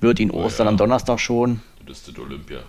wird 0.00 0.20
ihn 0.20 0.30
Ostern 0.30 0.66
oh 0.66 0.68
ja. 0.68 0.70
am 0.70 0.76
Donnerstag 0.76 1.20
schon. 1.20 1.60
Das 1.86 2.06
ist 2.06 2.18
Olympia. 2.18 2.60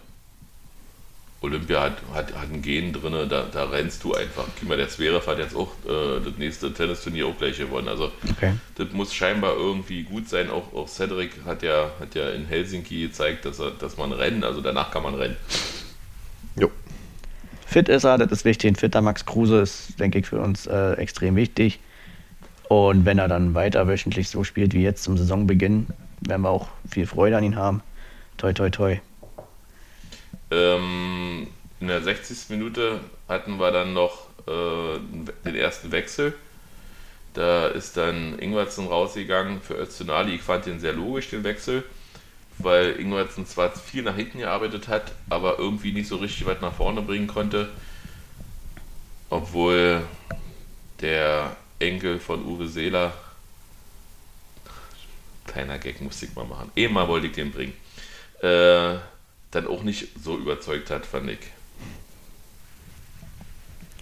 Olympia 1.43 1.81
hat, 1.81 1.97
hat, 2.13 2.33
hat 2.33 2.51
ein 2.51 2.61
Gen 2.61 2.93
drin, 2.93 3.13
da, 3.29 3.43
da 3.51 3.65
rennst 3.65 4.03
du 4.03 4.13
einfach. 4.13 4.45
Guck 4.57 4.69
mal, 4.69 4.77
der 4.77 4.87
Zverev 4.87 5.27
hat 5.27 5.39
jetzt 5.39 5.55
auch 5.55 5.71
äh, 5.85 6.21
das 6.23 6.37
nächste 6.37 6.73
Tennisturnier 6.73 7.27
auch 7.27 7.37
gleich 7.37 7.57
gewonnen. 7.57 7.89
Also 7.89 8.11
okay. 8.31 8.53
das 8.75 8.91
muss 8.93 9.13
scheinbar 9.13 9.55
irgendwie 9.57 10.03
gut 10.03 10.29
sein. 10.29 10.49
Auch, 10.49 10.73
auch 10.73 10.87
Cedric 10.87 11.31
hat 11.45 11.61
ja, 11.61 11.91
hat 11.99 12.15
ja 12.15 12.29
in 12.29 12.45
Helsinki 12.45 13.01
gezeigt, 13.01 13.43
dass, 13.43 13.59
er, 13.59 13.71
dass 13.71 13.97
man 13.97 14.13
rennen, 14.13 14.43
also 14.43 14.61
danach 14.61 14.89
kann 14.91 15.03
man 15.03 15.15
rennen. 15.15 15.35
Fit 17.73 17.89
ist 17.89 18.03
er, 18.03 18.19
das 18.19 18.31
ist 18.31 18.45
wichtig. 18.45 18.69
Ein 18.69 18.75
fitter 18.75 19.01
Max 19.01 19.25
Kruse 19.25 19.61
ist, 19.61 19.99
denke 19.99 20.19
ich, 20.19 20.27
für 20.27 20.39
uns 20.39 20.67
äh, 20.67 20.91
extrem 20.93 21.35
wichtig. 21.35 21.79
Und 22.69 23.03
wenn 23.03 23.17
er 23.17 23.27
dann 23.27 23.55
weiter 23.55 23.87
wöchentlich 23.87 24.29
so 24.29 24.43
spielt 24.43 24.75
wie 24.75 24.83
jetzt 24.83 25.01
zum 25.01 25.17
Saisonbeginn, 25.17 25.87
werden 26.21 26.43
wir 26.43 26.51
auch 26.51 26.67
viel 26.87 27.07
Freude 27.07 27.35
an 27.35 27.43
ihn 27.43 27.55
haben. 27.55 27.81
Toi, 28.37 28.53
toi, 28.53 28.69
toi. 28.69 28.99
Ähm, 30.51 31.47
in 31.79 31.87
der 31.87 32.03
60. 32.03 32.49
Minute 32.49 32.99
hatten 33.27 33.57
wir 33.57 33.71
dann 33.71 33.93
noch 33.93 34.27
äh, 34.45 34.99
den 35.43 35.55
ersten 35.55 35.91
Wechsel. 35.91 36.35
Da 37.33 37.65
ist 37.65 37.97
dann 37.97 38.37
Ingwertsen 38.37 38.85
rausgegangen 38.85 39.61
für 39.61 39.73
Öztunali. 39.79 40.35
Ich 40.35 40.43
fand 40.43 40.67
den 40.67 40.79
sehr 40.79 40.93
logisch, 40.93 41.31
den 41.31 41.43
Wechsel, 41.43 41.83
weil 42.63 42.99
Ingwertsen 42.99 43.45
zwar 43.45 43.71
viel 43.71 44.03
nach 44.03 44.15
hinten 44.15 44.39
gearbeitet 44.39 44.87
hat, 44.87 45.11
aber 45.29 45.59
irgendwie 45.59 45.91
nicht 45.91 46.07
so 46.07 46.17
richtig 46.17 46.45
weit 46.45 46.61
nach 46.61 46.73
vorne 46.73 47.01
bringen 47.01 47.27
konnte. 47.27 47.69
Obwohl 49.29 50.03
der 51.01 51.55
Enkel 51.79 52.19
von 52.19 52.45
Uwe 52.45 52.67
Seeler, 52.67 53.13
kleiner 55.45 55.79
Gag 55.79 56.01
musste 56.01 56.25
ich 56.25 56.35
mal 56.35 56.45
machen, 56.45 56.71
eben 56.75 56.93
mal 56.93 57.07
wollte 57.07 57.27
ich 57.27 57.33
den 57.33 57.51
bringen. 57.51 57.73
Äh, 58.41 58.97
dann 59.51 59.67
auch 59.67 59.83
nicht 59.83 60.07
so 60.21 60.37
überzeugt 60.37 60.89
hat, 60.89 61.05
fand 61.05 61.29
ich. 61.29 61.39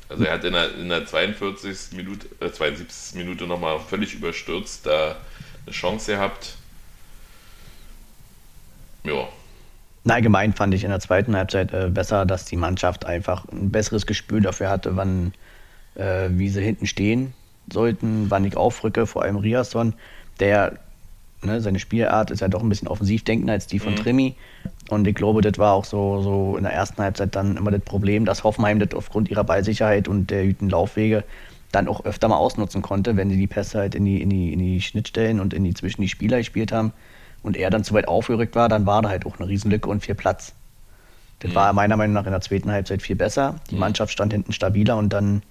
Also 0.10 0.26
er 0.26 0.34
hat 0.34 0.44
in 0.44 0.54
der, 0.54 0.76
in 0.76 0.90
der 0.90 1.06
42. 1.06 1.94
Minute, 1.94 2.28
äh 2.42 2.52
72. 2.52 3.16
Minute 3.16 3.46
nochmal 3.46 3.80
völlig 3.80 4.14
überstürzt 4.14 4.86
da 4.86 5.18
eine 5.66 5.74
Chance 5.74 6.12
gehabt. 6.14 6.56
Ja. 9.04 9.28
Allgemein 10.08 10.54
fand 10.54 10.74
ich 10.74 10.84
in 10.84 10.90
der 10.90 11.00
zweiten 11.00 11.36
Halbzeit 11.36 11.74
äh, 11.74 11.90
besser, 11.90 12.26
dass 12.26 12.46
die 12.46 12.56
Mannschaft 12.56 13.06
einfach 13.06 13.46
ein 13.50 13.70
besseres 13.70 14.06
Gespür 14.06 14.42
dafür 14.42 14.70
hatte, 14.70 14.96
wann, 14.96 15.34
äh, 15.96 16.30
wie 16.32 16.50
sie 16.50 16.62
hinten 16.62 16.88
stehen 16.88 17.34
sollten, 17.72 18.30
wann 18.30 18.44
ich 18.46 18.58
aufrücke, 18.58 19.06
vor 19.06 19.22
allem 19.22 19.38
Riasson, 19.38 19.94
der 20.40 20.80
ne, 21.44 21.62
seine 21.62 21.80
Spielart 21.80 22.32
ist 22.32 22.40
ja 22.40 22.48
doch 22.48 22.64
ein 22.64 22.70
bisschen 22.70 22.88
offensiv 22.88 23.24
denken 23.24 23.50
als 23.50 23.68
die 23.68 23.78
von 23.78 23.94
mhm. 23.94 23.98
Trimi. 23.98 24.36
Und 24.90 25.08
ich 25.08 25.16
glaube, 25.16 25.42
das 25.42 25.58
war 25.60 25.74
auch 25.74 25.86
so, 25.86 26.22
so 26.22 26.58
in 26.58 26.64
der 26.64 26.74
ersten 26.74 27.02
Halbzeit 27.02 27.36
dann 27.36 27.58
immer 27.58 27.72
das 27.72 27.82
Problem, 27.82 28.26
dass 28.26 28.44
Hoffenheim 28.44 28.80
das 28.80 28.94
aufgrund 28.96 29.30
ihrer 29.30 29.44
Ballsicherheit 29.44 30.08
und 30.08 30.32
der 30.32 30.48
guten 30.48 30.70
Laufwege 30.70 31.24
dann 31.72 31.88
auch 31.88 32.04
öfter 32.04 32.28
mal 32.28 32.38
ausnutzen 32.38 32.82
konnte, 32.82 33.16
wenn 33.16 33.30
sie 33.30 33.38
die 33.38 33.48
Pässe 33.48 33.80
halt 33.80 33.96
in 33.96 34.04
die, 34.04 34.22
in 34.22 34.30
die, 34.30 34.52
in 34.52 34.60
die 34.60 34.82
Schnittstellen 34.82 35.40
und 35.40 35.54
in 35.54 35.64
die 35.64 35.74
zwischen 35.74 36.02
die 36.02 36.10
Spieler 36.10 36.40
gespielt 36.40 36.72
haben 36.72 36.92
und 37.44 37.58
er 37.58 37.70
dann 37.70 37.84
zu 37.84 37.94
weit 37.94 38.08
aufgerückt 38.08 38.56
war, 38.56 38.70
dann 38.70 38.86
war 38.86 39.02
da 39.02 39.10
halt 39.10 39.26
auch 39.26 39.40
eine 39.40 39.48
Riesenlücke 39.48 39.90
und 39.90 40.02
viel 40.02 40.16
Platz. 40.16 40.54
Das 41.40 41.52
mhm. 41.52 41.56
war 41.56 41.74
meiner 41.74 41.98
Meinung 41.98 42.14
nach 42.14 42.26
in 42.26 42.32
der 42.32 42.42
zweiten 42.42 42.72
Halbzeit 42.72 43.02
viel 43.02 43.16
besser. 43.16 43.56
Die 43.70 43.76
mhm. 43.76 43.82
Mannschaft 43.82 44.12
stand 44.12 44.34
hinten 44.34 44.54
stabiler 44.54 44.98
und 44.98 45.10
dann 45.10 45.42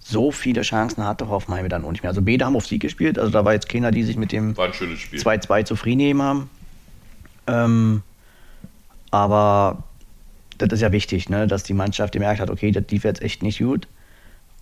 so 0.00 0.30
viele 0.30 0.62
Chancen 0.62 1.04
hatte 1.04 1.28
Hoffenheim 1.28 1.68
dann 1.68 1.84
auch 1.84 1.92
nicht 1.92 2.02
mehr. 2.02 2.10
Also 2.10 2.22
beide 2.22 2.44
haben 2.44 2.56
auf 2.56 2.66
Sieg 2.66 2.82
gespielt, 2.82 3.18
also 3.18 3.30
da 3.30 3.44
war 3.44 3.52
jetzt 3.52 3.68
keiner, 3.68 3.90
die 3.90 4.02
sich 4.02 4.16
mit 4.16 4.32
dem 4.32 4.54
2-2 4.54 5.64
zufrieden 5.64 5.98
nehmen 5.98 6.22
haben. 6.22 6.50
Ähm, 7.46 8.02
aber 9.10 9.82
das 10.58 10.72
ist 10.72 10.80
ja 10.80 10.92
wichtig, 10.92 11.28
ne? 11.28 11.46
dass 11.46 11.62
die 11.62 11.74
Mannschaft 11.74 12.12
gemerkt 12.12 12.40
hat, 12.40 12.50
okay, 12.50 12.70
das 12.70 12.84
lief 12.90 13.04
jetzt 13.04 13.22
echt 13.22 13.42
nicht 13.42 13.58
gut. 13.58 13.86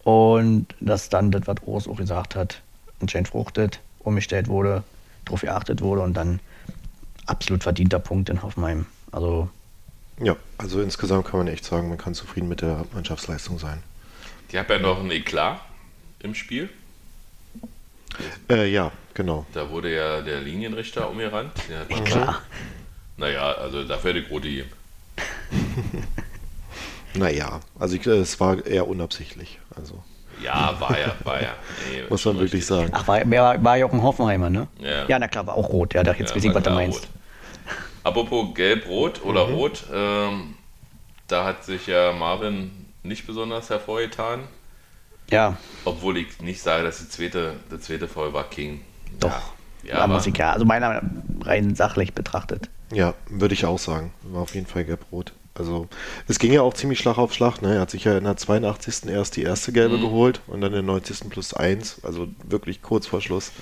Und 0.03 0.67
dass 0.81 1.11
dann 1.11 1.31
das, 1.31 1.47
was 1.47 1.57
Urs 1.65 1.87
auch 1.87 1.97
gesagt 1.97 2.35
hat, 2.35 2.63
anscheinend 3.01 3.29
fruchtet, 3.29 3.81
umgestellt 4.01 4.49
wurde, 4.49 4.83
drauf 5.27 5.43
geachtet 5.43 5.83
wurde 5.83 6.01
und 6.01 6.15
dann 6.15 6.41
absolut 7.27 7.63
verdienter 7.63 7.99
Punkt 7.99 8.29
in 8.29 8.43
Hoffenheim. 8.43 8.87
Also 9.13 9.49
ja, 10.23 10.37
also 10.59 10.83
insgesamt 10.83 11.27
kann 11.27 11.39
man 11.39 11.49
echt 11.49 11.65
sagen, 11.65 11.89
man 11.89 11.97
kann 11.97 12.15
zufrieden 12.15 12.49
mit 12.49 12.61
der 12.61 12.85
Mannschaftsleistung 12.93 13.59
sein. 13.59 13.83
Die 14.53 14.59
hat 14.59 14.69
ja 14.69 14.79
noch 14.79 15.01
ein 15.01 15.11
Eklat 15.11 15.61
im 16.19 16.35
Spiel. 16.35 16.69
Äh, 18.51 18.71
ja, 18.71 18.93
genau. 19.15 19.47
Da 19.55 19.71
wurde 19.71 19.95
ja 19.95 20.21
der 20.21 20.41
Linienrichter 20.41 21.09
umgerannt. 21.09 21.53
Eklat? 21.89 22.43
Naja, 23.17 23.53
also 23.53 23.85
dafür 23.85 24.15
hätte 24.15 24.25
Grote 24.25 24.49
gegeben. 24.49 24.71
naja, 27.15 27.61
also 27.79 27.97
ich, 27.97 28.07
es 28.07 28.41
war 28.41 28.65
eher 28.67 28.89
unabsichtlich. 28.89 29.59
Also. 29.75 30.03
Ja, 30.43 30.75
war 30.79 30.99
ja, 30.99 31.15
war 31.25 31.43
ja. 31.43 31.55
Nee, 31.91 32.05
Muss 32.09 32.25
man 32.25 32.39
wirklich 32.39 32.65
sagen. 32.65 32.91
Ach, 32.93 33.07
war, 33.07 33.31
war, 33.31 33.65
war 33.65 33.77
ja 33.77 33.87
auch 33.87 33.93
ein 33.93 34.03
Hoffenheimer, 34.03 34.51
ne? 34.51 34.69
Ja. 34.79 35.07
ja, 35.07 35.19
na 35.19 35.29
klar, 35.29 35.47
war 35.47 35.55
auch 35.55 35.69
rot. 35.69 35.95
Ja, 35.95 36.03
da 36.03 36.13
jetzt 36.13 36.31
ja, 36.31 36.37
weiß 36.37 36.45
ich, 36.45 36.55
was 36.55 36.63
du 36.63 36.71
meinst. 36.71 37.01
Rot. 37.03 37.09
Apropos 38.03 38.55
gelb-rot 38.55 39.23
oder 39.25 39.47
mhm. 39.47 39.55
rot, 39.55 39.85
ähm, 39.93 40.55
da 41.27 41.45
hat 41.45 41.65
sich 41.65 41.87
ja 41.87 42.13
Marvin 42.13 42.71
nicht 43.03 43.27
besonders 43.27 43.71
hervorgetan. 43.71 44.41
Ja. 45.31 45.57
Obwohl 45.85 46.17
ich 46.17 46.41
nicht 46.41 46.61
sage, 46.61 46.85
dass 46.85 46.99
die 46.99 47.09
zweite, 47.09 47.55
der 47.71 47.81
zweite 47.81 48.09
Foul 48.09 48.33
war 48.33 48.45
King. 48.45 48.81
Doch. 49.21 49.53
Ja, 49.83 49.99
ja 49.99 50.07
muss 50.07 50.27
ich 50.27 50.37
ja. 50.37 50.53
Also 50.53 50.65
meiner 50.65 51.03
rein 51.43 51.75
sachlich 51.75 52.15
betrachtet. 52.15 52.69
Ja, 52.93 53.15
würde 53.29 53.55
ich 53.55 53.65
auch 53.65 53.79
sagen. 53.79 54.13
War 54.23 54.43
auf 54.43 54.55
jeden 54.55 54.67
Fall 54.67 54.85
gelb-rot. 54.85 55.33
Also 55.55 55.89
es 56.29 56.39
ging 56.39 56.53
ja 56.53 56.63
auch 56.63 56.75
ziemlich 56.75 56.99
Schlag 56.99 57.19
auf 57.19 57.35
Schlag. 57.35 57.61
Ne? 57.61 57.75
Er 57.75 57.81
hat 57.81 57.91
sich 57.91 58.05
ja 58.05 58.17
in 58.17 58.25
der 58.25 58.37
82. 58.37 59.07
erst 59.09 59.37
die 59.37 59.43
erste 59.43 59.73
gelbe 59.73 59.99
mhm. 59.99 60.03
geholt 60.03 60.41
und 60.47 60.61
dann 60.61 60.73
in 60.73 60.75
der 60.75 60.83
90. 60.83 61.29
plus 61.29 61.55
1, 61.55 62.05
also 62.05 62.29
wirklich 62.45 62.83
kurz 62.83 63.07
vor 63.07 63.21
Schluss, 63.21 63.53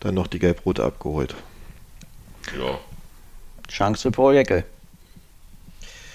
dann 0.00 0.14
noch 0.14 0.28
die 0.28 0.38
gelb-rote 0.38 0.84
abgeholt. 0.84 1.34
Ja. 2.58 2.78
Chance 3.68 4.02
für 4.02 4.10
Paul 4.10 4.34
Jeckel. 4.34 4.64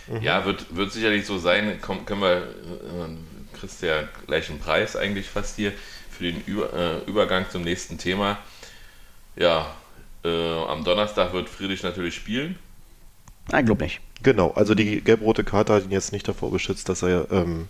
Mhm. 0.07 0.21
Ja, 0.21 0.45
wird, 0.45 0.75
wird 0.75 0.91
sicherlich 0.91 1.25
so 1.25 1.37
sein. 1.37 1.77
Komm, 1.81 2.05
können 2.05 2.21
wir, 2.21 2.37
äh, 2.37 3.57
kriegst 3.57 3.81
ja 3.81 4.03
gleich 4.25 4.49
einen 4.49 4.59
Preis 4.59 4.95
eigentlich 4.95 5.29
fast 5.29 5.57
hier 5.57 5.73
für 6.09 6.23
den 6.23 6.41
Über, 6.45 6.73
äh, 6.73 6.97
Übergang 7.05 7.45
zum 7.49 7.63
nächsten 7.63 7.97
Thema. 7.97 8.39
Ja, 9.35 9.73
äh, 10.23 10.63
am 10.63 10.83
Donnerstag 10.83 11.33
wird 11.33 11.49
Friedrich 11.49 11.83
natürlich 11.83 12.15
spielen. 12.15 12.57
Nein, 13.51 13.65
glaube 13.65 13.83
nicht. 13.83 13.99
Genau, 14.23 14.51
also 14.51 14.73
die 14.73 15.01
gelb-rote 15.01 15.43
Karte 15.43 15.73
hat 15.73 15.83
ihn 15.83 15.91
jetzt 15.91 16.13
nicht 16.13 16.27
davor 16.27 16.51
geschützt, 16.51 16.89
dass 16.89 17.03
er 17.03 17.29
ähm, 17.31 17.67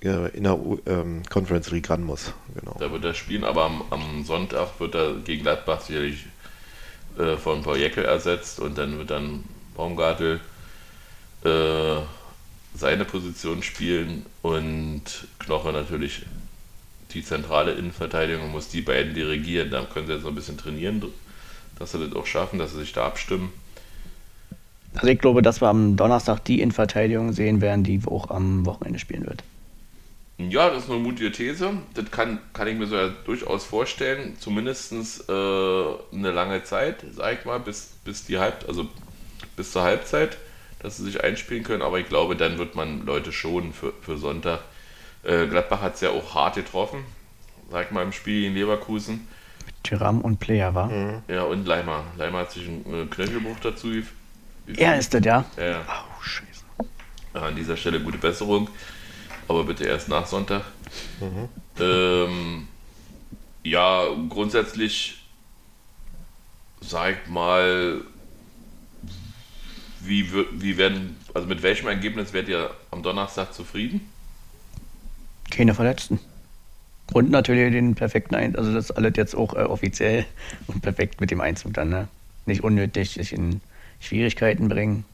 in 0.00 0.44
der 0.44 0.58
ähm, 0.86 1.22
Conference 1.30 1.70
League 1.70 1.88
ran 1.88 2.04
muss. 2.04 2.34
Genau. 2.54 2.76
Da 2.78 2.92
wird 2.92 3.04
er 3.04 3.14
spielen, 3.14 3.44
aber 3.44 3.64
am, 3.64 3.82
am 3.90 4.24
Sonntag 4.24 4.78
wird 4.78 4.94
er 4.94 5.14
gegen 5.14 5.42
Gladbach 5.42 5.80
sicherlich 5.80 6.26
äh, 7.18 7.36
von 7.36 7.62
Paul 7.62 7.78
Jeckel 7.78 8.04
ersetzt 8.04 8.60
und 8.60 8.76
dann 8.76 8.98
wird 8.98 9.10
dann 9.10 9.44
Baumgartel 9.74 10.40
äh, 11.44 11.96
seine 12.74 13.04
Position 13.04 13.62
spielen 13.62 14.26
und 14.42 15.26
Knoche 15.38 15.72
natürlich 15.72 16.22
die 17.12 17.24
zentrale 17.24 17.72
Innenverteidigung 17.72 18.50
muss 18.50 18.68
die 18.68 18.82
beiden 18.82 19.14
dirigieren. 19.14 19.70
Da 19.70 19.84
können 19.84 20.06
sie 20.06 20.14
jetzt 20.14 20.22
noch 20.22 20.32
ein 20.32 20.34
bisschen 20.34 20.58
trainieren, 20.58 21.02
dass 21.78 21.92
sie 21.92 22.04
das 22.04 22.14
auch 22.16 22.26
schaffen, 22.26 22.58
dass 22.58 22.72
sie 22.72 22.80
sich 22.80 22.92
da 22.92 23.06
abstimmen. 23.06 23.52
Also 24.94 25.08
ich 25.08 25.18
glaube, 25.18 25.42
dass 25.42 25.60
wir 25.60 25.68
am 25.68 25.96
Donnerstag 25.96 26.44
die 26.44 26.60
Innenverteidigung 26.60 27.32
sehen 27.32 27.60
werden, 27.60 27.84
die 27.84 28.00
auch 28.06 28.30
am 28.30 28.64
Wochenende 28.66 28.98
spielen 28.98 29.26
wird. 29.26 29.42
Ja, 30.38 30.68
das 30.70 30.84
ist 30.84 30.90
eine 30.90 30.98
mutige 30.98 31.30
These. 31.30 31.74
Das 31.94 32.10
kann, 32.10 32.38
kann 32.52 32.66
ich 32.66 32.76
mir 32.76 32.86
so 32.86 32.96
ja 32.96 33.10
durchaus 33.24 33.64
vorstellen. 33.64 34.36
Zumindest 34.38 34.92
äh, 34.92 35.32
eine 35.32 36.30
lange 36.32 36.64
Zeit, 36.64 37.04
sag 37.12 37.38
ich 37.38 37.44
mal, 37.44 37.60
bis, 37.60 37.94
bis 38.04 38.24
die 38.24 38.38
Halb, 38.38 38.64
also 38.68 38.86
bis 39.56 39.72
zur 39.72 39.82
Halbzeit 39.82 40.36
dass 40.84 40.98
sie 40.98 41.04
sich 41.04 41.24
einspielen 41.24 41.64
können, 41.64 41.82
aber 41.82 41.98
ich 41.98 42.08
glaube, 42.08 42.36
dann 42.36 42.58
wird 42.58 42.74
man 42.74 43.06
Leute 43.06 43.32
schonen 43.32 43.72
für, 43.72 43.94
für 44.02 44.18
Sonntag. 44.18 44.60
Äh, 45.22 45.46
Gladbach 45.46 45.80
hat 45.80 45.94
es 45.94 46.02
ja 46.02 46.10
auch 46.10 46.34
hart 46.34 46.56
getroffen, 46.56 47.04
sag 47.70 47.90
mal 47.90 48.02
im 48.02 48.12
Spiel 48.12 48.44
in 48.44 48.54
Leverkusen. 48.54 49.26
Tyram 49.82 50.20
und 50.20 50.40
Player, 50.40 50.74
war? 50.74 50.88
Mhm. 50.88 51.22
Ja, 51.26 51.44
und 51.44 51.66
Leimer. 51.66 52.04
Leimer 52.18 52.40
hat 52.40 52.52
sich 52.52 52.68
einen 52.68 52.84
äh, 52.84 53.06
Knöchelbruch 53.06 53.58
dazu. 53.62 53.88
Er 54.66 54.98
ist 54.98 55.12
das, 55.12 55.24
ja? 55.24 55.44
Ja. 55.56 55.84
Oh, 55.86 56.22
scheiße. 56.22 56.64
an 57.34 57.56
dieser 57.56 57.76
Stelle 57.76 58.00
gute 58.00 58.18
Besserung. 58.18 58.68
Aber 59.48 59.64
bitte 59.64 59.84
erst 59.84 60.08
nach 60.08 60.26
Sonntag. 60.26 60.62
Mhm. 61.20 61.48
Ähm, 61.78 62.68
ja, 63.62 64.04
grundsätzlich, 64.28 65.22
sag 66.80 67.28
mal, 67.28 68.00
wie, 70.00 70.30
wie 70.52 70.76
werden, 70.76 71.16
also 71.34 71.46
mit 71.46 71.62
welchem 71.62 71.88
Ergebnis 71.88 72.32
werdet 72.32 72.50
ihr 72.50 72.70
am 72.90 73.02
Donnerstag 73.02 73.52
zufrieden? 73.52 74.08
Keine 75.50 75.74
Verletzten. 75.74 76.20
Und 77.12 77.30
natürlich 77.30 77.70
den 77.72 77.94
perfekten 77.94 78.34
Einzug, 78.34 78.58
also 78.58 78.72
das 78.72 78.90
alles 78.90 79.12
jetzt 79.16 79.34
auch 79.34 79.54
äh, 79.54 79.62
offiziell 79.62 80.24
und 80.66 80.80
perfekt 80.80 81.20
mit 81.20 81.30
dem 81.30 81.40
Einzug 81.40 81.74
dann, 81.74 81.90
ne? 81.90 82.08
Nicht 82.46 82.62
unnötig 82.62 83.10
sich 83.10 83.32
in 83.32 83.60
Schwierigkeiten 84.04 84.68
bringen. 84.68 85.04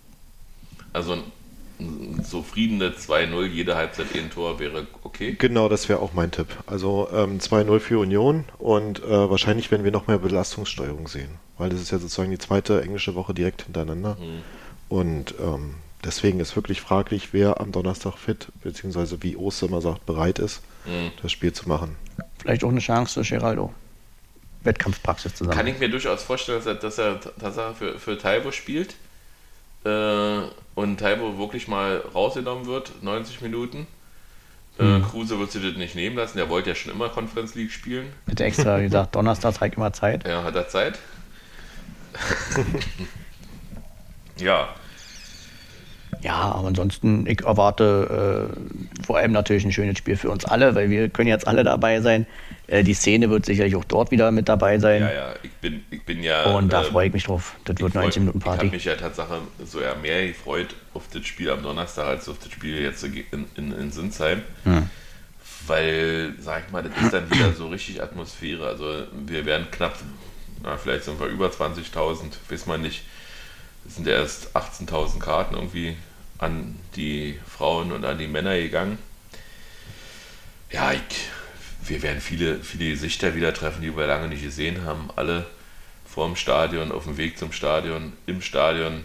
Also 0.93 1.13
ein, 1.13 2.25
zufriedene 2.25 2.91
2-0, 2.91 3.47
jede 3.47 3.77
Halbzeit 3.77 4.07
ein 4.15 4.31
Tor 4.31 4.59
wäre 4.59 4.87
okay. 5.03 5.37
Genau, 5.39 5.69
das 5.69 5.89
wäre 5.89 6.01
auch 6.01 6.13
mein 6.13 6.31
Tipp. 6.31 6.49
Also 6.67 7.09
ähm, 7.13 7.39
2-0 7.39 7.81
für 7.81 7.99
Union 7.99 8.45
und 8.59 9.03
äh, 9.03 9.31
wahrscheinlich 9.31 9.71
werden 9.71 9.85
wir 9.85 9.93
noch 9.93 10.07
mehr 10.07 10.19
Belastungssteuerung 10.19 11.09
sehen, 11.09 11.31
weil 11.59 11.71
das 11.71 11.81
ist 11.81 11.91
ja 11.91 11.99
sozusagen 11.99 12.31
die 12.31 12.39
zweite 12.39 12.83
englische 12.83 13.15
Woche 13.15 13.35
direkt 13.35 13.63
hintereinander. 13.63 14.17
Mhm. 14.21 14.43
Und 14.89 15.35
ähm, 15.41 15.77
deswegen 16.05 16.41
ist 16.41 16.57
wirklich 16.57 16.81
fraglich, 16.81 17.33
wer 17.33 17.61
am 17.61 17.73
Donnerstag 17.73 18.19
fit, 18.19 18.49
beziehungsweise 18.63 19.23
wie 19.23 19.37
Oster 19.37 19.67
immer 19.67 19.81
sagt, 19.81 20.05
bereit 20.05 20.39
ist, 20.39 20.63
mhm. 20.85 21.13
das 21.23 21.33
Spiel 21.33 21.53
zu 21.53 21.69
machen. 21.69 21.97
Vielleicht 22.39 22.65
auch 22.65 22.71
eine 22.71 22.81
Chance 22.81 23.25
für 23.25 23.37
Geraldo. 23.37 23.73
Wettkampfpraxis 24.63 25.35
zusammen. 25.35 25.57
Kann 25.57 25.67
ich 25.67 25.79
mir 25.79 25.89
durchaus 25.89 26.23
vorstellen, 26.23 26.59
dass 26.59 26.67
er, 26.67 26.75
dass 26.75 26.99
er, 26.99 27.21
dass 27.39 27.57
er 27.57 27.75
für, 27.75 27.99
für 27.99 28.19
Taibo 28.19 28.53
spielt 28.53 28.95
äh, 29.85 30.41
und 30.75 30.99
Taibo 30.99 31.39
wirklich 31.39 31.69
mal 31.69 32.03
rausgenommen 32.15 32.67
wird, 32.67 33.03
90 33.03 33.41
Minuten. 33.41 33.87
Äh, 34.79 34.85
mhm. 34.85 35.03
Kruse 35.05 35.39
wird 35.39 35.51
sich 35.51 35.63
das 35.63 35.77
nicht 35.77 35.95
nehmen 35.95 36.17
lassen, 36.17 36.37
der 36.37 36.49
wollte 36.49 36.71
ja 36.71 36.75
schon 36.75 36.93
immer 36.93 37.09
Conference 37.09 37.55
League 37.55 37.73
spielen. 37.73 38.13
Hätte 38.27 38.45
extra 38.45 38.81
gesagt, 38.81 39.15
Donnerstag 39.15 39.55
zeigt 39.55 39.77
immer 39.77 39.93
Zeit. 39.93 40.27
Ja, 40.27 40.43
hat 40.43 40.55
er 40.55 40.69
Zeit. 40.69 40.99
ja, 44.39 44.69
ja, 46.23 46.35
aber 46.35 46.69
ansonsten, 46.69 47.27
ich 47.27 47.43
erwarte 47.43 48.51
äh, 48.53 49.03
vor 49.05 49.19
allem 49.19 49.33
natürlich 49.33 49.65
ein 49.65 49.73
schönes 49.73 49.97
Spiel 49.99 50.17
für 50.17 50.31
uns 50.31 50.45
alle, 50.45 50.75
weil 50.75 50.91
wir 50.91 51.09
können 51.09 51.29
jetzt 51.29 51.47
alle 51.47 51.65
dabei 51.65 52.01
sein. 52.01 52.27
Äh, 52.67 52.85
die 52.85 52.95
Szene 52.95 53.31
wird 53.31 53.47
sicherlich 53.47 53.75
auch 53.75 53.85
dort 53.85 54.11
wieder 54.11 54.31
mit 54.31 54.49
dabei 54.49 54.79
sein. 54.79 55.03
Ja, 55.03 55.13
ja, 55.13 55.35
ich 55.43 55.53
bin, 55.53 55.85
ich 55.91 56.03
bin 56.05 56.23
ja. 56.23 56.45
Und 56.45 56.73
da 56.73 56.83
äh, 56.83 56.85
freue 56.85 57.07
ich 57.07 57.13
mich 57.13 57.25
drauf. 57.25 57.57
Das 57.65 57.79
wird 57.79 57.95
90 57.95 58.21
Minuten 58.21 58.41
Party. 58.41 58.59
Ich 58.59 58.67
habe 58.67 58.77
mich 58.77 58.85
ja 58.85 58.97
tatsächlich 58.97 59.39
so 59.65 59.81
eher 59.81 59.97
mehr 59.97 60.29
gefreut 60.29 60.75
auf 60.95 61.05
das 61.13 61.27
Spiel 61.27 61.51
am 61.51 61.63
Donnerstag 61.63 62.07
als 62.07 62.29
auf 62.29 62.39
das 62.39 62.53
Spiel 62.53 62.83
jetzt 62.83 63.03
in, 63.03 63.47
in, 63.57 63.73
in 63.73 63.91
Sinsheim. 63.91 64.43
Hm. 64.65 64.91
Weil, 65.67 66.35
sag 66.39 66.65
ich 66.67 66.73
mal, 66.73 66.83
das 66.83 66.93
ist 67.03 67.13
dann 67.13 67.31
wieder 67.31 67.53
so 67.53 67.69
richtig 67.69 68.03
Atmosphäre. 68.03 68.67
Also 68.67 69.05
wir 69.27 69.47
werden 69.47 69.67
knapp, 69.71 69.95
na, 70.63 70.77
vielleicht 70.77 71.05
sind 71.05 71.19
wir 71.19 71.27
über 71.27 71.49
20.000, 71.49 72.17
weiß 72.49 72.67
man 72.67 72.83
nicht. 72.83 73.03
Es 73.87 73.97
sind 73.97 74.07
erst 74.07 74.57
18.000 74.57 75.19
Karten 75.19 75.55
irgendwie 75.55 75.97
an 76.39 76.79
die 76.97 77.39
Frauen 77.47 77.93
und 77.93 78.05
an 78.05 78.19
die 78.19 78.29
Männer 78.29 78.57
gegangen. 78.57 78.99
Ja, 80.71 80.93
ich, 80.93 81.01
wir 81.83 82.03
werden 82.03 82.21
viele, 82.21 82.61
viele 82.61 82.91
Gesichter 82.91 83.35
wieder 83.35 83.53
treffen, 83.53 83.83
die 83.83 83.97
wir 83.97 84.07
lange 84.07 84.29
nicht 84.29 84.43
gesehen 84.43 84.85
haben. 84.85 85.11
Alle 85.17 85.47
vorm 86.07 86.37
Stadion, 86.37 86.93
auf 86.93 87.05
dem 87.05 87.17
Weg 87.17 87.39
zum 87.39 87.53
Stadion, 87.53 88.13
im 88.27 88.43
Stadion. 88.43 89.05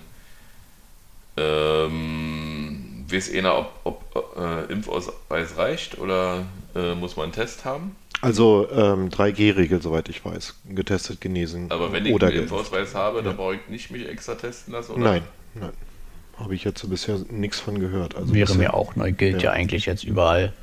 Ähm, 1.37 3.05
weiß 3.09 3.33
einer, 3.33 3.57
ob, 3.57 3.73
ob 3.83 4.37
äh, 4.37 4.71
Impfausweis 4.71 5.57
reicht 5.57 5.97
oder 5.97 6.45
äh, 6.75 6.95
muss 6.95 7.17
man 7.17 7.25
einen 7.25 7.33
Test 7.33 7.65
haben? 7.65 7.95
Also 8.21 8.67
ähm, 8.71 9.09
3G-Regel, 9.09 9.81
soweit 9.81 10.09
ich 10.09 10.23
weiß. 10.23 10.55
Getestet, 10.69 11.21
genesen. 11.21 11.71
Aber 11.71 11.91
wenn 11.91 12.05
ich 12.05 12.13
oder 12.13 12.27
einen 12.27 12.39
Impfausweis 12.39 12.95
habe, 12.95 13.17
ja. 13.17 13.23
dann 13.23 13.37
brauche 13.37 13.55
ich 13.55 13.67
nicht 13.69 13.91
mich 13.91 14.07
extra 14.07 14.35
testen 14.35 14.73
lassen? 14.73 14.93
Oder? 14.93 15.03
Nein, 15.03 15.21
nein. 15.53 15.73
Habe 16.37 16.55
ich 16.55 16.63
jetzt 16.63 16.87
bisher 16.89 17.19
nichts 17.29 17.59
von 17.59 17.79
gehört. 17.79 18.15
Also 18.15 18.33
Wäre 18.33 18.55
mir 18.55 18.73
auch 18.73 18.95
neu, 18.95 19.11
gilt 19.11 19.41
ja. 19.41 19.43
ja 19.43 19.51
eigentlich 19.51 19.85
jetzt 19.85 20.03
überall. 20.03 20.53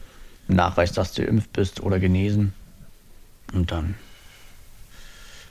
Nachweis, 0.48 0.92
dass 0.92 1.14
du 1.14 1.22
impft 1.22 1.52
bist 1.52 1.80
oder 1.80 1.98
genesen. 1.98 2.52
Und 3.52 3.70
dann. 3.70 3.94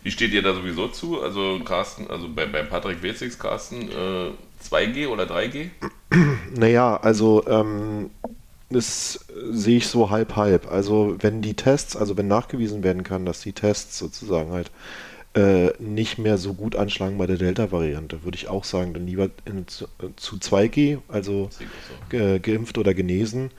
Wie 0.03 0.11
steht 0.11 0.31
ihr 0.31 0.41
da 0.41 0.53
sowieso 0.53 0.87
zu? 0.87 1.21
Also 1.21 1.59
Carsten, 1.63 2.09
also 2.09 2.27
bei, 2.27 2.45
bei 2.45 2.63
Patrick 2.63 3.03
Wetzigs, 3.03 3.37
Carsten, 3.37 3.89
äh, 3.89 4.31
2G 4.63 5.07
oder 5.07 5.23
3G? 5.23 5.69
Naja, 6.53 6.97
also 6.97 7.47
ähm, 7.47 8.09
das 8.71 9.19
sehe 9.51 9.77
ich 9.77 9.87
so 9.87 10.09
halb 10.09 10.35
halb. 10.35 10.71
Also 10.71 11.15
wenn 11.19 11.41
die 11.41 11.55
Tests, 11.55 11.95
also 11.95 12.17
wenn 12.17 12.27
nachgewiesen 12.27 12.83
werden 12.83 13.03
kann, 13.03 13.25
dass 13.25 13.41
die 13.41 13.53
Tests 13.53 13.97
sozusagen 13.97 14.51
halt 14.51 14.71
äh, 15.33 15.71
nicht 15.79 16.17
mehr 16.17 16.37
so 16.37 16.53
gut 16.53 16.75
anschlagen 16.75 17.17
bei 17.17 17.25
der 17.25 17.37
Delta-Variante, 17.37 18.23
würde 18.23 18.37
ich 18.37 18.49
auch 18.49 18.65
sagen, 18.65 18.93
dann 18.93 19.07
lieber 19.07 19.29
in, 19.45 19.67
zu, 19.67 19.87
zu 20.17 20.35
2G, 20.35 20.99
also 21.07 21.49
ge, 22.09 22.39
geimpft 22.39 22.77
oder 22.77 22.93
genesen, 22.93 23.51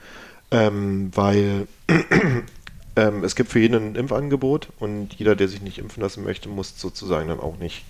ähm, 0.51 1.09
weil 1.15 1.67
ähm, 2.95 3.23
es 3.23 3.35
gibt 3.35 3.49
für 3.49 3.59
jeden 3.59 3.75
ein 3.75 3.95
Impfangebot 3.95 4.69
und 4.79 5.15
jeder, 5.15 5.35
der 5.35 5.47
sich 5.47 5.61
nicht 5.61 5.79
impfen 5.79 6.03
lassen 6.03 6.23
möchte, 6.23 6.47
muss 6.47 6.79
sozusagen 6.79 7.29
dann 7.29 7.39
auch 7.39 7.57
nicht 7.57 7.83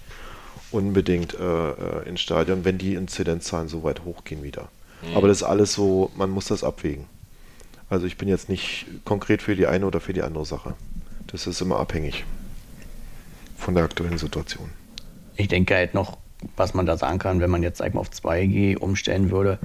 unbedingt 0.72 1.34
äh, 1.34 1.70
äh 1.72 2.08
ins 2.08 2.22
Stadion, 2.22 2.64
wenn 2.64 2.78
die 2.78 2.96
Inzidenzzahlen 2.96 3.68
so 3.68 3.84
weit 3.84 4.06
hochgehen 4.06 4.44
wieder. 4.44 4.70
Mhm. 5.02 5.18
Aber 5.18 5.28
das 5.28 5.38
ist 5.38 5.44
alles 5.44 5.74
so, 5.74 6.10
man 6.16 6.30
muss 6.30 6.46
das 6.46 6.64
abwägen. 6.64 7.06
Also 7.90 8.06
ich 8.06 8.18
bin 8.18 8.28
jetzt 8.28 8.50
nicht 8.50 8.86
konkret 9.06 9.42
für 9.42 9.56
die 9.56 9.68
eine 9.68 9.86
oder 9.86 10.00
für 10.00 10.14
die 10.14 10.22
andere 10.22 10.46
Sache. 10.46 10.74
Das 11.28 11.48
ist 11.48 11.62
immer 11.62 11.80
abhängig 11.80 12.26
von 13.58 13.76
der 13.76 13.84
aktuellen 13.84 14.18
Situation. 14.18 14.70
Ich 15.36 15.48
denke 15.48 15.76
halt 15.76 15.94
noch, 15.94 16.18
was 16.56 16.74
man 16.74 16.86
da 16.86 16.98
sagen 16.98 17.20
kann, 17.20 17.40
wenn 17.40 17.50
man 17.50 17.64
jetzt 17.64 17.78
sag 17.78 17.94
mal, 17.94 18.02
auf 18.02 18.10
2G 18.10 18.78
umstellen 18.78 19.32
würde, 19.32 19.60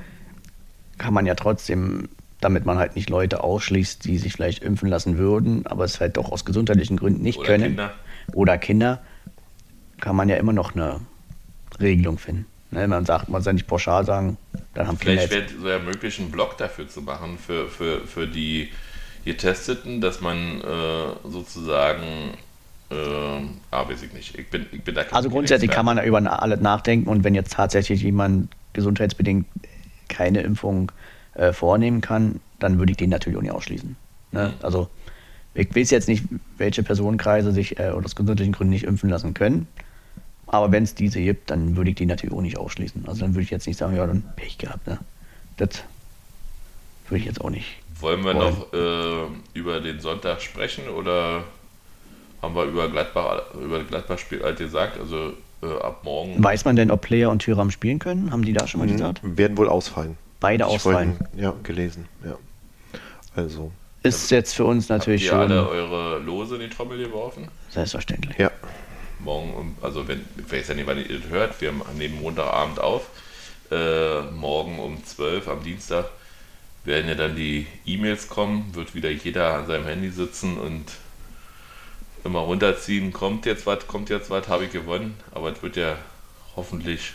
kann 0.96 1.14
man 1.14 1.26
ja 1.26 1.34
trotzdem, 1.34 2.08
damit 2.40 2.64
man 2.64 2.78
halt 2.78 2.96
nicht 2.96 3.10
Leute 3.10 3.42
ausschließt, 3.42 4.04
die 4.04 4.18
sich 4.18 4.32
vielleicht 4.32 4.62
impfen 4.62 4.88
lassen 4.88 5.18
würden, 5.18 5.66
aber 5.66 5.84
es 5.84 6.00
halt 6.00 6.16
doch 6.16 6.30
aus 6.30 6.44
gesundheitlichen 6.44 6.96
Gründen 6.96 7.22
nicht 7.22 7.38
oder 7.38 7.46
können. 7.48 7.64
Kinder. 7.64 7.94
Oder 8.32 8.58
Kinder, 8.58 9.02
kann 10.00 10.16
man 10.16 10.28
ja 10.28 10.36
immer 10.36 10.52
noch 10.52 10.74
eine 10.74 11.00
Regelung 11.80 12.18
finden. 12.18 12.46
Ne, 12.70 12.86
man 12.86 13.06
sagt, 13.06 13.28
man 13.28 13.40
soll 13.42 13.54
nicht 13.54 13.66
pauschal 13.66 14.04
sagen, 14.04 14.36
dann 14.74 14.88
haben 14.88 14.98
Vielleicht 14.98 15.30
wäre 15.30 15.44
es 15.44 15.52
ja 15.64 15.78
möglich, 15.78 16.18
einen 16.18 16.30
Block 16.30 16.58
dafür 16.58 16.86
zu 16.88 17.00
machen, 17.00 17.38
für, 17.38 17.66
für, 17.68 18.06
für 18.06 18.26
die 18.26 18.68
Getesteten, 19.24 20.00
dass 20.00 20.20
man 20.20 20.60
äh, 20.60 21.28
sozusagen 21.28 22.34
äh, 22.90 22.94
ah, 23.70 23.88
weiß 23.88 24.02
ich 24.02 24.12
nicht. 24.12 24.38
Ich 24.38 24.48
bin, 24.48 24.66
ich 24.72 24.82
bin 24.82 24.94
da 24.94 25.02
also 25.10 25.28
grundsätzlich 25.28 25.70
kann 25.70 25.84
man 25.84 26.02
über 26.02 26.42
alles 26.42 26.60
nachdenken 26.60 27.08
und 27.08 27.24
wenn 27.24 27.34
jetzt 27.34 27.52
tatsächlich 27.52 28.02
jemand 28.02 28.48
gesundheitsbedingt 28.72 29.46
keine 30.08 30.40
Impfung 30.40 30.90
äh, 31.34 31.52
vornehmen 31.52 32.00
kann, 32.00 32.40
dann 32.58 32.78
würde 32.78 32.92
ich 32.92 32.96
den 32.96 33.10
natürlich 33.10 33.38
auch 33.38 33.42
nicht 33.42 33.52
ausschließen. 33.52 33.96
Ne? 34.32 34.48
Mhm. 34.48 34.64
Also 34.64 34.88
ich 35.54 35.74
weiß 35.74 35.90
jetzt 35.90 36.08
nicht, 36.08 36.24
welche 36.56 36.82
Personenkreise 36.82 37.52
sich 37.52 37.78
äh, 37.78 37.88
aus 37.88 38.14
gesundheitlichen 38.14 38.52
Gründen 38.52 38.72
nicht 38.72 38.84
impfen 38.84 39.10
lassen 39.10 39.34
können. 39.34 39.66
Aber 40.48 40.72
wenn 40.72 40.82
es 40.82 40.94
diese 40.94 41.20
gibt, 41.20 41.50
dann 41.50 41.76
würde 41.76 41.90
ich 41.90 41.96
die 41.96 42.06
natürlich 42.06 42.34
auch 42.34 42.40
nicht 42.40 42.58
ausschließen. 42.58 43.04
Also 43.06 43.20
dann 43.20 43.34
würde 43.34 43.42
ich 43.42 43.50
jetzt 43.50 43.66
nicht 43.66 43.76
sagen, 43.76 43.96
ja, 43.96 44.06
dann 44.06 44.24
Pech 44.36 44.58
gehabt. 44.58 44.86
Ne? 44.86 44.98
Das 45.58 45.82
würde 47.08 47.20
ich 47.20 47.26
jetzt 47.26 47.40
auch 47.40 47.50
nicht. 47.50 47.76
Wollen 48.00 48.24
wir 48.24 48.34
wollen. 48.34 48.38
noch 48.38 48.72
äh, 48.72 49.58
über 49.58 49.80
den 49.80 50.00
Sonntag 50.00 50.40
sprechen 50.40 50.88
oder 50.88 51.44
haben 52.40 52.54
wir 52.54 52.64
über 52.64 52.88
Gladbach, 52.88 53.42
über 53.62 53.82
Gladbach-Spiel 53.82 54.42
halt 54.42 54.58
gesagt, 54.58 54.98
also 54.98 55.32
äh, 55.62 55.80
ab 55.82 56.00
morgen. 56.04 56.42
Weiß 56.42 56.64
man 56.64 56.76
denn, 56.76 56.90
ob 56.90 57.02
Player 57.02 57.30
und 57.30 57.40
Thüram 57.40 57.70
spielen 57.70 57.98
können? 57.98 58.30
Haben 58.30 58.44
die 58.44 58.52
da 58.52 58.66
schon 58.66 58.80
mal 58.80 58.88
gesagt? 58.88 59.20
Werden 59.22 59.56
wohl 59.56 59.68
ausfallen. 59.68 60.16
Beide 60.40 60.64
ich 60.64 60.70
ausfallen. 60.70 61.16
Vorhin, 61.16 61.42
ja, 61.42 61.54
gelesen, 61.62 62.06
ja. 62.24 62.38
Also. 63.34 63.72
Ist 64.04 64.30
jetzt 64.30 64.54
für 64.54 64.64
uns 64.64 64.88
natürlich 64.88 65.30
habt 65.30 65.50
ihr 65.50 65.56
schon. 65.56 65.58
alle 65.58 65.68
eure 65.68 66.18
Lose 66.20 66.54
in 66.54 66.60
die 66.62 66.68
Trommel 66.68 66.98
geworfen? 66.98 67.48
Selbstverständlich. 67.70 68.38
Ja. 68.38 68.52
Morgen, 69.20 69.76
also 69.82 70.06
wenn, 70.06 70.24
ich 70.36 70.50
weiß 70.50 70.68
ja 70.68 70.74
nicht, 70.74 70.86
wann 70.86 70.98
ihr 70.98 71.18
das 71.20 71.28
hört, 71.28 71.60
wir 71.60 71.72
nehmen 71.96 72.20
Montagabend 72.20 72.80
auf. 72.80 73.06
Äh, 73.70 74.22
morgen 74.22 74.78
um 74.78 75.04
12 75.04 75.48
am 75.48 75.62
Dienstag 75.62 76.06
werden 76.84 77.08
ja 77.08 77.14
dann 77.14 77.36
die 77.36 77.66
E-Mails 77.84 78.28
kommen, 78.28 78.74
wird 78.74 78.94
wieder 78.94 79.10
jeder 79.10 79.54
an 79.54 79.66
seinem 79.66 79.84
Handy 79.84 80.10
sitzen 80.10 80.56
und 80.58 80.84
immer 82.24 82.40
runterziehen, 82.40 83.12
kommt 83.12 83.46
jetzt 83.46 83.66
was, 83.66 83.86
kommt 83.86 84.10
jetzt 84.10 84.30
was, 84.30 84.48
habe 84.48 84.64
ich 84.64 84.72
gewonnen. 84.72 85.18
Aber 85.32 85.52
es 85.52 85.62
wird 85.62 85.76
ja 85.76 85.96
hoffentlich 86.56 87.12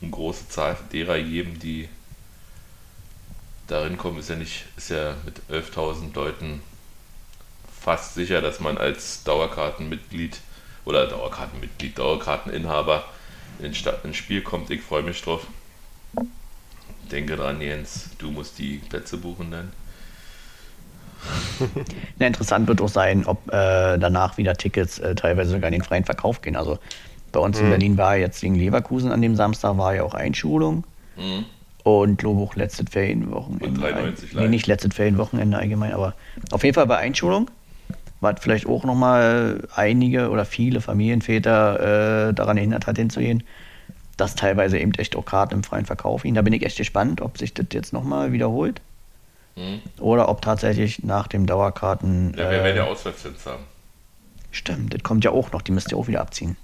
eine 0.00 0.10
große 0.10 0.48
Zahl 0.48 0.76
derer 0.92 1.18
geben, 1.20 1.58
die 1.58 1.88
darin 3.66 3.96
kommen. 3.98 4.18
Ist 4.18 4.30
ja 4.30 4.36
nicht, 4.36 4.64
ist 4.76 4.90
ja 4.90 5.16
mit 5.24 5.40
11.000 5.50 6.14
Leuten 6.14 6.62
fast 7.80 8.14
sicher, 8.14 8.40
dass 8.40 8.60
man 8.60 8.78
als 8.78 9.24
Dauerkartenmitglied 9.24 10.40
oder 10.84 11.06
Dauerkartenmitglied, 11.06 11.98
Dauerkarteninhaber 11.98 13.04
ins, 13.60 13.82
ins 14.04 14.16
Spiel 14.16 14.42
kommt. 14.42 14.70
Ich 14.70 14.82
freue 14.82 15.02
mich 15.02 15.20
drauf. 15.22 15.46
Denke 17.10 17.36
dran, 17.36 17.60
Jens, 17.60 18.10
du 18.18 18.30
musst 18.30 18.58
die 18.58 18.78
Plätze 18.88 19.18
buchen 19.18 19.50
dann. 19.50 19.72
Ja, 22.18 22.26
interessant 22.26 22.68
wird 22.68 22.80
auch 22.80 22.88
sein, 22.88 23.24
ob 23.26 23.48
äh, 23.48 23.98
danach 23.98 24.36
wieder 24.36 24.54
Tickets 24.54 24.98
äh, 24.98 25.14
teilweise 25.14 25.50
sogar 25.50 25.68
in 25.68 25.72
den 25.72 25.82
freien 25.82 26.04
Verkauf 26.04 26.42
gehen. 26.42 26.56
Also 26.56 26.78
bei 27.32 27.40
uns 27.40 27.58
mhm. 27.58 27.64
in 27.64 27.70
Berlin 27.70 27.98
war 27.98 28.16
jetzt 28.16 28.40
gegen 28.40 28.54
Leverkusen 28.54 29.10
an 29.10 29.22
dem 29.22 29.34
Samstag 29.34 29.76
war 29.78 29.94
ja 29.94 30.02
auch 30.04 30.14
Einschulung. 30.14 30.84
Mhm. 31.16 31.46
Und 31.82 32.22
Lobuch 32.22 32.56
letztes 32.56 32.86
Ferienwochenende. 32.90 34.14
Nee, 34.32 34.48
nicht 34.48 34.66
letztes 34.66 34.94
Ferienwochenende 34.94 35.58
allgemein, 35.58 35.92
aber 35.92 36.14
auf 36.50 36.64
jeden 36.64 36.74
Fall 36.74 36.86
bei 36.86 36.96
Einschulung. 36.96 37.50
Was 38.24 38.40
vielleicht 38.40 38.66
auch 38.66 38.84
nochmal 38.84 39.68
einige 39.76 40.30
oder 40.30 40.44
viele 40.44 40.80
Familienväter 40.80 42.30
äh, 42.30 42.34
daran 42.34 42.56
erinnert 42.56 42.86
hat, 42.86 42.96
hinzugehen, 42.96 43.44
dass 44.16 44.34
teilweise 44.34 44.78
eben 44.78 44.94
echt 44.94 45.14
auch 45.14 45.24
Karten 45.24 45.54
im 45.54 45.62
freien 45.62 45.86
Verkauf 45.86 46.22
gehen. 46.22 46.34
Da 46.34 46.42
bin 46.42 46.52
ich 46.52 46.64
echt 46.64 46.78
gespannt, 46.78 47.20
ob 47.20 47.38
sich 47.38 47.54
das 47.54 47.66
jetzt 47.72 47.92
nochmal 47.92 48.32
wiederholt. 48.32 48.80
Mhm. 49.56 49.82
Oder 50.00 50.28
ob 50.28 50.42
tatsächlich 50.42 51.04
nach 51.04 51.28
dem 51.28 51.46
Dauerkarten. 51.46 52.30
Ja, 52.36 52.50
wer 52.50 52.60
äh, 52.60 52.64
werden 52.64 52.76
ja 52.78 52.84
Auswärtszins 52.84 53.46
haben. 53.46 53.62
Stimmt, 54.50 54.94
das 54.94 55.02
kommt 55.02 55.24
ja 55.24 55.30
auch 55.30 55.52
noch, 55.52 55.62
die 55.62 55.72
müsst 55.72 55.92
ihr 55.92 55.98
auch 55.98 56.08
wieder 56.08 56.20
abziehen. 56.20 56.56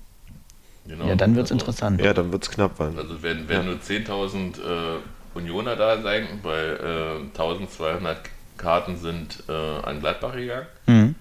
Genau. 0.87 1.07
Ja, 1.07 1.15
dann 1.15 1.37
wird 1.37 1.47
es 1.47 1.53
also, 1.53 1.63
interessant. 1.63 2.01
Ja, 2.01 2.15
dann 2.15 2.33
wird 2.33 2.43
es 2.43 2.51
knapp 2.51 2.79
werden. 2.79 2.99
Also 2.99 3.23
wenn, 3.23 3.49
wenn 3.49 3.59
ja. 3.59 3.63
nur 3.65 3.75
10.000 3.75 4.59
äh, 4.59 5.01
Unioner 5.35 5.77
da 5.77 6.01
sein, 6.01 6.27
weil 6.43 7.29
äh, 7.37 7.39
1.200 7.39 8.17
Karten 8.57 8.97
sind 8.97 9.43
äh, 9.49 9.53
an 9.53 10.01
Gladbach 10.01 10.35
gegangen. 10.35 10.67
Mhm. 10.87 11.15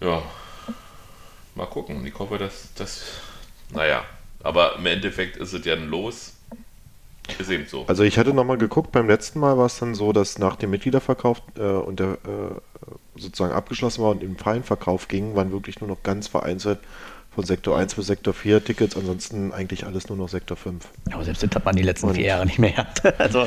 Ja, 0.00 0.22
mal 1.54 1.66
gucken. 1.66 2.06
Ich 2.06 2.18
hoffe, 2.18 2.38
dass 2.38 2.72
das, 2.74 3.02
naja, 3.72 4.04
aber 4.42 4.76
im 4.76 4.86
Endeffekt 4.86 5.36
ist 5.36 5.52
es 5.52 5.64
ja 5.64 5.74
ein 5.74 5.88
Los. 5.88 6.34
Ist 7.38 7.50
eben 7.50 7.66
so. 7.66 7.84
Also 7.86 8.02
ich 8.02 8.18
hatte 8.18 8.34
nochmal 8.34 8.58
geguckt, 8.58 8.90
beim 8.92 9.06
letzten 9.06 9.38
Mal 9.38 9.56
war 9.56 9.66
es 9.66 9.78
dann 9.78 9.94
so, 9.94 10.12
dass 10.12 10.38
nach 10.38 10.56
dem 10.56 10.70
Mitgliederverkauf 10.70 11.42
äh, 11.56 11.62
und 11.62 12.00
der 12.00 12.12
äh, 12.12 13.20
sozusagen 13.20 13.52
abgeschlossen 13.52 14.02
war 14.02 14.10
und 14.10 14.22
im 14.22 14.36
freien 14.36 14.64
Verkauf 14.64 15.06
ging, 15.06 15.36
waren 15.36 15.52
wirklich 15.52 15.80
nur 15.80 15.88
noch 15.88 16.02
ganz 16.02 16.26
vereinzelt 16.26 16.80
von 17.32 17.44
Sektor 17.44 17.78
1 17.78 17.94
bis 17.94 18.06
Sektor 18.06 18.34
4 18.34 18.64
Tickets, 18.64 18.96
ansonsten 18.96 19.52
eigentlich 19.52 19.86
alles 19.86 20.08
nur 20.08 20.18
noch 20.18 20.28
Sektor 20.28 20.56
5. 20.56 20.84
Ja, 21.08 21.14
aber 21.14 21.24
selbst 21.24 21.42
das 21.42 21.50
hat 21.54 21.64
man 21.64 21.76
die 21.76 21.82
letzten 21.82 22.08
und 22.08 22.14
vier 22.14 22.26
Jahre 22.26 22.46
nicht 22.46 22.58
mehr 22.58 22.72
gehabt. 22.72 23.02
also, 23.20 23.42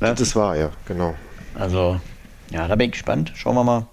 ne? 0.00 0.14
Das 0.14 0.34
war, 0.34 0.56
ja, 0.56 0.70
genau. 0.86 1.14
Also, 1.54 2.00
ja, 2.50 2.66
da 2.66 2.74
bin 2.74 2.86
ich 2.86 2.92
gespannt. 2.92 3.32
Schauen 3.36 3.54
wir 3.54 3.62
mal. 3.62 3.86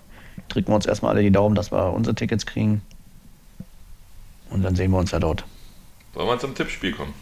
Drücken 0.49 0.69
wir 0.69 0.75
uns 0.75 0.85
erstmal 0.85 1.11
alle 1.11 1.23
die 1.23 1.31
Daumen, 1.31 1.55
dass 1.55 1.71
wir 1.71 1.93
unsere 1.93 2.15
Tickets 2.15 2.45
kriegen. 2.45 2.81
Und 4.49 4.63
dann 4.63 4.75
sehen 4.75 4.91
wir 4.91 4.97
uns 4.97 5.11
ja 5.11 5.19
dort. 5.19 5.43
Wollen 6.13 6.27
wir 6.27 6.39
zum 6.39 6.55
Tippspiel 6.55 6.93
kommen? 6.93 7.13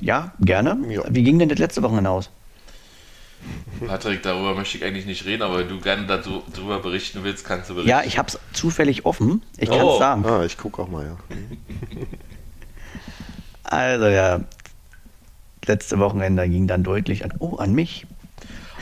Ja, 0.00 0.32
gerne. 0.40 0.78
Ja. 0.88 1.02
Wie 1.08 1.22
ging 1.22 1.38
denn 1.38 1.48
das 1.48 1.58
letzte 1.58 1.82
Wochenende 1.82 2.10
aus? 2.10 2.30
Patrick, 3.86 4.22
darüber 4.22 4.54
möchte 4.54 4.78
ich 4.78 4.84
eigentlich 4.84 5.06
nicht 5.06 5.24
reden, 5.24 5.42
aber 5.42 5.58
wenn 5.58 5.68
du 5.68 5.80
gerne 5.80 6.06
darüber 6.06 6.78
berichten 6.78 7.24
willst, 7.24 7.44
kannst 7.44 7.70
du 7.70 7.74
berichten. 7.74 7.90
Ja, 7.90 8.02
ich 8.04 8.18
habe 8.18 8.28
es 8.28 8.38
zufällig 8.52 9.04
offen. 9.04 9.42
Ich 9.58 9.68
kann 9.68 9.78
es 9.78 9.84
oh. 9.84 9.98
sagen. 9.98 10.24
Ah, 10.24 10.44
ich 10.44 10.56
gucke 10.56 10.82
auch 10.82 10.88
mal, 10.88 11.04
ja. 11.04 11.16
also 13.64 14.06
ja, 14.06 14.40
letzte 15.66 15.98
Wochenende 15.98 16.48
ging 16.48 16.66
dann 16.66 16.84
deutlich 16.84 17.24
an, 17.24 17.32
oh, 17.38 17.56
an 17.56 17.74
mich. 17.74 18.06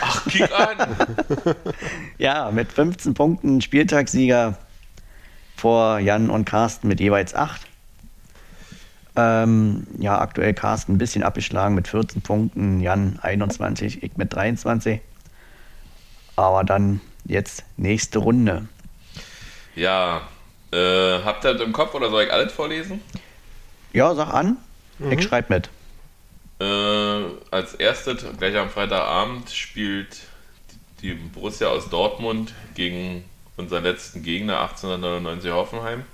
Ach, 0.01 0.25
kick 0.27 0.51
an! 0.53 0.97
ja, 2.19 2.51
mit 2.51 2.73
15 2.73 3.15
Punkten 3.15 3.61
Spieltagssieger 3.61 4.57
vor 5.57 5.99
Jan 5.99 6.31
und 6.31 6.45
Carsten 6.45 6.89
mit 6.89 7.01
jeweils 7.01 7.35
8. 7.35 7.61
Ähm, 9.17 9.87
ja, 9.99 10.19
aktuell 10.19 10.55
Carsten 10.55 10.95
ein 10.95 10.99
bisschen 10.99 11.23
abgeschlagen 11.23 11.75
mit 11.75 11.89
14 11.89 12.23
Punkten, 12.23 12.81
Jan 12.81 13.19
21, 13.21 14.03
ich 14.03 14.17
mit 14.17 14.35
23. 14.35 15.01
Aber 16.37 16.65
dann 16.65 17.01
jetzt 17.25 17.65
nächste 17.77 18.21
Runde. 18.21 18.69
Ja, 19.75 20.23
äh, 20.73 21.19
habt 21.25 21.45
ihr 21.45 21.55
das 21.55 21.63
im 21.63 21.73
Kopf 21.73 21.95
oder 21.95 22.11
soll 22.11 22.25
ich 22.25 22.33
alles 22.33 22.53
vorlesen? 22.53 23.01
Ja, 23.93 24.15
sag 24.15 24.33
an. 24.33 24.57
Mhm. 24.99 25.13
Ich 25.13 25.23
schreibe 25.23 25.53
mit. 25.53 25.69
Äh, 26.61 26.65
als 27.51 27.75
erstes, 27.75 28.25
gleich 28.39 28.57
am 28.57 28.71
Freitagabend, 28.71 29.51
spielt 29.51 30.19
die 31.03 31.15
Borussia 31.15 31.69
aus 31.69 31.89
Dortmund 31.89 32.53
gegen 32.75 33.25
unseren 33.57 33.85
letzten 33.85 34.23
Gegner 34.23 34.61
1899 34.61 35.51
Hoffenheim. 35.51 36.05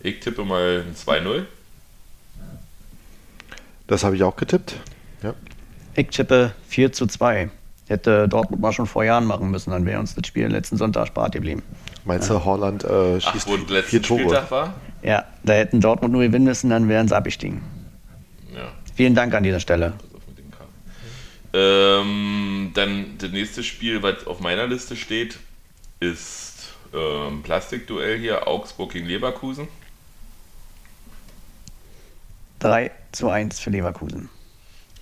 Ich 0.00 0.20
tippe 0.20 0.44
mal 0.44 0.84
ein 0.86 0.94
2-0. 0.94 1.44
Das 3.86 4.04
habe 4.04 4.16
ich 4.16 4.22
auch 4.22 4.36
getippt. 4.36 4.76
Ja. 5.22 5.34
Ich 5.94 6.08
tippe 6.08 6.52
4 6.68 6.92
zu 6.92 7.06
2. 7.06 7.50
Hätte 7.88 8.28
Dortmund 8.28 8.60
mal 8.60 8.72
schon 8.72 8.86
vor 8.86 9.04
Jahren 9.04 9.24
machen 9.26 9.50
müssen, 9.50 9.70
dann 9.70 9.86
wäre 9.86 10.00
uns 10.00 10.14
das 10.14 10.26
Spiel 10.26 10.48
letzten 10.48 10.76
Sonntag 10.76 11.06
spart 11.06 11.32
geblieben. 11.32 11.62
Meinst 12.04 12.28
du, 12.28 12.44
Holland 12.44 12.84
äh, 12.84 13.20
schießt 13.20 13.46
Ach, 13.48 13.58
wo 13.68 13.82
vier 13.82 14.02
Tore? 14.02 14.20
Spieltag 14.20 14.50
war? 14.50 14.74
Ja, 15.02 15.24
da 15.44 15.52
hätten 15.52 15.80
Dortmund 15.80 16.12
nur 16.12 16.22
gewinnen 16.22 16.44
müssen, 16.44 16.70
dann 16.70 16.88
wären 16.88 17.06
sie 17.06 17.16
abgestiegen. 17.16 17.60
Vielen 18.96 19.14
Dank 19.14 19.34
an 19.34 19.42
dieser 19.42 19.60
Stelle. 19.60 19.92
Ähm, 21.52 22.70
dann 22.74 23.18
das 23.18 23.30
nächste 23.30 23.62
Spiel, 23.62 24.02
was 24.02 24.26
auf 24.26 24.40
meiner 24.40 24.66
Liste 24.66 24.96
steht, 24.96 25.38
ist 26.00 26.70
ähm, 26.94 27.42
Plastikduell 27.42 28.18
hier, 28.18 28.48
Augsburg 28.48 28.92
gegen 28.92 29.06
Leverkusen. 29.06 29.68
3 32.60 32.90
zu 33.12 33.28
1 33.28 33.60
für 33.60 33.68
Leverkusen. 33.68 34.30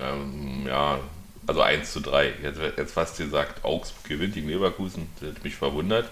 Ähm, 0.01 0.66
ja, 0.66 0.99
also 1.47 1.62
1 1.62 1.92
zu 1.92 2.01
3. 2.01 2.34
Jetzt, 2.42 2.61
jetzt 2.76 2.92
fast 2.92 3.16
gesagt, 3.16 3.64
Augsburg 3.64 4.09
gewinnt 4.09 4.34
gegen 4.34 4.49
Leverkusen. 4.49 5.09
Das 5.20 5.36
hat 5.36 5.45
mich 5.45 5.55
verwundert. 5.55 6.11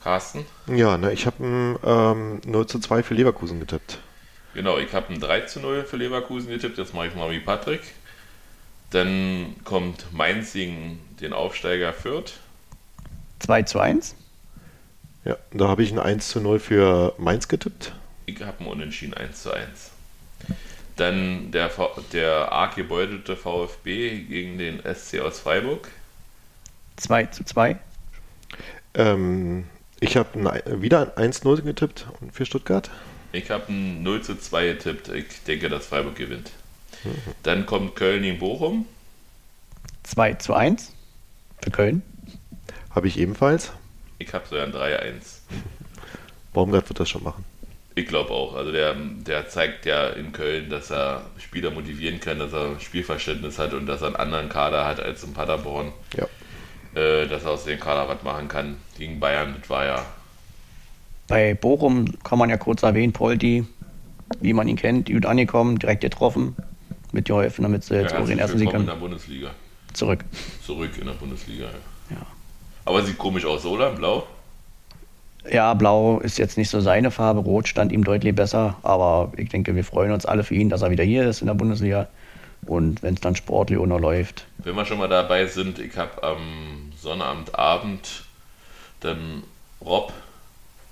Carsten? 0.00 0.46
Ja, 0.68 0.96
ne, 0.96 1.12
ich 1.12 1.26
habe 1.26 1.44
ein 1.44 1.78
ähm, 1.84 2.40
0 2.46 2.66
zu 2.68 2.78
2 2.78 3.02
für 3.02 3.14
Leverkusen 3.14 3.58
getippt. 3.58 3.98
Genau, 4.56 4.78
ich 4.78 4.94
habe 4.94 5.12
ein 5.12 5.20
3 5.20 5.42
zu 5.42 5.60
0 5.60 5.84
für 5.84 5.98
Leverkusen 5.98 6.48
getippt. 6.48 6.78
Jetzt 6.78 6.94
mache 6.94 7.08
ich 7.08 7.14
mal 7.14 7.30
wie 7.30 7.40
Patrick. 7.40 7.82
Dann 8.88 9.54
kommt 9.64 10.10
Mainz 10.14 10.54
gegen 10.54 10.98
den 11.20 11.34
Aufsteiger 11.34 11.92
Fürth. 11.92 12.32
2 13.40 13.62
zu 13.64 13.80
1. 13.80 14.16
Ja, 15.26 15.36
da 15.52 15.68
habe 15.68 15.82
ich 15.82 15.92
ein 15.92 15.98
1 15.98 16.28
zu 16.28 16.40
0 16.40 16.58
für 16.58 17.12
Mainz 17.18 17.48
getippt. 17.48 17.92
Ich 18.24 18.40
habe 18.40 18.64
ein 18.64 18.66
Unentschieden 18.66 19.12
1 19.12 19.42
zu 19.42 19.52
1. 19.52 19.90
Dann 20.96 21.50
der, 21.50 21.70
der 22.14 22.50
arg 22.50 22.76
gebeutelte 22.76 23.36
VfB 23.36 24.20
gegen 24.20 24.56
den 24.56 24.80
SC 24.80 25.20
aus 25.20 25.38
Freiburg. 25.38 25.88
2 26.96 27.26
zu 27.26 27.44
2. 27.44 27.76
Ähm, 28.94 29.66
ich 30.00 30.16
habe 30.16 30.62
wieder 30.80 31.12
ein 31.18 31.30
1-0 31.30 31.60
getippt 31.60 32.06
für 32.32 32.46
Stuttgart. 32.46 32.90
Ich 33.36 33.50
habe 33.50 33.72
ein 33.72 34.02
0 34.02 34.22
zu 34.22 34.38
2 34.38 34.66
getippt. 34.66 35.08
Ich 35.08 35.42
denke, 35.46 35.68
dass 35.68 35.86
Freiburg 35.86 36.16
gewinnt. 36.16 36.50
Mhm. 37.04 37.10
Dann 37.42 37.66
kommt 37.66 37.94
Köln 37.96 38.22
gegen 38.22 38.38
Bochum. 38.38 38.86
2 40.04 40.34
zu 40.34 40.54
1 40.54 40.92
für 41.62 41.70
Köln. 41.70 42.02
Habe 42.94 43.08
ich 43.08 43.18
ebenfalls. 43.18 43.72
Ich 44.18 44.32
habe 44.32 44.46
so 44.48 44.56
ein 44.56 44.72
3-1. 44.72 45.40
Baumgart 46.54 46.88
wird 46.88 47.00
das 47.00 47.10
schon 47.10 47.22
machen. 47.22 47.44
Ich 47.94 48.06
glaube 48.06 48.30
auch. 48.30 48.54
Also 48.54 48.72
der, 48.72 48.94
der 48.94 49.48
zeigt 49.48 49.84
ja 49.84 50.08
in 50.08 50.32
Köln, 50.32 50.70
dass 50.70 50.90
er 50.90 51.26
Spieler 51.38 51.70
motivieren 51.70 52.20
kann, 52.20 52.38
dass 52.38 52.52
er 52.52 52.80
Spielverständnis 52.80 53.58
hat 53.58 53.74
und 53.74 53.86
dass 53.86 54.00
er 54.00 54.08
einen 54.08 54.16
anderen 54.16 54.48
Kader 54.48 54.86
hat 54.86 55.00
als 55.00 55.22
in 55.24 55.34
Paderborn. 55.34 55.92
Ja. 56.16 56.26
Äh, 56.98 57.26
dass 57.26 57.44
er 57.44 57.50
aus 57.50 57.64
dem 57.64 57.78
Kader 57.78 58.08
was 58.08 58.22
machen 58.22 58.48
kann. 58.48 58.78
Gegen 58.96 59.20
Bayern, 59.20 59.56
das 59.60 59.68
war 59.68 59.84
ja. 59.84 60.06
Bei 61.28 61.54
Bochum 61.54 62.06
kann 62.22 62.38
man 62.38 62.50
ja 62.50 62.56
kurz 62.56 62.82
erwähnen, 62.82 63.12
Polti, 63.12 63.66
wie 64.40 64.52
man 64.52 64.68
ihn 64.68 64.76
kennt, 64.76 65.08
gut 65.08 65.26
angekommen, 65.26 65.78
direkt 65.78 66.02
getroffen, 66.02 66.56
mitgeholfen, 67.12 67.62
damit 67.62 67.84
sie 67.84 67.94
jetzt 67.94 68.12
ja, 68.12 68.20
auch 68.20 68.26
den 68.26 68.38
ersten 68.38 68.58
Sieg 68.58 68.72
in 68.72 68.86
der 68.86 68.94
Bundesliga. 68.94 69.50
Zurück. 69.92 70.24
Zurück 70.64 70.90
in 71.00 71.06
der 71.06 71.14
Bundesliga, 71.14 71.64
ja. 71.64 72.16
ja. 72.16 72.26
Aber 72.84 73.02
sieht 73.02 73.18
komisch 73.18 73.44
aus, 73.44 73.64
oder? 73.64 73.90
Blau? 73.90 74.26
Ja, 75.50 75.74
blau 75.74 76.18
ist 76.20 76.38
jetzt 76.38 76.58
nicht 76.58 76.70
so 76.70 76.80
seine 76.80 77.10
Farbe, 77.10 77.40
rot 77.40 77.68
stand 77.68 77.92
ihm 77.92 78.04
deutlich 78.04 78.34
besser, 78.34 78.76
aber 78.82 79.32
ich 79.36 79.48
denke, 79.48 79.74
wir 79.74 79.84
freuen 79.84 80.12
uns 80.12 80.26
alle 80.26 80.44
für 80.44 80.54
ihn, 80.54 80.68
dass 80.68 80.82
er 80.82 80.90
wieder 80.90 81.04
hier 81.04 81.28
ist 81.28 81.40
in 81.40 81.46
der 81.46 81.54
Bundesliga. 81.54 82.08
Und 82.66 83.02
wenn 83.02 83.14
es 83.14 83.20
dann 83.20 83.36
sportlich 83.36 83.78
auch 83.78 83.86
noch 83.86 84.00
läuft. 84.00 84.46
Wenn 84.58 84.74
wir 84.74 84.84
schon 84.84 84.98
mal 84.98 85.08
dabei 85.08 85.46
sind, 85.46 85.78
ich 85.78 85.96
habe 85.96 86.22
am 86.22 86.92
Sonnabendabend 86.96 88.24
dann 89.00 89.44
Rob 89.80 90.12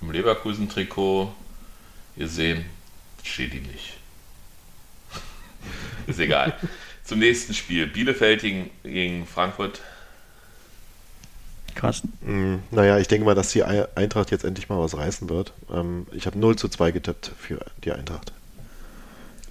im 0.01 0.11
Leverkusen-Trikot 0.11 1.33
gesehen. 2.17 2.65
Steht 3.23 3.53
ihm 3.53 3.63
nicht. 3.63 3.97
ist 6.07 6.19
egal. 6.19 6.57
Zum 7.03 7.19
nächsten 7.19 7.53
Spiel. 7.53 7.87
Bielefeld 7.87 8.41
gegen 8.83 9.27
Frankfurt 9.27 9.81
Carsten? 11.75 12.13
Mm, 12.21 12.63
naja, 12.71 12.97
ich 12.97 13.07
denke 13.07 13.25
mal, 13.25 13.35
dass 13.35 13.51
die 13.51 13.63
Eintracht 13.63 14.31
jetzt 14.31 14.43
endlich 14.43 14.69
mal 14.69 14.79
was 14.79 14.97
reißen 14.97 15.29
wird. 15.29 15.53
Ähm, 15.71 16.07
ich 16.13 16.25
habe 16.25 16.39
0 16.39 16.55
zu 16.55 16.69
2 16.69 16.91
getippt 16.91 17.31
für 17.37 17.63
die 17.83 17.91
Eintracht. 17.91 18.31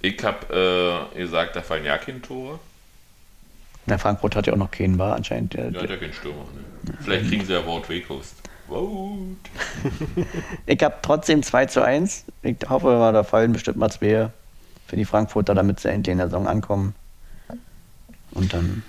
Ich 0.01 0.21
habe 0.23 1.09
äh, 1.13 1.17
gesagt, 1.17 1.55
da 1.55 1.61
fallen 1.61 1.85
ja 1.85 1.97
keine 1.97 2.21
Tore. 2.21 2.59
Na, 3.85 3.97
Frankfurt 3.97 4.35
hat 4.35 4.47
ja 4.47 4.53
auch 4.53 4.57
noch 4.57 4.71
keinen 4.71 4.97
war 4.97 5.15
anscheinend. 5.15 5.53
Der, 5.53 5.69
ja, 5.69 5.85
der 5.85 5.97
keinen 5.97 6.13
Stürmer. 6.13 6.45
Ne? 6.53 6.93
Vielleicht 7.01 7.29
kriegen 7.29 7.45
sie 7.45 7.53
ja 7.53 7.65
Wort 7.65 7.87
Weghorst. 7.87 8.35
Vote. 8.67 9.35
ich 10.65 10.81
habe 10.83 10.95
trotzdem 11.01 11.43
2 11.43 11.65
zu 11.67 11.83
1. 11.83 12.25
Ich 12.43 12.57
hoffe, 12.67 13.09
da 13.13 13.23
fallen 13.23 13.53
bestimmt 13.53 13.77
mal 13.77 13.89
zwei 13.89 14.29
für 14.87 14.95
die 14.95 15.05
Frankfurter, 15.05 15.55
damit 15.55 15.79
sie 15.79 15.89
endlich 15.89 16.11
in 16.11 16.17
der 16.17 16.27
Saison 16.27 16.47
ankommen. 16.47 16.95
Und 18.31 18.53
dann. 18.53 18.83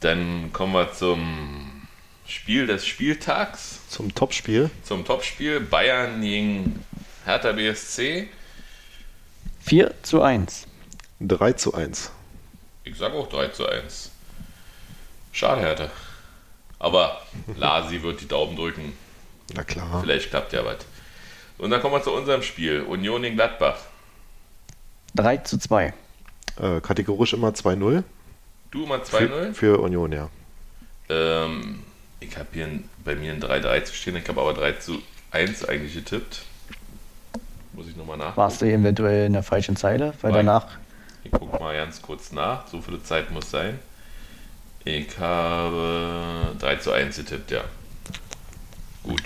Dann 0.00 0.52
kommen 0.52 0.74
wir 0.74 0.92
zum 0.92 1.86
Spiel 2.26 2.66
des 2.66 2.86
Spieltags. 2.86 3.80
Zum 3.88 4.14
Topspiel. 4.14 4.70
Zum 4.82 5.04
Topspiel. 5.04 5.60
Bayern 5.60 6.20
gegen 6.20 6.84
Hertha 7.24 7.52
BSC. 7.52 8.28
4 9.60 9.94
zu 10.02 10.22
1. 10.22 10.66
3 11.20 11.52
zu 11.54 11.74
1. 11.74 12.10
Ich 12.84 12.96
sage 12.96 13.14
auch 13.14 13.28
3 13.28 13.48
zu 13.48 13.68
1. 13.68 14.10
Schade, 15.32 15.60
Hertha. 15.62 15.90
Aber 16.78 17.22
Lasi 17.56 18.02
wird 18.02 18.20
die 18.20 18.28
Daumen 18.28 18.56
drücken. 18.56 18.92
Na 19.54 19.64
klar. 19.64 20.00
Vielleicht 20.02 20.30
klappt 20.30 20.52
ja 20.52 20.64
was. 20.64 20.78
Und 21.58 21.70
dann 21.70 21.80
kommen 21.80 21.94
wir 21.94 22.02
zu 22.02 22.12
unserem 22.12 22.42
Spiel. 22.42 22.82
Union 22.82 23.24
in 23.24 23.34
Gladbach. 23.34 23.78
3 25.14 25.38
zu 25.38 25.58
2. 25.58 25.94
Äh, 26.60 26.80
kategorisch 26.80 27.32
immer 27.32 27.50
2-0. 27.50 28.02
Du 28.70 28.84
immer 28.84 28.96
2-0? 28.96 29.06
Für, 29.06 29.54
für, 29.54 29.80
Union, 29.80 30.12
ja. 30.12 30.28
Ähm, 31.08 31.82
ich 32.20 32.36
habe 32.36 32.48
hier 32.52 32.68
bei 33.04 33.14
mir 33.14 33.32
ein 33.32 33.42
3-3 33.42 33.84
zu 33.84 33.94
stehen. 33.94 34.16
Ich 34.16 34.28
habe 34.28 34.40
aber 34.40 34.52
3 34.52 34.72
zu 34.72 35.00
1 35.30 35.64
eigentlich 35.64 35.94
getippt. 35.94 36.42
Muss 37.72 37.88
ich 37.88 37.96
nochmal 37.96 38.16
nach. 38.16 38.36
Warst 38.36 38.62
du 38.62 38.66
eventuell 38.66 39.26
in 39.26 39.34
der 39.34 39.42
falschen 39.42 39.76
Zeile? 39.76 40.14
Weil 40.20 40.32
Nein. 40.32 40.46
danach. 40.46 40.66
Ich 41.24 41.30
gucke 41.30 41.58
mal 41.58 41.74
ganz 41.74 42.00
kurz 42.00 42.32
nach. 42.32 42.66
So 42.68 42.80
viele 42.80 43.02
Zeit 43.02 43.30
muss 43.30 43.50
sein. 43.50 43.78
Ich 44.86 45.18
habe 45.18 46.54
3 46.60 46.76
zu 46.76 46.92
1 46.92 47.16
getippt, 47.16 47.50
ja. 47.50 47.64
Gut. 49.02 49.22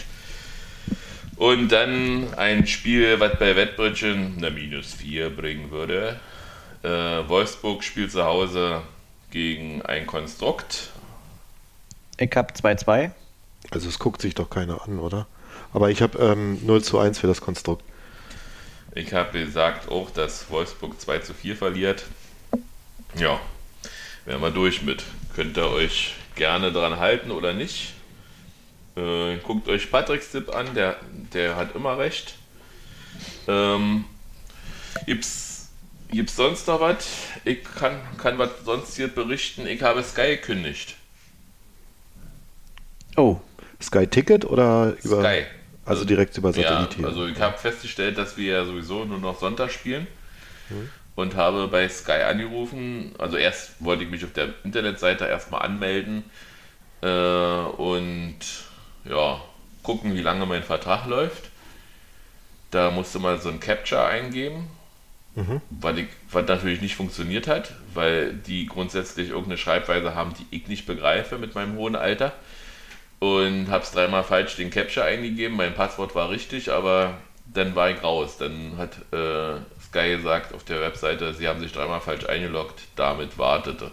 Und 1.36 1.68
dann 1.68 2.32
ein 2.34 2.66
Spiel, 2.66 3.20
was 3.20 3.38
bei 3.38 3.54
Wettbrötchen 3.54 4.36
eine 4.38 4.50
minus 4.50 4.94
4 4.94 5.28
bringen 5.28 5.70
würde. 5.70 6.18
Äh, 6.82 6.88
Wolfsburg 6.88 7.84
spielt 7.84 8.10
zu 8.10 8.24
Hause 8.24 8.80
gegen 9.30 9.82
ein 9.82 10.06
Konstrukt. 10.06 10.88
Ich 12.16 12.34
habe 12.34 12.54
2-2. 12.54 13.10
Also 13.70 13.90
es 13.90 13.98
guckt 13.98 14.22
sich 14.22 14.34
doch 14.34 14.48
keiner 14.48 14.82
an, 14.82 14.98
oder? 14.98 15.26
Aber 15.74 15.90
ich 15.90 16.00
habe 16.00 16.18
ähm, 16.18 16.64
0 16.64 16.82
zu 16.82 16.98
1 16.98 17.18
für 17.18 17.26
das 17.26 17.42
Konstrukt. 17.42 17.84
Ich 18.94 19.12
habe 19.12 19.38
gesagt 19.38 19.90
auch, 19.90 20.08
dass 20.08 20.50
Wolfsburg 20.50 20.98
2 20.98 21.18
zu 21.18 21.34
4 21.34 21.54
verliert. 21.54 22.04
Ja, 23.16 23.38
wären 24.24 24.40
wir 24.40 24.50
durch 24.50 24.80
mit. 24.80 25.04
Könnt 25.34 25.56
ihr 25.56 25.68
euch 25.68 26.14
gerne 26.34 26.72
dran 26.72 26.98
halten 26.98 27.30
oder 27.30 27.52
nicht. 27.52 27.94
Äh, 28.96 29.36
guckt 29.38 29.68
euch 29.68 29.90
Patricks 29.90 30.32
Tipp 30.32 30.54
an, 30.54 30.74
der, 30.74 30.96
der 31.32 31.56
hat 31.56 31.74
immer 31.74 31.98
recht. 31.98 32.34
Ähm, 33.46 34.04
gibt's, 35.06 35.68
gibt's 36.10 36.36
sonst 36.36 36.66
noch 36.66 36.80
was? 36.80 37.06
Ich 37.44 37.62
kann, 37.62 38.00
kann 38.18 38.38
was 38.38 38.50
sonst 38.64 38.96
hier 38.96 39.08
berichten. 39.08 39.66
Ich 39.66 39.82
habe 39.82 40.02
Sky 40.02 40.36
gekündigt. 40.36 40.96
Oh. 43.16 43.40
Sky 43.80 44.06
Ticket 44.06 44.44
oder 44.44 44.96
über. 45.02 45.20
Sky. 45.20 45.46
Also 45.86 46.04
direkt 46.04 46.36
über 46.36 46.52
Satellit. 46.52 46.98
Ja, 46.98 47.06
also 47.06 47.26
ich 47.26 47.40
habe 47.40 47.56
festgestellt, 47.56 48.18
dass 48.18 48.36
wir 48.36 48.52
ja 48.52 48.64
sowieso 48.64 49.04
nur 49.04 49.18
noch 49.18 49.40
Sonntag 49.40 49.72
spielen. 49.72 50.06
Mhm 50.68 50.90
und 51.20 51.36
habe 51.36 51.68
bei 51.68 51.88
Sky 51.88 52.22
angerufen. 52.22 53.14
Also 53.18 53.36
erst 53.36 53.84
wollte 53.84 54.04
ich 54.04 54.10
mich 54.10 54.24
auf 54.24 54.32
der 54.32 54.48
Internetseite 54.64 55.26
erstmal 55.26 55.62
anmelden 55.62 56.24
äh, 57.02 57.06
und 57.06 58.38
ja, 59.04 59.40
gucken, 59.82 60.14
wie 60.14 60.22
lange 60.22 60.46
mein 60.46 60.62
Vertrag 60.62 61.06
läuft. 61.06 61.50
Da 62.70 62.90
musste 62.90 63.18
man 63.18 63.40
so 63.40 63.48
ein 63.48 63.60
Capture 63.60 64.06
eingeben, 64.06 64.68
mhm. 65.34 65.60
was, 65.70 65.96
ich, 65.98 66.06
was 66.30 66.46
natürlich 66.46 66.80
nicht 66.80 66.94
funktioniert 66.94 67.48
hat, 67.48 67.74
weil 67.94 68.32
die 68.34 68.66
grundsätzlich 68.66 69.30
irgendeine 69.30 69.58
Schreibweise 69.58 70.14
haben, 70.14 70.34
die 70.34 70.56
ich 70.56 70.68
nicht 70.68 70.86
begreife 70.86 71.38
mit 71.38 71.54
meinem 71.54 71.76
hohen 71.76 71.96
Alter. 71.96 72.32
Und 73.18 73.68
habe 73.68 73.84
es 73.84 73.90
dreimal 73.90 74.24
falsch 74.24 74.56
den 74.56 74.70
Capture 74.70 75.04
eingegeben. 75.04 75.54
Mein 75.54 75.74
Passwort 75.74 76.14
war 76.14 76.30
richtig, 76.30 76.72
aber 76.72 77.18
dann 77.44 77.74
war 77.74 77.90
ich 77.90 78.02
raus. 78.02 78.38
Dann 78.38 78.78
hat 78.78 78.96
äh, 79.12 79.60
Sky 79.90 80.16
gesagt 80.16 80.54
auf 80.54 80.64
der 80.64 80.80
Webseite, 80.80 81.34
sie 81.34 81.48
haben 81.48 81.60
sich 81.60 81.72
dreimal 81.72 82.00
falsch 82.00 82.24
eingeloggt, 82.26 82.80
damit 82.96 83.38
wartete. 83.38 83.90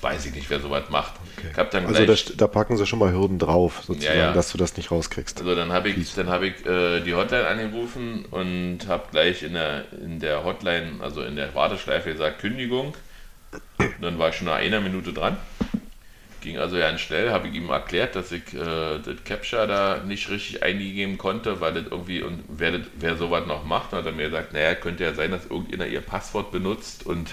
Weiß 0.00 0.26
ich 0.26 0.34
nicht, 0.34 0.50
wer 0.50 0.58
sowas 0.58 0.84
macht. 0.88 1.12
Okay. 1.38 1.78
also 1.86 2.06
da, 2.06 2.14
da, 2.36 2.46
packen 2.48 2.76
sie 2.76 2.86
schon 2.86 2.98
mal 2.98 3.12
Hürden 3.12 3.38
drauf, 3.38 3.82
sozusagen, 3.86 4.18
ja, 4.18 4.24
ja. 4.26 4.32
dass 4.32 4.50
du 4.50 4.58
das 4.58 4.76
nicht 4.76 4.90
rauskriegst. 4.90 5.38
Also 5.38 5.54
dann 5.54 5.72
habe 5.72 5.90
ich, 5.90 6.14
dann 6.14 6.28
hab 6.28 6.42
ich 6.42 6.66
äh, 6.66 7.00
die 7.02 7.14
Hotline 7.14 7.46
angerufen 7.46 8.24
und 8.32 8.80
habe 8.88 9.04
gleich 9.12 9.44
in 9.44 9.52
der, 9.52 9.84
in 9.92 10.18
der 10.18 10.42
Hotline, 10.42 10.94
also 11.00 11.22
in 11.22 11.36
der 11.36 11.54
Warteschleife 11.54 12.12
gesagt, 12.12 12.40
Kündigung. 12.40 12.96
Und 13.78 14.02
dann 14.02 14.18
war 14.18 14.30
ich 14.30 14.36
schon 14.36 14.46
nach 14.46 14.56
einer 14.56 14.80
Minute 14.80 15.12
dran. 15.12 15.36
Ging 16.42 16.58
also 16.58 16.76
ganz 16.76 17.00
schnell, 17.00 17.30
habe 17.30 17.48
ich 17.48 17.54
ihm 17.54 17.70
erklärt, 17.70 18.16
dass 18.16 18.32
ich 18.32 18.52
äh, 18.52 18.98
das 18.98 19.24
Capture 19.24 19.68
da 19.68 20.02
nicht 20.04 20.28
richtig 20.28 20.62
eingegeben 20.62 21.16
konnte, 21.16 21.60
weil 21.60 21.72
das 21.72 21.84
irgendwie, 21.90 22.22
und 22.22 22.42
wer, 22.48 22.72
das, 22.72 22.82
wer 22.98 23.16
sowas 23.16 23.46
noch 23.46 23.64
macht, 23.64 23.92
hat 23.92 24.06
er 24.06 24.12
mir 24.12 24.28
gesagt, 24.28 24.52
naja, 24.52 24.74
könnte 24.74 25.04
ja 25.04 25.14
sein, 25.14 25.30
dass 25.30 25.46
irgendjemand 25.46 25.92
ihr 25.92 26.00
Passwort 26.00 26.50
benutzt 26.50 27.06
und 27.06 27.30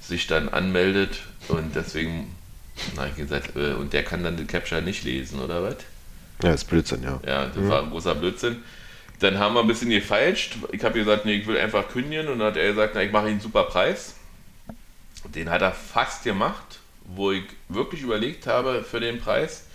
sich 0.00 0.28
dann 0.28 0.48
anmeldet 0.48 1.22
und 1.48 1.74
deswegen, 1.74 2.36
na, 2.94 3.08
ich 3.08 3.16
gesagt, 3.16 3.56
äh, 3.56 3.72
und 3.72 3.92
der 3.92 4.04
kann 4.04 4.22
dann 4.22 4.36
das 4.36 4.46
Capture 4.46 4.80
nicht 4.80 5.02
lesen, 5.02 5.40
oder 5.40 5.62
was? 5.64 5.76
Ja, 6.42 6.50
das 6.50 6.62
ist 6.62 6.68
Blödsinn, 6.68 7.02
ja. 7.02 7.20
Ja, 7.26 7.46
das 7.46 7.56
mhm. 7.56 7.68
war 7.68 7.82
ein 7.82 7.90
großer 7.90 8.14
Blödsinn. 8.14 8.62
Dann 9.18 9.38
haben 9.38 9.54
wir 9.54 9.60
ein 9.60 9.66
bisschen 9.66 9.90
gefeilscht. 9.90 10.56
Ich 10.72 10.84
habe 10.84 10.98
gesagt, 10.98 11.24
nee, 11.24 11.34
ich 11.34 11.46
will 11.46 11.58
einfach 11.58 11.88
kündigen 11.88 12.28
und 12.28 12.38
dann 12.38 12.48
hat 12.48 12.56
er 12.56 12.68
gesagt, 12.68 12.92
na, 12.94 13.02
ich 13.02 13.10
mache 13.10 13.24
Ihnen 13.24 13.32
einen 13.32 13.40
super 13.40 13.64
Preis. 13.64 14.14
Den 15.34 15.50
hat 15.50 15.62
er 15.62 15.72
fast 15.72 16.22
gemacht 16.22 16.65
wo 17.14 17.32
ich 17.32 17.44
wirklich 17.68 18.02
überlegt 18.02 18.46
habe 18.46 18.82
für 18.82 19.00
den 19.00 19.20
Preis. 19.20 19.66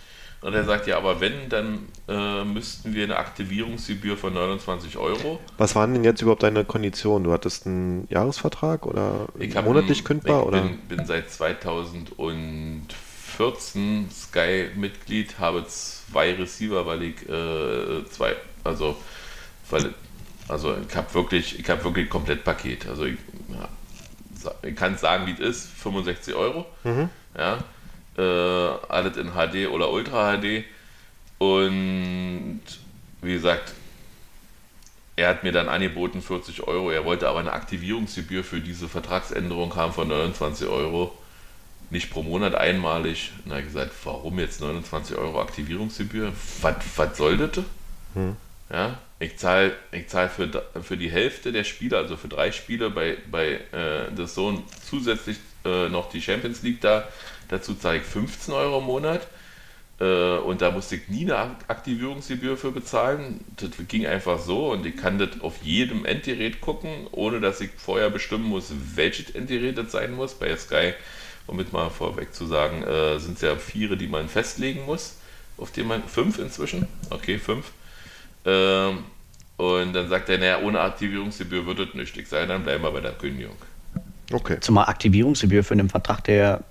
Und 0.42 0.52
er 0.54 0.64
sagt, 0.64 0.86
ja, 0.88 0.96
aber 0.96 1.20
wenn, 1.20 1.48
dann 1.48 1.86
äh, 2.08 2.42
müssten 2.44 2.94
wir 2.94 3.04
eine 3.04 3.16
Aktivierungsgebühr 3.16 4.16
von 4.16 4.34
29 4.34 4.96
Euro. 4.96 5.38
Was 5.56 5.76
waren 5.76 5.94
denn 5.94 6.02
jetzt 6.02 6.20
überhaupt 6.20 6.42
deine 6.42 6.64
Konditionen? 6.64 7.22
Du 7.22 7.32
hattest 7.32 7.64
einen 7.64 8.08
Jahresvertrag 8.10 8.84
oder 8.84 9.28
monatlich 9.64 10.04
kündbar? 10.04 10.40
Ich 10.40 10.46
oder? 10.48 10.62
Bin, 10.62 10.78
bin 10.88 11.06
seit 11.06 11.30
2014 11.30 14.10
Sky-Mitglied, 14.10 15.38
habe 15.38 15.64
zwei 15.68 16.34
Receiver, 16.34 16.86
weil 16.86 17.04
ich 17.04 17.22
äh, 17.28 18.04
zwei, 18.10 18.34
also, 18.64 18.96
weil, 19.70 19.94
also 20.48 20.74
ich 20.88 20.96
habe 20.96 21.14
wirklich, 21.14 21.60
ich 21.60 21.70
habe 21.70 21.84
wirklich 21.84 22.10
komplett 22.10 22.42
Paket. 22.42 22.88
Also 22.88 23.04
ich, 23.04 23.18
ja, 23.48 23.68
ich 24.68 24.74
kann 24.74 24.98
sagen, 24.98 25.28
wie 25.28 25.34
es 25.34 25.38
ist, 25.38 25.68
65 25.68 26.34
Euro. 26.34 26.66
Mhm. 26.82 27.10
Ja, 27.36 27.58
äh, 28.16 28.22
alles 28.88 29.16
in 29.16 29.32
HD 29.32 29.68
oder 29.68 29.90
Ultra 29.90 30.36
HD. 30.36 30.64
Und 31.38 32.60
wie 33.22 33.32
gesagt, 33.32 33.72
er 35.16 35.28
hat 35.28 35.42
mir 35.42 35.52
dann 35.52 35.68
angeboten 35.68 36.22
40 36.22 36.66
Euro. 36.66 36.90
Er 36.90 37.04
wollte 37.04 37.28
aber 37.28 37.40
eine 37.40 37.52
Aktivierungsgebühr 37.52 38.44
für 38.44 38.60
diese 38.60 38.88
Vertragsänderung 38.88 39.74
haben 39.76 39.92
von 39.92 40.08
29 40.08 40.68
Euro. 40.68 41.16
Nicht 41.90 42.10
pro 42.10 42.22
Monat 42.22 42.54
einmalig. 42.54 43.32
Und 43.44 43.50
er 43.50 43.58
hat 43.58 43.64
gesagt, 43.64 43.92
warum 44.04 44.38
jetzt 44.38 44.60
29 44.60 45.16
Euro 45.16 45.40
Aktivierungsgebühr? 45.40 46.32
Was, 46.62 46.76
was 46.96 47.16
soll 47.16 47.36
das? 47.36 47.64
Hm. 48.14 48.36
Ja, 48.70 48.98
ich 49.18 49.36
zahle 49.36 49.72
ich 49.92 50.08
zahl 50.08 50.30
für, 50.30 50.48
für 50.82 50.96
die 50.96 51.10
Hälfte 51.10 51.52
der 51.52 51.64
Spiele, 51.64 51.98
also 51.98 52.16
für 52.16 52.28
drei 52.28 52.52
Spiele 52.52 52.88
bei, 52.88 53.18
bei 53.30 53.60
äh, 53.72 54.08
The 54.16 54.26
Zone 54.26 54.62
zusätzlich 54.88 55.36
äh, 55.64 55.88
noch 55.88 56.10
die 56.10 56.22
Champions 56.22 56.62
League 56.62 56.80
da. 56.80 57.08
Dazu 57.48 57.74
zahle 57.74 57.98
ich 57.98 58.04
15 58.04 58.54
Euro 58.54 58.78
im 58.78 58.84
Monat. 58.84 59.26
Äh, 60.00 60.38
und 60.38 60.62
da 60.62 60.70
musste 60.70 60.96
ich 60.96 61.08
nie 61.08 61.30
eine 61.30 61.56
Aktivierungsgebühr 61.68 62.56
für 62.56 62.72
bezahlen. 62.72 63.44
Das 63.56 63.70
ging 63.88 64.06
einfach 64.06 64.38
so 64.38 64.72
und 64.72 64.86
ich 64.86 64.96
kann 64.96 65.18
das 65.18 65.40
auf 65.40 65.62
jedem 65.62 66.04
Endgerät 66.04 66.60
gucken, 66.60 67.06
ohne 67.12 67.40
dass 67.40 67.60
ich 67.60 67.70
vorher 67.76 68.10
bestimmen 68.10 68.44
muss, 68.44 68.72
welches 68.94 69.30
Endgerät 69.30 69.78
das 69.78 69.92
sein 69.92 70.14
muss. 70.14 70.34
Bei 70.34 70.56
Sky, 70.56 70.94
um 71.46 71.56
mit 71.56 71.72
mal 71.72 71.90
vorweg 71.90 72.34
zu 72.34 72.46
sagen, 72.46 72.82
äh, 72.82 73.18
sind 73.18 73.36
es 73.36 73.42
ja 73.42 73.56
vier, 73.56 73.96
die 73.96 74.08
man 74.08 74.28
festlegen 74.28 74.84
muss. 74.86 75.18
Auf 75.58 75.70
dem 75.70 75.88
man, 75.88 76.02
fünf 76.04 76.38
inzwischen? 76.38 76.88
Okay, 77.10 77.38
fünf 77.38 77.72
ähm, 78.44 79.04
und 79.56 79.92
dann 79.92 80.08
sagt 80.08 80.28
er, 80.28 80.38
naja, 80.38 80.60
ohne 80.60 80.80
Aktivierungsgebühr 80.80 81.66
wird 81.66 81.80
es 81.80 81.94
nicht. 81.94 82.16
Ich 82.16 82.28
sage, 82.28 82.46
dann 82.46 82.64
bleiben 82.64 82.82
wir 82.82 82.90
bei 82.90 83.00
der 83.00 83.12
Kündigung. 83.12 83.56
Okay. 84.32 84.58
Zumal 84.60 84.86
Aktivierungsgebühr 84.86 85.64
für 85.64 85.74
einen 85.74 85.88
Vertrag, 85.88 86.24
der 86.24 86.62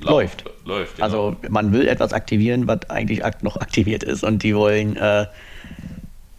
läuft. 0.00 0.44
Läuft, 0.64 0.96
genau. 0.96 1.04
Also 1.04 1.36
man 1.48 1.72
will 1.72 1.88
etwas 1.88 2.12
aktivieren, 2.12 2.66
was 2.66 2.88
eigentlich 2.88 3.22
noch 3.42 3.56
aktiviert 3.56 4.02
ist 4.02 4.24
und 4.24 4.42
die 4.42 4.54
wollen 4.54 4.96
äh, 4.96 5.26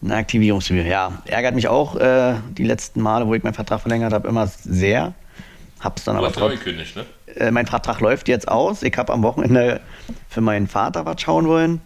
eine 0.03 0.15
Aktivierungsgebühr. 0.15 0.85
Ja, 0.85 1.21
ärgert 1.25 1.55
mich 1.55 1.67
auch 1.67 1.95
äh, 1.95 2.35
die 2.57 2.63
letzten 2.63 3.01
Male, 3.01 3.27
wo 3.27 3.33
ich 3.33 3.43
meinen 3.43 3.53
Vertrag 3.53 3.81
verlängert 3.81 4.13
habe, 4.13 4.27
immer 4.27 4.47
sehr. 4.47 5.13
Hab's 5.79 6.03
dann 6.03 6.15
du 6.15 6.23
aber 6.23 6.31
trotzdem. 6.31 6.59
gekündigt, 6.59 6.95
ne? 6.95 7.05
Äh, 7.35 7.51
mein 7.51 7.65
Vertrag 7.65 7.99
läuft 8.01 8.27
jetzt 8.27 8.47
aus. 8.47 8.83
Ich 8.83 8.97
habe 8.97 9.13
am 9.13 9.23
Wochenende 9.23 9.81
für 10.29 10.41
meinen 10.41 10.67
Vater 10.67 11.05
was 11.05 11.21
schauen 11.21 11.47
wollen 11.47 11.81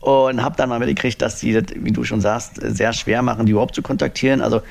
und 0.00 0.42
habe 0.42 0.56
dann 0.56 0.68
mal 0.68 0.78
mitgekriegt, 0.78 1.22
dass 1.22 1.38
die 1.38 1.52
das, 1.52 1.64
wie 1.74 1.92
du 1.92 2.04
schon 2.04 2.20
sagst, 2.20 2.56
sehr 2.60 2.92
schwer 2.92 3.22
machen, 3.22 3.46
die 3.46 3.52
überhaupt 3.52 3.74
zu 3.74 3.82
kontaktieren. 3.82 4.40
Also 4.40 4.62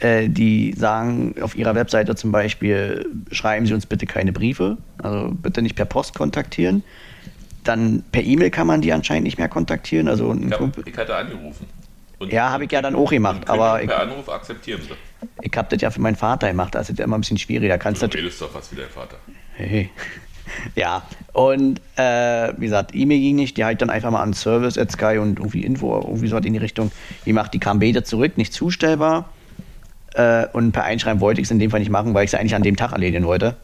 äh, 0.00 0.28
die 0.28 0.74
sagen 0.76 1.34
auf 1.40 1.56
ihrer 1.56 1.74
Webseite 1.74 2.14
zum 2.14 2.32
Beispiel, 2.32 3.06
schreiben 3.30 3.66
Sie 3.66 3.74
uns 3.74 3.86
bitte 3.86 4.06
keine 4.06 4.32
Briefe, 4.32 4.76
also 5.02 5.30
bitte 5.32 5.62
nicht 5.62 5.76
per 5.76 5.84
Post 5.86 6.14
kontaktieren. 6.14 6.82
Dann 7.64 8.02
per 8.12 8.22
E-Mail 8.22 8.50
kann 8.50 8.66
man 8.66 8.80
die 8.80 8.92
anscheinend 8.92 9.24
nicht 9.24 9.38
mehr 9.38 9.48
kontaktieren. 9.48 10.08
Also 10.08 10.32
Ich, 10.34 10.50
hab, 10.52 10.58
Kumpel- 10.58 10.84
ich 10.86 10.96
hatte 10.96 11.14
angerufen. 11.14 11.66
Und, 12.18 12.32
ja, 12.32 12.50
habe 12.50 12.64
ich 12.64 12.72
ja 12.72 12.82
dann 12.82 12.96
auch 12.96 13.10
gemacht, 13.10 13.48
aber 13.48 13.78
per 13.78 14.00
Anruf 14.00 14.28
akzeptieren 14.28 14.80
sie. 14.82 14.94
ich 15.42 15.56
habe 15.56 15.68
das 15.70 15.80
ja 15.80 15.90
für 15.90 16.00
meinen 16.00 16.16
Vater 16.16 16.48
gemacht. 16.48 16.74
Das 16.74 16.90
ist 16.90 16.98
ja 16.98 17.04
immer 17.04 17.16
ein 17.16 17.20
bisschen 17.20 17.38
schwierig. 17.38 17.68
Da 17.68 17.78
kannst 17.78 18.02
Du 18.02 18.06
redest 18.06 18.40
doch 18.40 18.50
fast 18.50 18.72
wie 18.72 18.76
dein 18.76 18.88
Vater. 18.88 19.16
Hey. 19.54 19.90
Ja, 20.74 21.02
und 21.34 21.78
äh, 21.96 22.52
wie 22.56 22.64
gesagt, 22.64 22.94
E-Mail 22.94 23.20
ging 23.20 23.36
nicht, 23.36 23.58
die 23.58 23.64
halt 23.66 23.82
dann 23.82 23.90
einfach 23.90 24.10
mal 24.10 24.22
an 24.22 24.32
Service 24.32 24.78
at 24.78 24.90
Sky 24.90 25.18
und 25.18 25.38
irgendwie 25.38 25.62
Info, 25.62 25.94
irgendwie 26.00 26.26
so 26.28 26.36
was 26.36 26.44
in 26.46 26.54
die 26.54 26.58
Richtung, 26.58 26.90
die 27.26 27.34
macht, 27.34 27.52
die 27.52 27.58
kam 27.58 27.78
beide 27.80 28.02
zurück, 28.02 28.38
nicht 28.38 28.54
zustellbar. 28.54 29.28
Äh, 30.14 30.46
und 30.52 30.72
per 30.72 30.84
Einschreiben 30.84 31.20
wollte 31.20 31.40
ich 31.40 31.46
es 31.46 31.50
in 31.50 31.58
dem 31.58 31.70
Fall 31.70 31.80
nicht 31.80 31.90
machen, 31.90 32.14
weil 32.14 32.24
ich 32.24 32.32
es 32.32 32.38
eigentlich 32.38 32.54
an 32.54 32.62
dem 32.62 32.76
Tag 32.76 32.92
erledigen 32.92 33.26
wollte. 33.26 33.56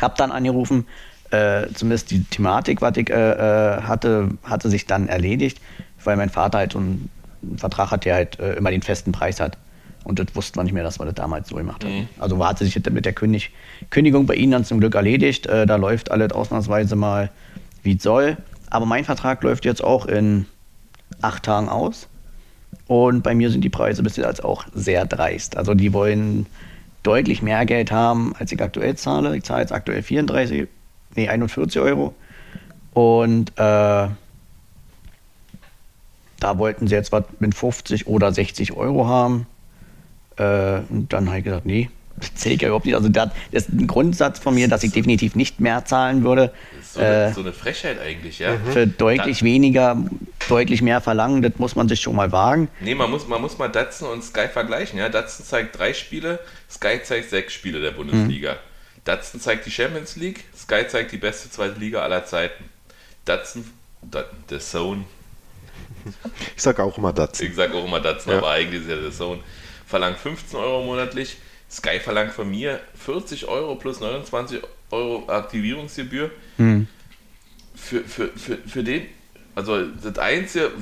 Hab 0.00 0.16
dann 0.16 0.30
angerufen, 0.30 0.86
äh, 1.30 1.66
zumindest 1.74 2.10
die 2.10 2.24
Thematik, 2.24 2.80
was 2.80 2.96
ich 2.96 3.10
äh, 3.10 3.14
äh, 3.14 3.82
hatte, 3.82 4.30
hatte 4.44 4.70
sich 4.70 4.86
dann 4.86 5.08
erledigt, 5.08 5.60
weil 6.04 6.16
mein 6.16 6.30
Vater 6.30 6.58
halt 6.58 6.72
so 6.72 6.78
einen, 6.78 7.10
Vertrag 7.56 7.92
hat, 7.92 8.04
der 8.04 8.16
halt 8.16 8.40
äh, 8.40 8.54
immer 8.54 8.72
den 8.72 8.82
festen 8.82 9.12
Preis 9.12 9.38
hat. 9.38 9.58
Und 10.02 10.18
das 10.18 10.26
wusste 10.34 10.58
man 10.58 10.66
nicht 10.66 10.72
mehr, 10.72 10.82
dass 10.82 10.98
wir 10.98 11.04
das 11.04 11.14
damals 11.14 11.48
so 11.48 11.56
gemacht 11.56 11.84
haben. 11.84 12.08
Also 12.18 12.44
hatte 12.44 12.64
sich 12.64 12.74
das 12.74 12.92
mit 12.92 13.04
der 13.04 13.12
Kündig 13.12 13.52
Kündigung 13.90 14.26
bei 14.26 14.34
Ihnen 14.34 14.52
dann 14.52 14.64
zum 14.64 14.80
Glück 14.80 14.94
erledigt. 14.96 15.46
Äh, 15.46 15.66
da 15.66 15.76
läuft 15.76 16.10
alles 16.10 16.32
ausnahmsweise 16.32 16.96
mal, 16.96 17.30
wie 17.82 17.94
es 17.94 18.02
soll. 18.02 18.38
Aber 18.70 18.86
mein 18.86 19.04
Vertrag 19.04 19.42
läuft 19.42 19.64
jetzt 19.64 19.84
auch 19.84 20.06
in 20.06 20.46
acht 21.20 21.44
Tagen 21.44 21.68
aus. 21.68 22.08
Und 22.88 23.22
bei 23.22 23.34
mir 23.34 23.50
sind 23.50 23.62
die 23.62 23.68
Preise 23.68 24.02
bis 24.02 24.16
jetzt 24.16 24.42
auch 24.42 24.64
sehr 24.74 25.04
dreist. 25.04 25.56
Also 25.56 25.74
die 25.74 25.92
wollen 25.92 26.46
deutlich 27.02 27.42
mehr 27.42 27.64
Geld 27.66 27.92
haben, 27.92 28.34
als 28.38 28.50
ich 28.50 28.60
aktuell 28.60 28.96
zahle. 28.96 29.36
Ich 29.36 29.44
zahle 29.44 29.60
jetzt 29.60 29.72
aktuell 29.72 30.02
34, 30.02 30.66
nee, 31.14 31.28
41 31.28 31.80
Euro. 31.80 32.14
Und 32.94 33.50
äh, 33.50 34.08
da 36.40 36.58
wollten 36.58 36.88
sie 36.88 36.94
jetzt 36.94 37.12
was 37.12 37.24
mit 37.38 37.54
50 37.54 38.06
oder 38.06 38.32
60 38.32 38.72
Euro 38.72 39.06
haben. 39.06 39.46
Äh, 40.36 40.80
und 40.88 41.12
dann 41.12 41.28
habe 41.28 41.38
ich 41.38 41.44
gesagt, 41.44 41.66
nee, 41.66 41.90
das 42.18 42.34
zähle 42.34 42.54
ich 42.56 42.62
ja 42.62 42.68
überhaupt 42.68 42.86
nicht. 42.86 42.94
Also 42.94 43.08
das, 43.08 43.30
das 43.52 43.64
ist 43.64 43.72
ein 43.72 43.86
Grundsatz 43.86 44.38
von 44.38 44.54
mir, 44.54 44.68
dass 44.68 44.82
ich 44.82 44.92
definitiv 44.92 45.34
nicht 45.34 45.60
mehr 45.60 45.84
zahlen 45.84 46.24
würde. 46.24 46.52
Das 46.76 46.86
ist 46.86 46.94
so, 46.94 47.00
eine, 47.00 47.24
Äh, 47.26 47.32
so 47.32 47.40
eine 47.40 47.52
Frechheit 47.52 48.00
eigentlich, 48.00 48.38
ja. 48.38 48.56
für 48.72 48.86
deutlich 48.86 49.42
weniger, 49.42 49.96
deutlich 50.48 50.82
mehr 50.82 51.00
verlangen, 51.00 51.42
das 51.42 51.52
muss 51.58 51.76
man 51.76 51.88
sich 51.88 52.00
schon 52.00 52.16
mal 52.16 52.30
wagen. 52.32 52.68
Nee, 52.80 52.94
man 52.94 53.10
muss, 53.10 53.26
man 53.28 53.40
muss 53.40 53.58
mal 53.58 53.68
Datsun 53.68 54.08
und 54.08 54.22
Sky 54.24 54.48
vergleichen. 54.52 54.98
Ja? 54.98 55.08
Datsun 55.08 55.44
zeigt 55.46 55.78
drei 55.78 55.94
Spiele, 55.94 56.38
Sky 56.70 57.00
zeigt 57.02 57.30
sechs 57.30 57.52
Spiele 57.54 57.80
der 57.80 57.92
Bundesliga. 57.92 58.56
Datsun 59.04 59.40
zeigt 59.40 59.64
die 59.66 59.70
Champions 59.70 60.16
League, 60.16 60.44
Sky 60.56 60.86
zeigt 60.86 61.12
die 61.12 61.16
beste 61.16 61.50
zweite 61.50 61.78
Liga 61.80 62.00
aller 62.02 62.24
Zeiten. 62.24 62.64
Datsun, 63.24 63.64
Da- 64.02 64.24
The 64.48 64.58
Zone, 64.58 65.04
Ich 66.56 66.62
sage 66.62 66.82
auch 66.82 66.96
immer 66.98 67.12
das. 67.12 67.40
ich 67.40 67.54
sage 67.54 67.74
auch 67.74 67.84
immer 67.84 68.00
Datsun, 68.00 68.32
Ja. 68.32 68.38
aber 68.38 68.50
eigentlich 68.50 68.82
ist 68.82 68.88
ja 68.90 68.96
The 69.10 69.14
Zone, 69.16 69.40
verlangt 69.86 70.18
15 70.18 70.58
Euro 70.58 70.84
monatlich. 70.84 71.36
Sky 71.70 72.00
verlangt 72.00 72.32
von 72.32 72.48
mir 72.50 72.80
40 72.94 73.46
Euro 73.48 73.74
plus 73.74 74.00
29 74.00 74.62
Euro 74.90 75.28
Aktivierungsgebühr. 75.28 76.30
Für, 77.74 78.00
für, 78.02 78.28
für, 78.28 78.56
für 78.58 78.82
den, 78.82 79.06
also 79.54 79.84
das 79.86 80.18
Einzige, 80.18 80.72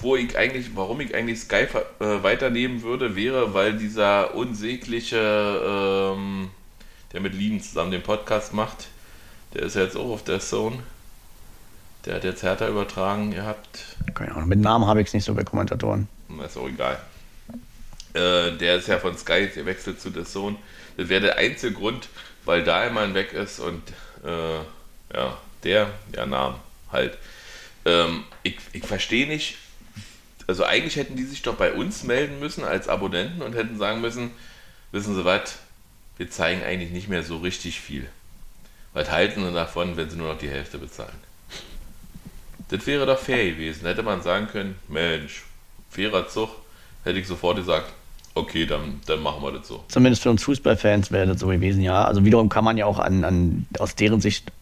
wo 0.00 0.16
ich 0.16 0.36
eigentlich, 0.36 0.76
warum 0.76 1.00
ich 1.00 1.14
eigentlich 1.14 1.40
Sky 1.40 1.66
äh, 1.98 2.22
weiternehmen 2.22 2.82
würde, 2.82 3.16
wäre, 3.16 3.54
weil 3.54 3.76
dieser 3.76 4.34
unsägliche, 4.34 5.18
ähm, 5.18 6.50
der 7.12 7.20
mit 7.20 7.34
Lien 7.34 7.60
zusammen 7.60 7.90
den 7.90 8.02
Podcast 8.02 8.52
macht, 8.52 8.88
der 9.54 9.62
ist 9.62 9.76
ja 9.76 9.82
jetzt 9.82 9.96
auch 9.96 10.10
auf 10.10 10.24
der 10.24 10.40
Zone. 10.40 10.78
Der 12.04 12.16
hat 12.16 12.24
jetzt 12.24 12.42
Hertha 12.42 12.68
übertragen, 12.68 13.32
ihr 13.32 13.44
habt 13.44 13.96
Keine 14.14 14.34
Ahnung, 14.34 14.48
mit 14.48 14.60
Namen 14.60 14.86
habe 14.86 15.00
ich 15.00 15.08
es 15.08 15.14
nicht 15.14 15.24
so 15.24 15.34
bei 15.34 15.42
Kommentatoren. 15.42 16.06
na, 16.28 16.44
ist 16.44 16.56
auch 16.56 16.68
egal. 16.68 16.98
Äh, 18.14 18.52
der 18.52 18.76
ist 18.76 18.88
ja 18.88 18.98
von 18.98 19.16
Sky 19.18 19.48
gewechselt 19.48 20.00
zu 20.00 20.10
The 20.10 20.24
Zone. 20.24 20.56
Das 20.96 21.08
wäre 21.08 21.20
der 21.20 21.36
einzige 21.36 21.74
Grund, 21.74 22.08
weil 22.44 22.62
Dahlmann 22.62 23.14
weg 23.14 23.32
ist 23.32 23.58
und 23.58 23.82
äh, 24.24 24.58
ja, 25.14 25.38
der, 25.64 25.90
der 26.12 26.26
Name 26.26 26.56
halt. 26.90 27.18
Ähm, 27.84 28.24
ich 28.42 28.56
ich 28.72 28.86
verstehe 28.86 29.26
nicht, 29.26 29.56
also 30.46 30.64
eigentlich 30.64 30.96
hätten 30.96 31.16
die 31.16 31.24
sich 31.24 31.42
doch 31.42 31.56
bei 31.56 31.72
uns 31.72 32.04
melden 32.04 32.38
müssen 32.38 32.64
als 32.64 32.88
Abonnenten 32.88 33.42
und 33.42 33.54
hätten 33.54 33.78
sagen 33.78 34.00
müssen, 34.00 34.30
wissen 34.92 35.14
Sie 35.14 35.24
was, 35.24 35.56
wir 36.16 36.30
zeigen 36.30 36.62
eigentlich 36.62 36.90
nicht 36.90 37.08
mehr 37.08 37.22
so 37.22 37.38
richtig 37.38 37.80
viel. 37.80 38.08
Was 38.92 39.10
halten 39.10 39.44
Sie 39.44 39.52
davon, 39.52 39.96
wenn 39.96 40.08
Sie 40.08 40.16
nur 40.16 40.32
noch 40.32 40.38
die 40.38 40.48
Hälfte 40.48 40.78
bezahlen? 40.78 41.18
Das 42.68 42.86
wäre 42.86 43.06
doch 43.06 43.18
fair 43.18 43.50
gewesen. 43.50 43.86
Hätte 43.86 44.02
man 44.02 44.22
sagen 44.22 44.48
können, 44.48 44.78
Mensch, 44.88 45.42
fairer 45.90 46.28
Zug, 46.28 46.50
hätte 47.02 47.18
ich 47.18 47.26
sofort 47.26 47.56
gesagt, 47.56 47.92
okay, 48.34 48.66
dann, 48.66 49.00
dann 49.06 49.22
machen 49.22 49.42
wir 49.42 49.52
das 49.52 49.68
so. 49.68 49.84
Zumindest 49.88 50.22
für 50.22 50.30
uns 50.30 50.42
Fußballfans 50.44 51.12
wäre 51.12 51.26
das 51.26 51.40
so 51.40 51.48
gewesen, 51.48 51.82
ja. 51.82 52.04
Also 52.04 52.24
wiederum 52.24 52.48
kann 52.48 52.64
man 52.64 52.76
ja 52.76 52.86
auch 52.86 52.98
an, 52.98 53.24
an 53.24 53.66
aus 53.78 53.94
deren 53.94 54.20
Sicht 54.20 54.52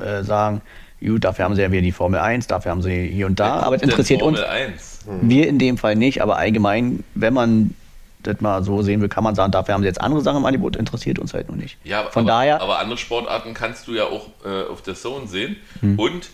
äh, 0.00 0.22
sagen, 0.22 0.60
gut, 1.00 1.24
dafür 1.24 1.44
haben 1.44 1.54
sie 1.54 1.62
ja 1.62 1.70
wieder 1.70 1.82
die 1.82 1.92
Formel 1.92 2.20
1, 2.20 2.46
dafür 2.46 2.70
haben 2.70 2.82
sie 2.82 3.08
hier 3.08 3.26
und 3.26 3.40
da, 3.40 3.60
aber 3.60 3.76
es 3.76 3.82
interessiert 3.82 4.22
uns, 4.22 4.38
Formel 4.38 4.54
1. 4.54 5.04
wir 5.22 5.48
in 5.48 5.58
dem 5.58 5.78
Fall 5.78 5.96
nicht, 5.96 6.22
aber 6.22 6.36
allgemein, 6.36 7.04
wenn 7.14 7.34
man 7.34 7.74
das 8.22 8.40
mal 8.40 8.64
so 8.64 8.82
sehen 8.82 9.00
will, 9.00 9.08
kann 9.08 9.22
man 9.22 9.34
sagen, 9.34 9.52
dafür 9.52 9.74
haben 9.74 9.82
sie 9.82 9.88
jetzt 9.88 10.00
andere 10.00 10.22
Sachen 10.22 10.38
im 10.38 10.46
Angebot, 10.46 10.76
interessiert 10.76 11.18
uns 11.18 11.34
halt 11.34 11.48
noch 11.48 11.56
nicht. 11.56 11.76
Ja, 11.84 12.00
aber, 12.00 12.10
Von 12.10 12.22
aber, 12.22 12.30
daher, 12.30 12.60
aber 12.60 12.78
andere 12.78 12.98
Sportarten 12.98 13.54
kannst 13.54 13.86
du 13.86 13.92
ja 13.92 14.04
auch 14.04 14.28
äh, 14.44 14.64
auf 14.70 14.82
der 14.82 14.94
Zone 14.94 15.26
sehen. 15.26 15.56
Hm. 15.80 15.98
Und 15.98 16.30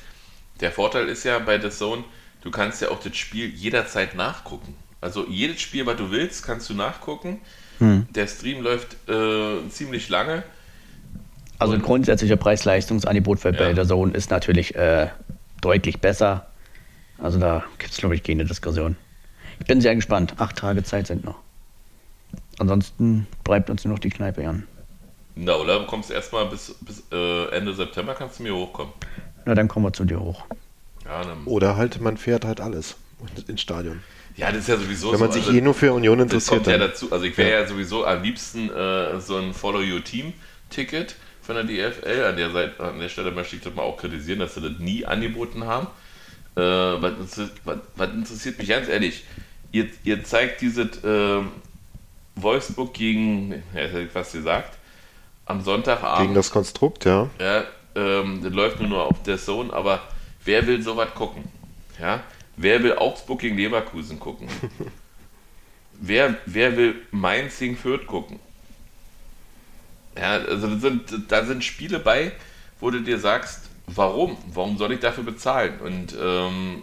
der 0.61 0.71
Vorteil 0.71 1.09
ist 1.09 1.25
ja 1.25 1.39
bei 1.41 1.59
der 1.59 1.71
Zone, 1.71 2.05
du 2.43 2.51
kannst 2.51 2.81
ja 2.81 2.91
auch 2.91 3.01
das 3.01 3.17
Spiel 3.17 3.49
jederzeit 3.49 4.15
nachgucken. 4.15 4.75
Also 5.01 5.27
jedes 5.29 5.61
Spiel, 5.61 5.87
was 5.87 5.97
du 5.97 6.11
willst, 6.11 6.45
kannst 6.45 6.69
du 6.69 6.75
nachgucken. 6.75 7.41
Hm. 7.79 8.07
Der 8.11 8.27
Stream 8.27 8.63
läuft 8.63 8.97
äh, 9.09 9.69
ziemlich 9.71 10.09
lange. 10.09 10.43
also 11.59 11.75
und- 11.75 11.83
grundsätzliche 11.83 12.37
Preis-Leistungsangebot 12.37 13.41
für 13.41 13.51
Ja. 13.53 13.59
bei 13.59 13.73
der 13.73 13.87
Zone 13.87 14.13
ist 14.13 14.31
natürlich 14.31 14.75
äh, 14.75 15.09
deutlich 15.63 16.01
besser. 16.01 16.47
Also 17.19 17.39
da 17.39 17.65
gibt 17.79 17.93
es, 17.93 17.99
glaube 17.99 18.15
ich, 18.15 18.23
keine 18.23 18.45
Diskussion. 18.45 18.97
Ich 19.59 19.67
bin 19.67 19.81
sehr 19.81 19.95
gespannt. 19.95 20.35
Acht 20.39 20.57
Tage 20.57 20.83
Zeit 20.83 21.07
sind 21.07 21.25
noch. 21.25 21.37
Ansonsten 22.59 23.27
bleibt 23.45 23.71
uns 23.71 23.85
nur 23.85 23.95
noch 23.95 23.99
die 23.99 24.11
Kneipe 24.11 24.47
an. 24.47 24.67
Na, 25.35 25.55
oder 25.55 25.79
du 25.81 25.87
kommst 25.87 26.11
erstmal 26.11 26.47
bis, 26.47 26.75
bis 26.81 27.03
äh, 27.13 27.47
Ende 27.51 27.75
September, 27.75 28.15
kannst 28.15 28.39
du 28.39 28.43
mir 28.43 28.55
hochkommen. 28.55 28.93
Na, 29.47 29.55
dann 29.55 29.69
kommen 29.69 29.87
wir 29.87 29.93
zu 29.93 30.05
dir 30.05 30.21
hoch. 30.21 30.45
Ja, 31.05 31.23
dann, 31.25 31.45
Oder 31.47 31.77
halt, 31.77 32.01
man 32.01 32.17
fährt 32.19 32.45
halt 32.45 32.61
alles 32.61 32.97
ins 33.49 33.61
Stadion. 33.63 34.03
Ja, 34.41 34.51
das 34.51 34.63
ist 34.63 34.69
ja 34.69 34.77
sowieso 34.79 35.13
Wenn 35.13 35.21
man 35.21 35.29
so. 35.31 35.35
sich 35.39 35.47
also- 35.47 35.59
eh 35.59 35.61
nur 35.61 35.75
für 35.75 35.93
Union 35.93 36.19
Das 36.19 36.25
interessiert, 36.25 36.55
kommt 36.57 36.67
ja 36.69 36.79
dann. 36.79 36.89
dazu. 36.89 37.13
Also 37.13 37.25
ich 37.27 37.37
wäre 37.37 37.63
ja. 37.63 37.67
sowieso 37.69 38.07
am 38.07 38.23
liebsten 38.23 38.71
äh, 38.71 39.21
so 39.21 39.37
ein 39.37 39.53
Follow 39.53 39.81
Your 39.81 40.03
Team 40.03 40.33
Ticket 40.71 41.15
von 41.43 41.55
der 41.57 41.65
DFL. 41.65 42.25
An 42.25 42.37
der, 42.37 42.51
Seite, 42.51 42.83
an 42.83 42.99
der 42.99 43.09
Stelle 43.11 43.31
möchte 43.33 43.57
ich 43.57 43.63
das 43.63 43.75
mal 43.75 43.83
auch 43.83 43.99
kritisieren, 43.99 44.39
dass 44.41 44.55
sie 44.55 44.63
das 44.63 44.79
nie 44.79 45.05
angeboten 45.05 45.65
haben. 45.67 45.89
Äh, 46.57 46.61
was, 46.61 47.13
interessiert, 47.13 47.51
was, 47.65 47.79
was 47.97 48.11
interessiert 48.11 48.59
mich 48.59 48.69
ganz 48.69 48.89
ehrlich? 48.89 49.25
Ihr, 49.73 49.87
ihr 50.05 50.25
zeigt 50.25 50.63
dieses 50.63 51.05
äh, 51.05 51.41
Wolfsburg 52.37 52.95
gegen, 52.95 53.53
ja, 53.53 53.83
das 53.83 53.93
hätte 53.93 54.03
ich 54.03 54.11
fast 54.11 54.33
gesagt, 54.33 54.79
am 55.47 55.63
Sonntagabend. 55.63 56.23
Gegen 56.23 56.35
das 56.35 56.51
Konstrukt, 56.51 57.05
ja. 57.05 57.29
Ja, 57.39 57.65
ähm, 57.95 58.41
das 58.43 58.53
läuft 58.53 58.81
nur, 58.81 58.89
nur 58.89 59.05
auf 59.05 59.23
der 59.25 59.37
Zone, 59.39 59.73
aber 59.73 60.01
wer 60.45 60.67
will 60.67 60.83
sowas 60.83 61.09
gucken? 61.15 61.45
Ja? 62.01 62.23
Wer 62.63 62.83
will 62.83 62.93
Augsburg 62.93 63.41
gegen 63.41 63.57
Leverkusen 63.57 64.21
gucken? 64.21 64.47
wer, 65.95 66.37
wer 66.45 66.77
will 66.77 66.95
Mainz 67.11 67.59
gegen 67.59 67.75
Fürth 67.75 68.07
gucken? 68.07 68.39
Ja, 70.15 70.33
also 70.33 70.67
da 70.69 70.79
sind, 70.79 71.33
da 71.33 71.45
sind 71.47 71.65
Spiele 71.65 71.99
bei, 71.99 72.33
wo 72.79 72.91
du 72.91 73.01
dir 73.01 73.19
sagst, 73.19 73.71
warum? 73.87 74.37
Warum 74.53 74.77
soll 74.77 74.93
ich 74.93 75.01
dafür 75.01 75.25
bezahlen? 75.25 75.81
Und 75.81 76.15
ähm, 76.21 76.83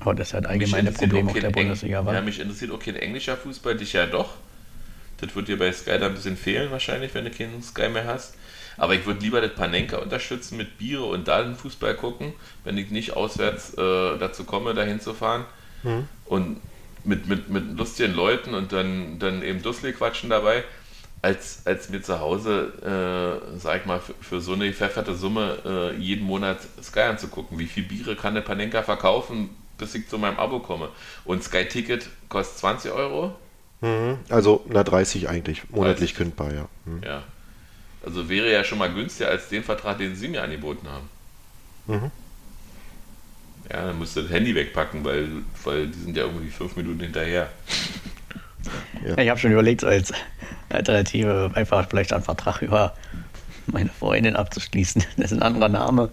Aber 0.00 0.14
das 0.14 0.28
ist 0.28 0.34
halt 0.34 0.46
allgemeine 0.46 0.92
Problem 0.92 1.26
auch 1.26 1.32
der 1.32 1.48
Bundesliga, 1.48 2.04
war. 2.04 2.12
Ja, 2.12 2.20
mich 2.20 2.40
interessiert 2.40 2.72
auch 2.72 2.80
kein 2.80 2.96
englischer 2.96 3.38
Fußball, 3.38 3.78
dich 3.78 3.94
ja 3.94 4.04
doch. 4.04 4.34
Das 5.16 5.34
wird 5.34 5.48
dir 5.48 5.58
bei 5.58 5.72
Sky 5.72 5.98
da 5.98 6.06
ein 6.06 6.14
bisschen 6.14 6.36
fehlen 6.36 6.70
wahrscheinlich, 6.70 7.14
wenn 7.14 7.24
du 7.24 7.30
keinen 7.30 7.62
Sky 7.62 7.88
mehr 7.88 8.04
hast. 8.04 8.34
Aber 8.80 8.94
ich 8.94 9.04
würde 9.04 9.20
lieber 9.20 9.42
das 9.42 9.54
Panenka 9.54 9.98
unterstützen 9.98 10.56
mit 10.56 10.78
Biere 10.78 11.04
und 11.04 11.28
dann 11.28 11.54
Fußball 11.54 11.94
gucken, 11.94 12.32
wenn 12.64 12.78
ich 12.78 12.90
nicht 12.90 13.12
auswärts 13.12 13.74
äh, 13.74 14.16
dazu 14.18 14.44
komme, 14.44 14.72
dahin 14.72 15.00
zu 15.00 15.12
fahren. 15.12 15.44
Mhm. 15.82 16.08
Und 16.24 16.56
mit, 17.04 17.28
mit, 17.28 17.50
mit 17.50 17.78
lustigen 17.78 18.14
Leuten 18.14 18.54
und 18.54 18.72
dann, 18.72 19.18
dann 19.18 19.42
eben 19.42 19.60
Dussel 19.62 19.92
quatschen 19.92 20.30
dabei, 20.30 20.64
als, 21.20 21.60
als 21.66 21.90
mir 21.90 22.00
zu 22.00 22.20
Hause, 22.20 23.42
äh, 23.52 23.58
sag 23.58 23.80
ich 23.82 23.86
mal, 23.86 24.00
für, 24.00 24.14
für 24.18 24.40
so 24.40 24.54
eine 24.54 24.72
pfefferte 24.72 25.14
Summe 25.14 25.58
äh, 25.66 25.96
jeden 25.98 26.24
Monat 26.24 26.60
Sky 26.82 27.00
anzugucken. 27.00 27.58
Wie 27.58 27.66
viel 27.66 27.82
Biere 27.82 28.16
kann 28.16 28.32
der 28.34 28.40
Panenka 28.40 28.82
verkaufen, 28.82 29.50
bis 29.76 29.94
ich 29.94 30.08
zu 30.08 30.16
meinem 30.16 30.38
Abo 30.38 30.60
komme? 30.60 30.88
Und 31.26 31.44
Sky 31.44 31.66
Ticket 31.66 32.08
kostet 32.30 32.56
20 32.60 32.92
Euro. 32.92 33.34
Mhm. 33.82 34.20
Also, 34.30 34.64
na 34.70 34.82
30 34.82 35.28
eigentlich, 35.28 35.68
monatlich 35.68 36.14
30. 36.14 36.16
kündbar, 36.16 36.54
ja. 36.54 36.66
Mhm. 36.86 37.02
Ja. 37.04 37.22
Also 38.04 38.28
wäre 38.28 38.50
ja 38.50 38.64
schon 38.64 38.78
mal 38.78 38.92
günstiger 38.92 39.28
als 39.28 39.48
den 39.48 39.62
Vertrag, 39.62 39.98
den 39.98 40.16
Sie 40.16 40.28
mir 40.28 40.42
angeboten 40.42 40.86
haben. 40.88 41.08
Mhm. 41.86 42.10
Ja, 43.70 43.86
dann 43.86 43.98
musst 43.98 44.16
du 44.16 44.22
das 44.22 44.30
Handy 44.30 44.54
wegpacken, 44.54 45.04
weil, 45.04 45.28
weil 45.64 45.88
die 45.88 45.98
sind 45.98 46.16
ja 46.16 46.24
irgendwie 46.24 46.50
fünf 46.50 46.76
Minuten 46.76 47.00
hinterher. 47.00 47.50
Ja. 49.04 49.18
Ich 49.18 49.28
habe 49.28 49.38
schon 49.38 49.52
überlegt, 49.52 49.84
als 49.84 50.12
Alternative 50.68 51.50
einfach 51.54 51.88
vielleicht 51.88 52.12
einen 52.12 52.22
Vertrag 52.22 52.62
über 52.62 52.94
meine 53.66 53.90
Freundin 53.90 54.36
abzuschließen. 54.36 55.04
Das 55.16 55.32
ist 55.32 55.38
ein 55.38 55.42
anderer 55.42 55.68
Name, 55.68 56.10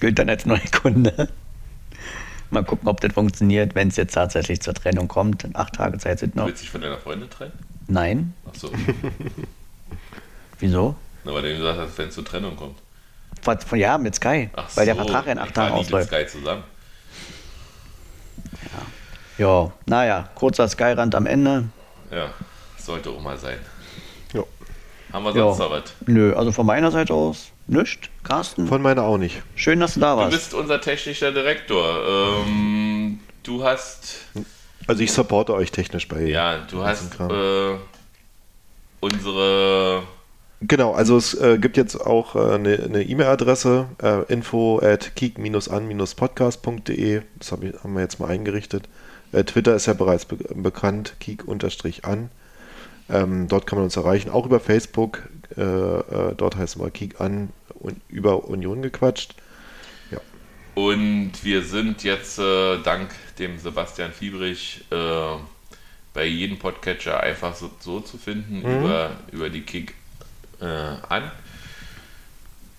gilt 0.00 0.18
dann 0.18 0.28
als 0.28 0.46
Neukunde. 0.46 1.28
Mal 2.50 2.64
gucken, 2.64 2.88
ob 2.88 3.00
das 3.00 3.14
funktioniert, 3.14 3.74
wenn 3.74 3.88
es 3.88 3.96
jetzt 3.96 4.12
tatsächlich 4.12 4.60
zur 4.60 4.74
Trennung 4.74 5.08
kommt. 5.08 5.46
Acht 5.54 5.74
Tage 5.74 5.98
Zeit 5.98 6.18
sind 6.18 6.36
noch. 6.36 6.46
Willst 6.46 6.60
du 6.60 6.64
dich 6.64 6.70
von 6.70 6.82
deiner 6.82 6.98
Freundin 6.98 7.30
trennen? 7.30 7.52
Nein. 7.88 8.34
Ach 8.46 8.54
so. 8.54 8.70
Wieso? 10.58 10.96
Na, 11.24 11.34
weil 11.34 11.42
du 11.42 11.56
gesagt 11.56 11.78
hast, 11.78 11.98
wenn 11.98 12.08
es 12.08 12.14
zur 12.14 12.24
Trennung 12.24 12.56
kommt. 12.56 12.78
Von, 13.42 13.78
ja, 13.78 13.98
mit 13.98 14.14
Sky. 14.14 14.50
Ach 14.54 14.64
weil 14.74 14.84
so, 14.86 14.94
der 14.94 14.96
Vertrag 14.96 15.26
in 15.26 15.38
acht 15.38 15.54
Tagen 15.54 15.74
ausläuft. 15.74 16.10
mit 16.10 16.20
Sky 16.20 16.38
zusammen. 16.38 16.64
Ja. 19.38 19.46
ja, 19.46 19.72
naja, 19.86 20.28
kurzer 20.34 20.68
Skyrand 20.68 21.14
am 21.14 21.26
Ende. 21.26 21.64
Ja, 22.10 22.30
sollte 22.78 23.10
auch 23.10 23.20
mal 23.20 23.36
sein. 23.36 23.58
Ja. 24.32 24.44
Haben 25.12 25.24
wir 25.24 25.32
sonst 25.32 25.58
noch 25.58 25.70
was? 25.70 25.82
Nö, 26.06 26.34
also 26.34 26.52
von 26.52 26.66
meiner 26.66 26.90
Seite 26.90 27.14
aus 27.14 27.50
nichts. 27.66 28.08
Carsten? 28.22 28.66
Von 28.66 28.82
meiner 28.82 29.02
auch 29.02 29.18
nicht. 29.18 29.42
Schön, 29.56 29.80
dass 29.80 29.94
du 29.94 30.00
da 30.00 30.16
warst. 30.16 30.32
Du 30.32 30.36
bist 30.36 30.54
unser 30.54 30.80
technischer 30.80 31.32
Direktor. 31.32 32.44
Ähm, 32.46 33.20
du 33.42 33.64
hast. 33.64 34.26
Also 34.86 35.02
ich 35.02 35.12
supporte 35.12 35.54
euch 35.54 35.70
technisch 35.70 36.08
bei. 36.08 36.22
Ja, 36.22 36.58
du 36.58 36.84
hast 36.84 37.18
äh, 37.20 37.76
unsere 39.00 40.02
Genau, 40.68 40.92
also 40.92 41.16
es 41.16 41.34
äh, 41.34 41.58
gibt 41.58 41.76
jetzt 41.76 41.96
auch 41.96 42.36
äh, 42.36 42.54
eine 42.54 43.02
E-Mail-Adresse, 43.02 43.88
äh, 44.00 44.32
info 44.32 44.80
at 44.80 45.16
keek-an-podcast.de. 45.16 47.22
Das 47.38 47.50
hab 47.50 47.64
ich, 47.64 47.74
haben 47.82 47.94
wir 47.94 48.02
jetzt 48.02 48.20
mal 48.20 48.28
eingerichtet. 48.28 48.88
Äh, 49.32 49.42
Twitter 49.42 49.74
ist 49.74 49.86
ja 49.86 49.94
bereits 49.94 50.24
be 50.24 50.36
bekannt, 50.54 51.16
keek-an. 51.18 52.30
Ähm, 53.10 53.48
dort 53.48 53.66
kann 53.66 53.78
man 53.78 53.84
uns 53.84 53.96
erreichen, 53.96 54.30
auch 54.30 54.46
über 54.46 54.60
Facebook. 54.60 55.28
Äh, 55.56 55.62
äh, 55.62 56.34
dort 56.36 56.56
heißt 56.56 56.76
es 56.76 56.80
mal 56.80 56.92
Keek 56.92 57.20
an 57.20 57.48
und 57.80 58.00
über 58.08 58.44
Union 58.44 58.82
gequatscht. 58.82 59.34
Ja. 60.12 60.20
Und 60.76 61.32
wir 61.42 61.64
sind 61.64 62.04
jetzt 62.04 62.38
dank 62.38 63.10
dem 63.38 63.58
Sebastian 63.58 64.12
Fiebrich 64.12 64.84
bei 64.88 66.24
jedem 66.24 66.58
Podcatcher 66.58 67.20
einfach 67.20 67.54
so, 67.54 67.70
so 67.80 68.00
zu 68.00 68.16
finden 68.16 68.60
mhm. 68.60 68.84
über, 68.84 69.10
über 69.32 69.50
die 69.50 69.62
Kick 69.62 69.94
äh, 70.62 70.96
an. 71.08 71.30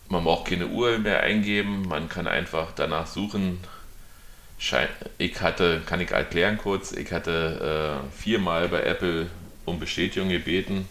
Man 0.10 0.24
braucht 0.24 0.50
keine 0.50 0.68
URL 0.68 1.00
mehr 1.00 1.22
eingeben, 1.22 1.88
man 1.88 2.10
kann 2.10 2.28
einfach 2.28 2.72
danach 2.76 3.08
suchen. 3.08 3.60
Ich 5.18 5.42
hatte, 5.42 5.82
kann 5.86 6.00
ich 6.00 6.12
erklären 6.12 6.58
kurz, 6.58 6.94
ich 6.94 7.12
hatte 7.12 8.02
äh, 8.02 8.22
viermal 8.22 8.70
bei 8.70 8.84
Apple 8.84 9.28
um 9.66 9.80
Bestätigung 9.80 10.30
gebeten 10.30 10.88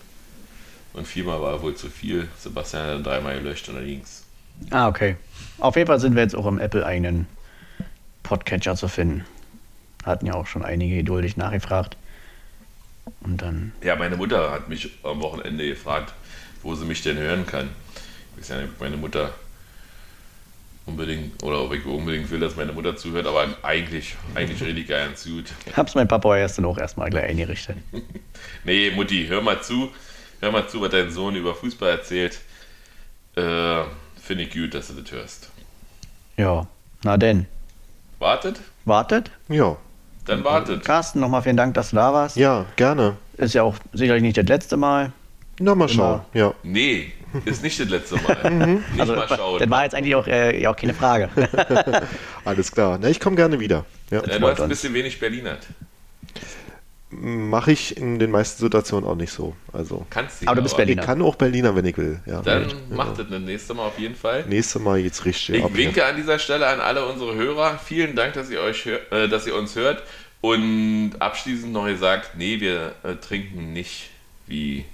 und 0.93 1.07
viermal 1.07 1.41
war 1.41 1.63
wohl 1.63 1.75
zu 1.75 1.89
viel. 1.89 2.29
Sebastian 2.39 2.83
hat 2.83 2.95
dann 2.95 3.05
dreimal 3.05 3.39
gelöscht 3.39 3.69
und 3.69 3.77
dann 3.77 3.87
ging's. 3.87 4.25
Ah, 4.71 4.89
okay. 4.89 5.17
Auf 5.59 5.77
jeden 5.77 5.87
Fall 5.87 6.01
sind 6.01 6.15
wir 6.15 6.23
jetzt 6.23 6.37
auch 6.37 6.47
im 6.47 6.59
Apple-eigenen 6.59 7.27
Podcatcher 8.23 8.77
zu 8.77 8.89
finden. 8.89 9.25
Hatten 10.05 10.27
ja 10.27 10.35
auch 10.35 10.47
schon 10.47 10.65
einige 10.65 10.97
geduldig 10.97 11.37
nachgefragt. 11.37 11.97
Und 13.21 13.43
dann. 13.43 13.73
Ja, 13.83 13.97
meine 13.97 14.17
Mutter 14.17 14.51
hat 14.51 14.69
mich 14.69 14.91
am 15.03 15.23
Wochenende 15.23 15.67
gefragt, 15.67 16.13
wo 16.63 16.75
sie 16.75 16.85
mich 16.85 17.03
denn 17.03 17.17
hören 17.17 17.47
kann. 17.47 17.71
Ich 18.35 18.43
weiß 18.43 18.49
ja 18.51 18.57
nicht, 18.63 18.71
ob 18.75 18.81
meine 18.81 18.97
Mutter 18.97 19.33
unbedingt, 20.87 21.43
oder 21.43 21.63
ob 21.63 21.73
ich 21.73 21.85
unbedingt 21.85 22.31
will, 22.31 22.41
dass 22.41 22.57
meine 22.57 22.73
Mutter 22.73 22.97
zuhört, 22.97 23.27
aber 23.27 23.47
eigentlich, 23.63 24.17
eigentlich 24.35 24.63
rede 24.63 24.81
ich 24.81 24.89
ganz 24.89 25.25
gut. 25.25 25.47
Hab's 25.77 25.95
mein 25.95 26.09
Papa 26.09 26.37
erst 26.37 26.59
dann 26.59 26.65
auch 26.65 26.79
erstmal 26.79 27.11
gleich 27.11 27.25
eingerichtet. 27.25 27.77
nee, 28.65 28.91
Mutti, 28.91 29.27
hör 29.29 29.43
mal 29.43 29.63
zu. 29.63 29.91
Hör 30.41 30.51
mal 30.51 30.69
zu, 30.69 30.81
was 30.81 30.91
dein 30.91 31.11
Sohn 31.11 31.37
über 31.37 31.55
Fußball 31.55 31.91
erzählt. 31.91 32.41
Äh, 33.37 33.85
Finde 34.21 34.45
ich 34.45 34.53
gut, 34.53 34.75
dass 34.75 34.89
du 34.89 34.95
das 34.95 35.11
hörst. 35.13 35.51
Ja, 36.37 36.67
na 37.03 37.17
denn. 37.17 37.47
Wartet? 38.19 38.61
Wartet? 38.85 39.31
Ja. 39.49 39.77
Dann 40.25 40.45
wartet. 40.45 40.85
Carsten, 40.85 41.21
nochmal 41.21 41.43
vielen 41.43 41.57
Dank, 41.57 41.75
dass 41.75 41.91
du 41.91 41.97
da 41.97 42.13
warst. 42.13 42.37
Ja, 42.37 42.67
gerne. 42.77 43.17
Ist 43.37 43.55
ja 43.55 43.63
auch 43.65 43.75
sicherlich 43.93 44.23
nicht 44.23 44.37
das 44.37 44.47
letzte 44.47 44.77
Mal. 44.77 45.13
Na, 45.63 45.77
mal 45.77 45.89
schauen, 45.89 46.23
ja. 46.35 46.53
Nee, 46.65 47.13
ist 47.45 47.63
nicht 47.63 47.79
das 47.79 47.89
letzte 47.89 48.17
Mal. 48.17 48.37
Mhm. 48.51 48.85
nicht 48.91 49.01
also, 49.01 49.15
mal 49.15 49.29
schauen. 49.29 49.61
Das 49.61 49.71
war 49.71 49.85
jetzt 49.85 49.95
eigentlich 49.95 50.15
auch, 50.15 50.27
äh, 50.27 50.67
auch 50.67 50.77
keine 50.77 50.93
Frage. 50.93 51.29
Alles 52.45 52.73
klar. 52.73 52.99
Na, 53.01 53.09
ich 53.09 53.21
komme 53.21 53.37
gerne 53.37 53.59
wieder. 53.61 53.85
Ja. 54.11 54.23
Ja, 54.27 54.39
du 54.39 54.49
hast 54.49 54.61
ein 54.61 54.69
bisschen 54.69 54.93
wenig 54.93 55.19
Berlinert. 55.21 55.67
Mache 57.11 57.73
ich 57.73 57.97
in 57.97 58.19
den 58.19 58.31
meisten 58.31 58.61
Situationen 58.63 59.09
auch 59.09 59.15
nicht 59.15 59.33
so. 59.33 59.55
Also, 59.73 60.07
Kannst 60.11 60.43
du 60.43 60.47
aber 60.47 60.57
du 60.57 60.63
bist 60.63 60.77
Berliner. 60.77 61.03
Ich 61.03 61.07
kann 61.07 61.23
auch 61.23 61.37
Berliner, 61.37 61.77
wenn 61.77 61.85
ich 61.85 61.97
will. 61.97 62.21
Ja, 62.27 62.41
Dann 62.41 62.69
ja. 62.69 62.75
macht 62.91 63.19
das 63.19 63.29
das 63.29 63.41
nächste 63.41 63.75
Mal 63.75 63.87
auf 63.87 63.99
jeden 63.99 64.17
Fall. 64.17 64.45
Nächste 64.49 64.79
Mal 64.79 64.99
jetzt 64.99 65.25
richtig. 65.25 65.57
Ich 65.57 65.65
ab, 65.65 65.71
winke 65.75 66.01
ja. 66.01 66.09
an 66.09 66.17
dieser 66.17 66.39
Stelle 66.39 66.67
an 66.67 66.81
alle 66.81 67.07
unsere 67.07 67.35
Hörer. 67.35 67.79
Vielen 67.79 68.17
Dank, 68.17 68.33
dass 68.33 68.51
ihr, 68.51 68.61
euch, 68.61 68.87
äh, 68.87 69.29
dass 69.29 69.47
ihr 69.47 69.55
uns 69.55 69.77
hört. 69.77 70.03
Und 70.41 71.13
abschließend 71.21 71.73
noch 71.73 71.87
gesagt, 71.87 72.33
nee, 72.37 72.61
wir 72.61 72.95
äh, 73.05 73.15
trinken 73.15 73.73
nicht 73.73 74.11
wie 74.47 74.87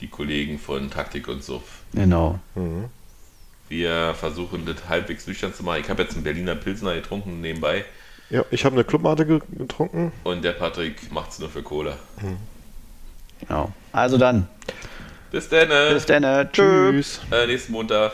die 0.00 0.08
Kollegen 0.08 0.58
von 0.58 0.90
Taktik 0.90 1.28
und 1.28 1.42
Suff. 1.42 1.82
Genau. 1.92 2.38
Mhm. 2.54 2.86
Wir 3.68 4.14
versuchen 4.14 4.64
das 4.64 4.88
halbwegs 4.88 5.26
nüchtern 5.26 5.52
zu 5.52 5.64
machen. 5.64 5.80
Ich 5.80 5.90
habe 5.90 6.02
jetzt 6.02 6.14
einen 6.14 6.24
Berliner 6.24 6.54
Pilsner 6.54 6.94
getrunken 6.94 7.40
nebenbei. 7.40 7.84
Ja, 8.30 8.44
ich 8.50 8.64
habe 8.64 8.74
eine 8.74 8.84
Clubmate 8.84 9.26
getrunken. 9.26 10.12
Und 10.24 10.44
der 10.44 10.52
Patrick 10.52 11.12
macht 11.12 11.30
es 11.30 11.38
nur 11.38 11.48
für 11.48 11.62
Cola. 11.62 11.96
Mhm. 12.20 12.36
Genau. 13.40 13.72
Also 13.92 14.18
dann. 14.18 14.48
Bis 15.30 15.48
dann. 15.48 15.68
Bis 15.68 16.06
dann. 16.06 16.52
Tschüss. 16.52 17.20
Äh, 17.30 17.46
nächsten 17.46 17.72
Montag. 17.72 18.12